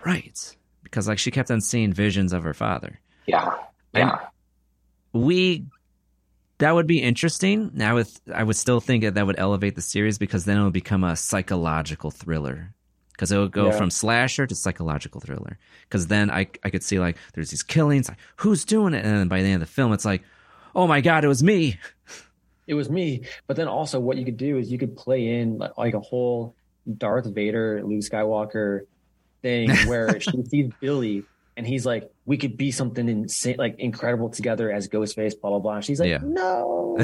[0.04, 0.56] Right.
[0.82, 3.00] Because like she kept on seeing visions of her father.
[3.26, 3.56] Yeah,
[3.92, 4.18] And yeah.
[5.12, 5.66] we
[6.58, 7.70] that would be interesting.
[7.74, 10.64] Now with I would still think that that would elevate the series because then it
[10.64, 12.72] would become a psychological thriller.
[13.12, 13.78] Because it would go Yeah.
[13.78, 15.58] from slasher to psychological thriller.
[15.88, 19.16] Because then I I could see like there's these killings, like who's doing it, and
[19.16, 20.22] then by the end of the film, it's like,
[20.74, 21.78] oh my god, it was me.
[22.66, 23.22] it was me.
[23.46, 26.00] But then also, what you could do is you could play in like, like a
[26.00, 26.54] whole
[26.98, 28.80] Darth Vader, Luke Skywalker
[29.42, 31.22] thing where she sees Billy
[31.56, 35.58] and he's like, "We could be something insane, like incredible together as Ghostface." Blah blah
[35.58, 35.74] blah.
[35.76, 36.20] And she's like, Yeah.
[36.22, 36.96] "No,"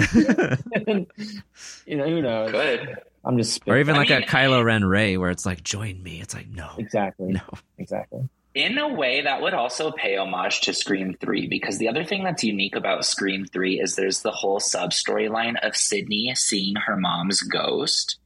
[0.86, 1.06] And,
[1.86, 2.50] you know, who knows?
[2.50, 2.98] Good.
[3.24, 6.02] I'm just or even I like mean- a Kylo Ren Rey, where it's like, join
[6.02, 6.20] me.
[6.20, 7.40] It's like, no, exactly, no.
[7.78, 8.28] exactly.
[8.54, 12.22] In a way, that would also pay homage to Scream 3 because the other thing
[12.22, 16.96] that's unique about Scream 3 is there's the whole sub storyline of Sidney seeing her
[16.98, 18.18] mom's ghost.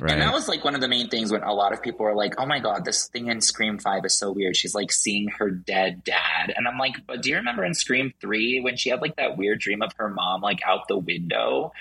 [0.00, 0.12] Right.
[0.12, 2.14] And that was like one of the main things when a lot of people were
[2.14, 4.56] like, oh my God, this thing in Scream 5 is so weird.
[4.56, 6.54] She's like seeing her dead dad.
[6.56, 9.36] And I'm like, but do you remember in Scream 3 when she had like that
[9.36, 11.72] weird dream of her mom like out the window?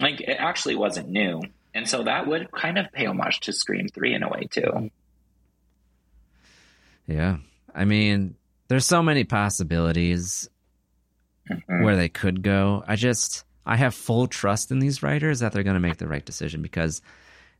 [0.00, 1.40] Like it actually wasn't new.
[1.74, 4.90] And so that would kind of pay homage to Scream 3 in a way too.
[7.06, 7.36] Yeah.
[7.74, 8.34] I mean,
[8.68, 10.48] there's so many possibilities
[11.50, 11.82] Mm-hmm.
[11.82, 12.84] where they could go.
[12.86, 16.06] I just I have full trust in these writers that they're going to make the
[16.06, 17.00] right decision because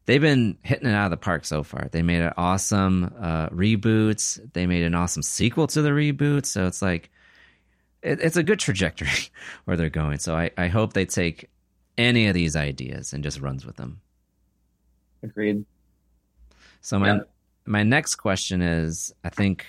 [0.08, 1.88] they've been hitting it out of the park so far.
[1.92, 4.40] They made an awesome uh, reboot.
[4.54, 6.46] They made an awesome sequel to the reboot.
[6.46, 7.10] So it's like
[8.00, 9.28] it, it's a good trajectory
[9.66, 10.18] where they're going.
[10.18, 11.50] So I, I hope they take
[11.98, 14.00] any of these ideas and just runs with them.
[15.22, 15.66] Agreed.
[16.80, 17.18] So my Yeah.
[17.66, 19.66] my next question is, I think,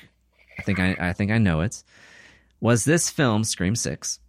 [0.57, 1.83] I think I, I think I know it.
[2.61, 4.21] Was this film Scream Six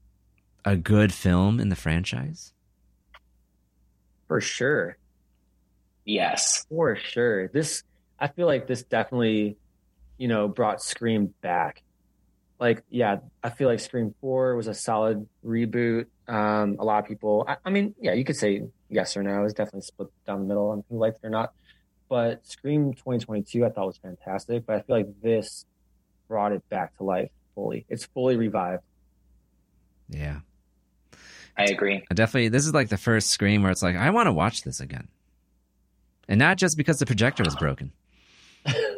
[0.64, 2.52] a good film in the franchise?
[4.26, 4.96] For sure.
[6.10, 6.66] Yes.
[6.68, 7.48] For sure.
[7.48, 7.84] This
[8.18, 9.56] I feel like this definitely,
[10.18, 11.82] you know, brought Scream back.
[12.58, 16.06] Like, yeah, I feel like Scream 4 was a solid reboot.
[16.28, 19.44] Um, a lot of people I, I mean, yeah, you could say yes or no.
[19.44, 21.52] It's definitely split down the middle on who liked it or not.
[22.08, 24.66] But Scream 2022 I thought was fantastic.
[24.66, 25.64] But I feel like this
[26.26, 27.86] brought it back to life fully.
[27.88, 28.82] It's fully revived.
[30.08, 30.40] Yeah,
[31.56, 32.04] I agree.
[32.10, 32.48] I definitely.
[32.48, 35.06] This is like the first Scream where it's like I want to watch this again,
[36.31, 37.93] and not just because the projector was broken.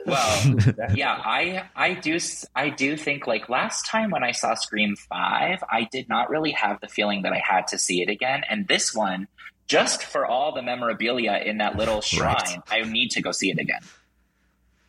[0.06, 0.56] Well,
[0.94, 4.96] yeah, I I do s- I do think like last time when I saw Scream
[4.96, 8.42] 5, I did not really have the feeling that I had to see it again
[8.48, 9.28] and this one
[9.68, 13.58] just for all the memorabilia in that little shrine, I need to go see it
[13.58, 13.80] again.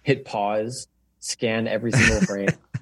[0.01, 0.87] Hit pause,
[1.19, 2.49] scan every single frame.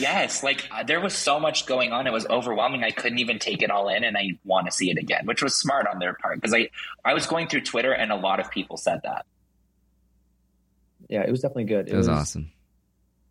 [0.00, 2.06] Yes, like uh, there was so much going on.
[2.06, 2.82] It was overwhelming.
[2.84, 5.42] I couldn't even take it all in, and I want to see it again, which
[5.42, 6.68] was smart on their part because I
[7.04, 9.26] I was going through Twitter and a lot of people said that.
[11.08, 11.88] yeah, it was definitely good.
[11.88, 12.50] It was awesome.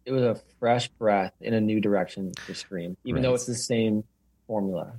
[0.05, 3.55] It was a fresh breath in a new direction for Scream, even though it's the
[3.55, 4.03] same
[4.47, 4.93] formula.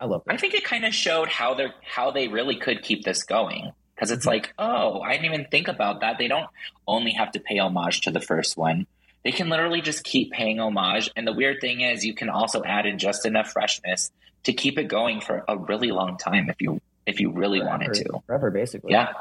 [0.00, 0.32] I love it.
[0.32, 3.22] I think it kind of showed how they are how they really could keep this
[3.22, 4.30] going because it's Mhm.
[4.30, 6.18] like, oh, I didn't even think about that.
[6.18, 6.48] They don't
[6.86, 8.86] only have to pay homage to the first one.
[9.26, 11.10] They can literally just keep paying homage.
[11.16, 14.12] And the weird thing is, you can also add in just enough freshness
[14.44, 17.86] to keep it going for a really long time if you if you really wanted
[17.86, 18.22] Forever- to.
[18.24, 18.92] Forever, basically.
[18.92, 19.14] Yeah,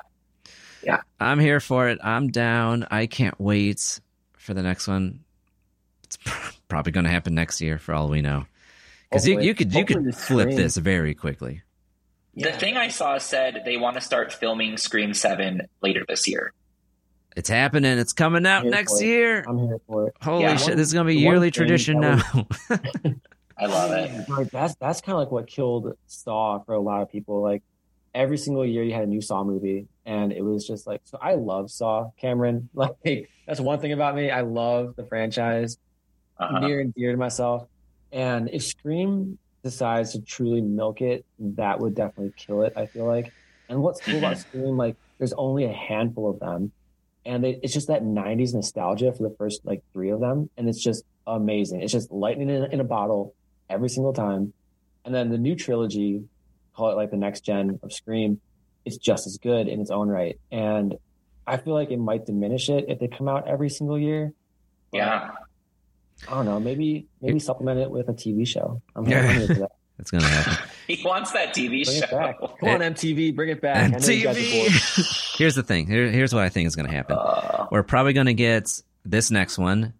[0.84, 1.02] yeah.
[1.20, 1.98] I'm here for it.
[2.04, 2.86] I'm down.
[2.92, 4.00] I can't wait
[4.38, 5.22] for the next one.
[6.04, 6.20] It's
[6.68, 8.46] probably going to happen next year, for all we know.
[9.10, 11.64] Because you, you could you could flip Scream- this very quickly.
[12.36, 16.54] The thing I saw said they want to start filming Scream Seven later this year.
[17.36, 17.98] It's happening.
[17.98, 19.44] It's coming out next year.
[19.48, 20.14] I'm here for it.
[20.22, 20.56] Holy Yeah.
[20.56, 20.78] shit!
[20.78, 22.16] This is going to be yearly tradition now.
[22.70, 23.16] that
[23.58, 24.30] I love it.
[24.30, 27.42] Like that's that's kind of like what killed Saw for a lot of people.
[27.42, 27.62] Like
[28.14, 31.18] every single year you had a new Saw movie, and it was just like so.
[31.22, 32.70] I love Saw, Kameron.
[32.74, 34.32] Like that's one thing about me.
[34.32, 35.78] I love the franchise,
[36.40, 36.60] Uh-huh.
[36.66, 37.68] near and dear to myself.
[38.12, 42.74] And if Scream decides to truly milk it, that would definitely kill it.
[42.78, 43.34] I feel like.
[43.68, 46.72] And what's cool about Scream, like there's only a handful of them,
[47.26, 50.70] and they, it's just that '90s nostalgia for the first like three of them, and
[50.70, 51.82] it's just amazing.
[51.82, 53.34] It's just lightning in, in a bottle
[53.70, 54.54] every single time.
[55.04, 56.24] And then the new trilogy,
[56.76, 58.40] call it like the next gen of Scream,
[58.86, 60.40] it's just as good in its own right.
[60.52, 60.96] And
[61.48, 64.34] I feel like it might diminish it if they come out every single year.
[64.92, 65.32] But Yeah.
[66.28, 66.60] I don't know.
[66.60, 68.82] Maybe maybe supplement it with a TV show.
[68.96, 69.20] I'm, Yeah.
[69.20, 69.72] I'm here for that.
[70.00, 70.70] It's going to happen.
[70.96, 72.08] He wants that TV Bring show.
[72.60, 73.94] Come on, MTV, bring it back.
[73.94, 74.72] I know you guys are bored.
[74.72, 75.36] MTV.
[75.38, 75.88] here's the thing.
[75.88, 77.18] Here, here's what I think is going to happen.
[77.18, 79.94] Uh, We're probably going to get this next one,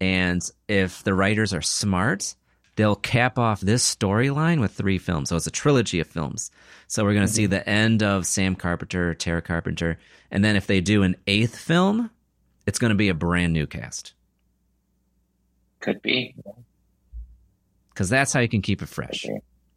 [0.00, 2.34] and if the writers are smart,
[2.76, 5.28] they'll cap off this storyline with three films.
[5.30, 6.50] So it's a trilogy of films.
[6.86, 7.50] So we're going to see Mm-hmm.
[7.50, 9.98] the end of Sam Carpenter, Tara Carpenter,
[10.30, 12.10] and then if they do an eighth film,
[12.66, 14.12] it's going to be a brand new cast
[15.80, 16.34] could be.
[17.90, 19.24] because that's how you can keep it fresh.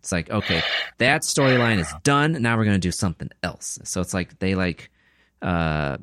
[0.01, 0.03] Okay.
[0.03, 0.61] It's like, okay,
[0.97, 2.41] that storyline is done.
[2.41, 3.77] Now we're going to do something else.
[3.83, 4.89] So it's like they like,
[5.41, 5.97] uh,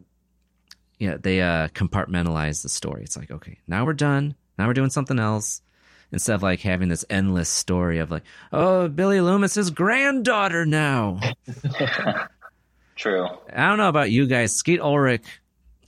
[0.98, 3.02] yeah, they uh, compartmentalize the story.
[3.02, 4.34] It's like, okay, now we're done.
[4.56, 5.62] Now we're doing something else.
[6.10, 8.22] Instead of like having this endless story of like,
[8.52, 11.20] oh, Billy Loomis's granddaughter now.
[12.96, 13.26] True.
[13.54, 14.54] I don't know about you guys.
[14.54, 15.24] Skeet Ulrich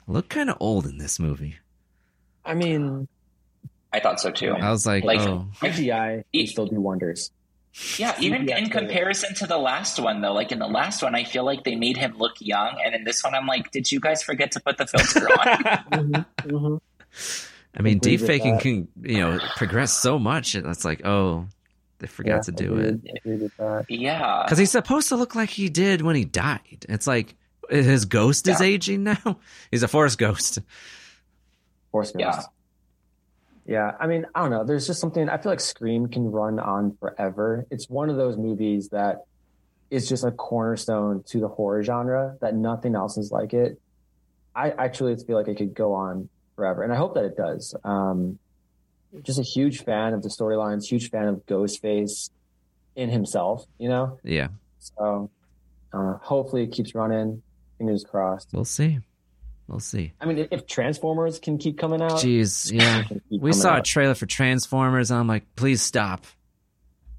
[0.07, 1.57] looked kind of old in this movie.
[2.45, 3.09] I mean,
[3.93, 4.53] I thought so too.
[4.53, 7.31] I was like, Like- oh, CGI can still do wonders.
[7.99, 11.15] Yeah, even CBS in comparison to the last one, though, like in the last one,
[11.15, 13.91] I feel like they made him look young, and in this one, I'm like, did
[13.93, 16.25] you guys forget to put the filter on?
[16.41, 16.77] Mm-hmm.
[17.77, 20.55] I mean, Agreed with deepfaking can you know progress so much.
[20.57, 21.47] and It's like, oh,
[21.99, 25.51] they forgot Yeah, to do agreed- it agreed yeah, because he's supposed to look like
[25.51, 26.85] he did when he died.
[26.89, 27.37] It's like
[27.69, 29.39] his ghost is aging now.
[29.71, 30.59] He's a forest ghost.
[31.93, 32.33] Force Yeah.
[32.33, 32.49] Ghost.
[33.71, 34.65] Yeah, I mean, I don't know.
[34.65, 37.67] There's just something I feel like Scream can run on forever.
[37.71, 39.27] It's one of those movies that
[39.91, 43.81] is just a cornerstone to the horror genre that nothing else is like it.
[44.57, 47.75] I, truly feel like it could go on forever, and I hope that it does.
[47.85, 48.41] Um,
[49.23, 52.29] just a huge fan of the storylines, huge fan of Ghostface
[52.97, 54.19] in himself, you know.
[54.25, 54.49] Yeah,
[54.81, 55.31] So
[55.93, 57.43] uh, hopefully it keeps running.
[57.79, 58.49] Fingers crossed.
[58.53, 58.99] we'll see.
[59.71, 60.13] We'll see.
[60.21, 63.05] I mean, if, Transformers can keep coming out, Jeez, yeah.
[63.31, 66.27] We saw a trailer for Transformers, and I'm like, please stop.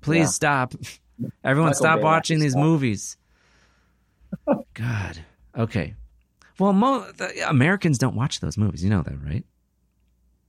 [0.02, 0.28] Please Yeah.
[0.28, 0.73] stop.
[1.45, 2.64] Everyone Michael stop Bay watching these stop.
[2.64, 3.15] movies.
[4.73, 5.19] God.
[5.57, 5.95] Okay.
[6.60, 8.84] Well, mo- the Americans don't watch those movies.
[8.84, 9.45] You know that, right?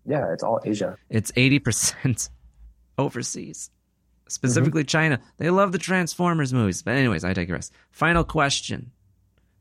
[0.05, 0.99] Yeah, it's all Asia.
[1.09, 2.31] It's 80%
[2.99, 3.71] overseas,
[4.27, 4.89] specifically mm-hmm.
[4.89, 5.21] China.
[5.37, 6.83] They love the Transformers movies.
[6.83, 7.71] But, anyways, I digress.
[7.93, 8.91] Final question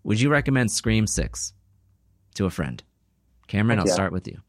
[0.04, 1.54] Would you recommend Scream 6
[2.36, 2.84] to a friend?
[3.48, 3.94] Kameron, I'll yeah.
[3.94, 4.40] start with you.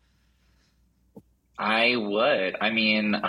[1.59, 2.57] I would.
[2.61, 3.21] I mean,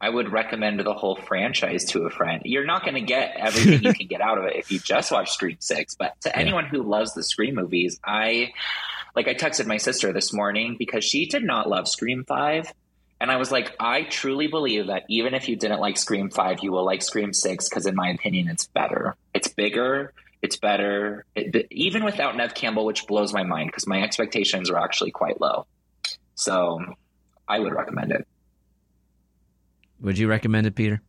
[0.00, 2.42] I would recommend the whole franchise to a friend.
[2.44, 5.10] You're not going to get everything you can get out of it if you just
[5.10, 6.38] watch Scream 6, but to Yeah.
[6.40, 8.52] anyone who loves the Scream movies, I
[9.16, 12.72] like I texted my sister this morning because she did not love Scream 5.
[13.20, 16.58] And I was like, I truly believe that even if you didn't like Scream 5,
[16.62, 19.14] you will like Scream 6 because, in my opinion, it's better.
[19.32, 20.12] It's bigger.
[20.44, 21.24] It's better.
[21.34, 25.40] It, even without Neve Campbell, which blows my mind because my expectations are actually quite
[25.40, 25.66] low.
[26.34, 26.80] So
[27.48, 28.28] I would recommend it.
[30.02, 31.00] Would you recommend it, Peter?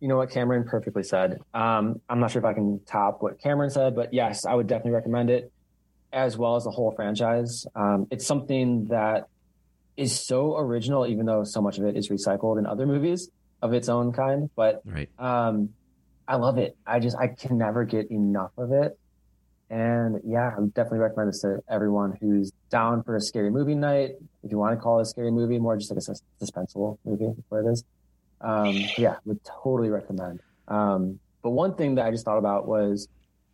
[0.00, 1.38] You know what Kameron perfectly said.
[1.54, 4.66] Um, I'm not sure if I can top what Kameron said, but yes, I would
[4.66, 5.50] definitely recommend it,
[6.12, 7.64] as well as the whole franchise.
[7.74, 9.28] Um, it's something that
[9.96, 13.30] is so original, even though so much of it is recycled in other movies
[13.62, 14.50] of its own kind.
[14.54, 15.08] But Right.
[15.18, 15.70] um,
[16.30, 16.76] I love it.
[16.86, 18.96] I just I can never get enough of it.
[19.68, 23.74] And yeah, I would definitely recommend this to everyone who's down for a scary movie
[23.74, 24.12] night.
[24.44, 26.98] If you want to call it a scary movie, more just like a sus- suspenseful
[27.04, 27.82] movie, what it is.
[28.40, 30.40] Um, yeah, would totally recommend.
[30.68, 33.08] Um, but one thing that I just thought about was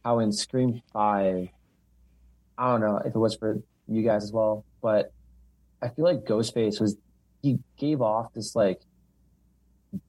[0.05, 1.48] how in Scream Five,
[2.59, 3.59] I don't know if it was for
[3.89, 5.15] you guys as well, but
[5.81, 6.94] I feel like Ghostface was
[7.40, 8.81] he gave off this like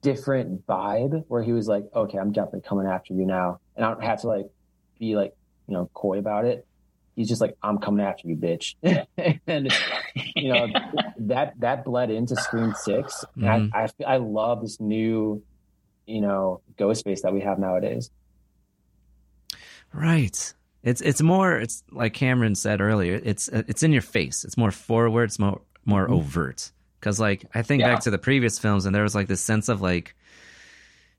[0.02, 3.60] different vibe where he was like, okay, I'm definitely coming after you now.
[3.76, 4.46] And I don't have to like
[5.00, 5.34] be like,
[5.68, 6.66] you know, coy about it.
[7.16, 8.76] He's just like, I'm coming after you, bitch.
[9.48, 9.72] and
[10.36, 10.68] you know,
[11.20, 13.72] that that bled into Scream 6 And Mhm.
[13.74, 15.44] I, I I love this new,
[16.06, 18.12] you know, Ghostface that we have nowadays.
[19.94, 20.54] Right.
[20.84, 23.20] It's it's more it's like Kameron said earlier.
[23.24, 24.44] It's it's in your face.
[24.46, 25.24] It's more forward.
[25.24, 26.72] It's more more overt.
[27.00, 27.94] Because like I think Yeah.
[27.94, 30.16] back to the previous films, and there was like this sense of like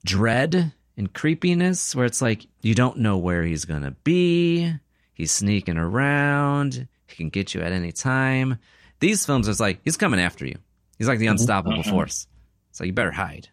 [0.04, 4.72] dread and creepiness, where it's like you don't know where he's gonna be.
[5.14, 6.88] He's sneaking around.
[7.06, 8.58] He can get you at any time.
[9.00, 10.56] These films, it's like he's coming after you.
[10.98, 11.32] He's like the mm-hmm.
[11.32, 11.90] unstoppable mm-hmm.
[11.90, 12.26] force.
[12.72, 13.48] So you better hide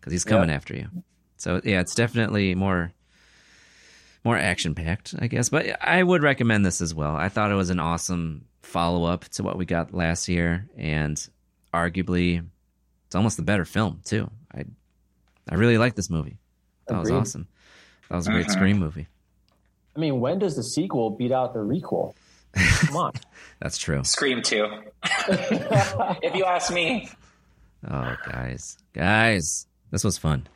[0.00, 0.88] because he's coming after you.
[1.36, 2.92] So yeah, it's definitely more
[4.24, 5.48] more action packed, I guess.
[5.48, 7.14] But I would recommend this as well.
[7.14, 11.16] I thought it was an awesome follow up to what we got last year, and
[11.72, 12.44] arguably,
[13.06, 14.30] it's almost a better film too.
[14.54, 14.64] I
[15.48, 16.38] I really like this movie.
[16.88, 17.46] That was awesome.
[18.08, 18.50] That was a great Mhm.
[18.52, 19.08] Scream movie.
[19.96, 22.14] I mean, when does the sequel beat out the requel?
[22.54, 23.12] Come on.
[23.60, 24.02] That's true.
[24.04, 24.66] Scream 2.
[25.28, 27.08] if you ask me.
[27.88, 30.46] Oh, guys, guys, this was fun.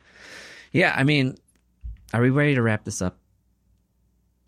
[0.72, 1.36] Yeah, I mean,
[2.12, 3.16] are we ready to wrap this up?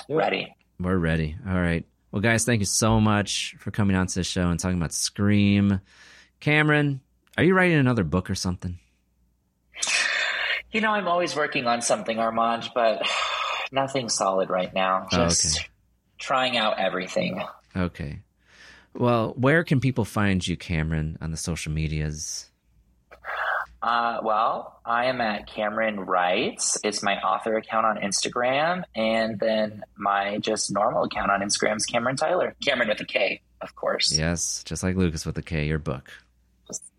[0.09, 0.55] Ready.
[0.79, 1.37] We're ready.
[1.47, 1.85] All right.
[2.13, 4.93] Well, guys, thank you so much for coming on to the show and talking about
[4.93, 5.81] Scream.
[6.41, 7.01] Kameron,
[7.39, 8.79] are you writing another book or something?
[10.73, 13.03] You know, I'm always working on something, Armand, but
[13.73, 15.07] nothing solid right now.
[15.13, 15.69] Oh, Just okay.
[16.19, 17.43] trying out everything.
[17.77, 18.21] Okay.
[18.95, 22.50] Well, where can people find you, Kameron, on the social medias?
[23.83, 26.77] Uh, well, I am at Kameron Writes.
[26.85, 31.87] It's my author account on Instagram, and then my just normal account on Instagram is
[31.87, 32.55] Kameron Tyler.
[32.63, 34.17] Kameron with a K, of course.
[34.17, 36.11] Yes, just like Lucas with the K, your book.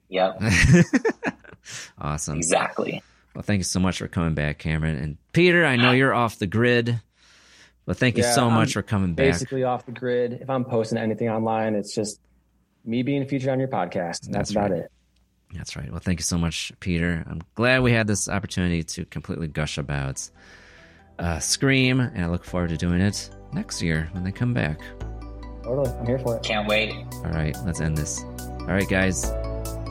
[0.10, 0.42] Yep,
[2.02, 2.38] awesome.
[2.38, 3.02] exactly.
[3.36, 5.02] Well, thank you so much for coming back, Kameron.
[5.02, 7.00] And Peter, I know you're off the grid,
[7.86, 9.28] but thank you Yeah, so much I'm for coming back.
[9.28, 10.34] Basically off the grid.
[10.34, 12.20] If I'm posting anything online, it's just
[12.84, 14.22] me being featured on your podcast.
[14.24, 14.80] That's, That's about right.
[14.82, 14.92] it.
[15.54, 15.90] That's right.
[15.92, 17.24] Well, thank you so much, Peter.
[17.28, 20.28] I'm glad we had this opportunity to completely gush about
[21.20, 24.80] uh, Scream, and I look forward to doing it next year when they come back.
[25.64, 25.92] Totally.
[25.92, 26.44] I'm here for it.
[26.44, 26.94] Can't wait.
[26.94, 28.24] All right, let's end this.
[28.24, 29.32] All right, guys.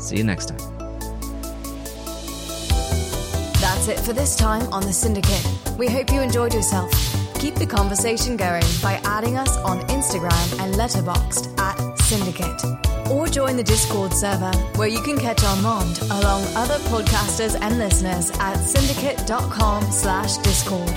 [0.00, 0.58] See you next time.
[3.60, 5.78] That's it for this time on The Cinedicate.
[5.78, 6.90] We hope you enjoyed yourself.
[7.38, 12.99] Keep the conversation going by adding us on Instagram and Letterboxd at Cinedicate.
[13.10, 18.30] Or join the Discord server where you can catch Armand along other podcasters and listeners
[18.38, 20.92] at cinedicate.com slash discord.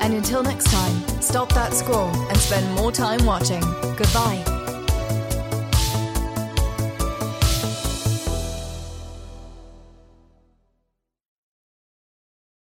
[0.00, 3.60] And until next time, stop that scroll and spend more time watching.
[3.96, 4.61] Goodbye.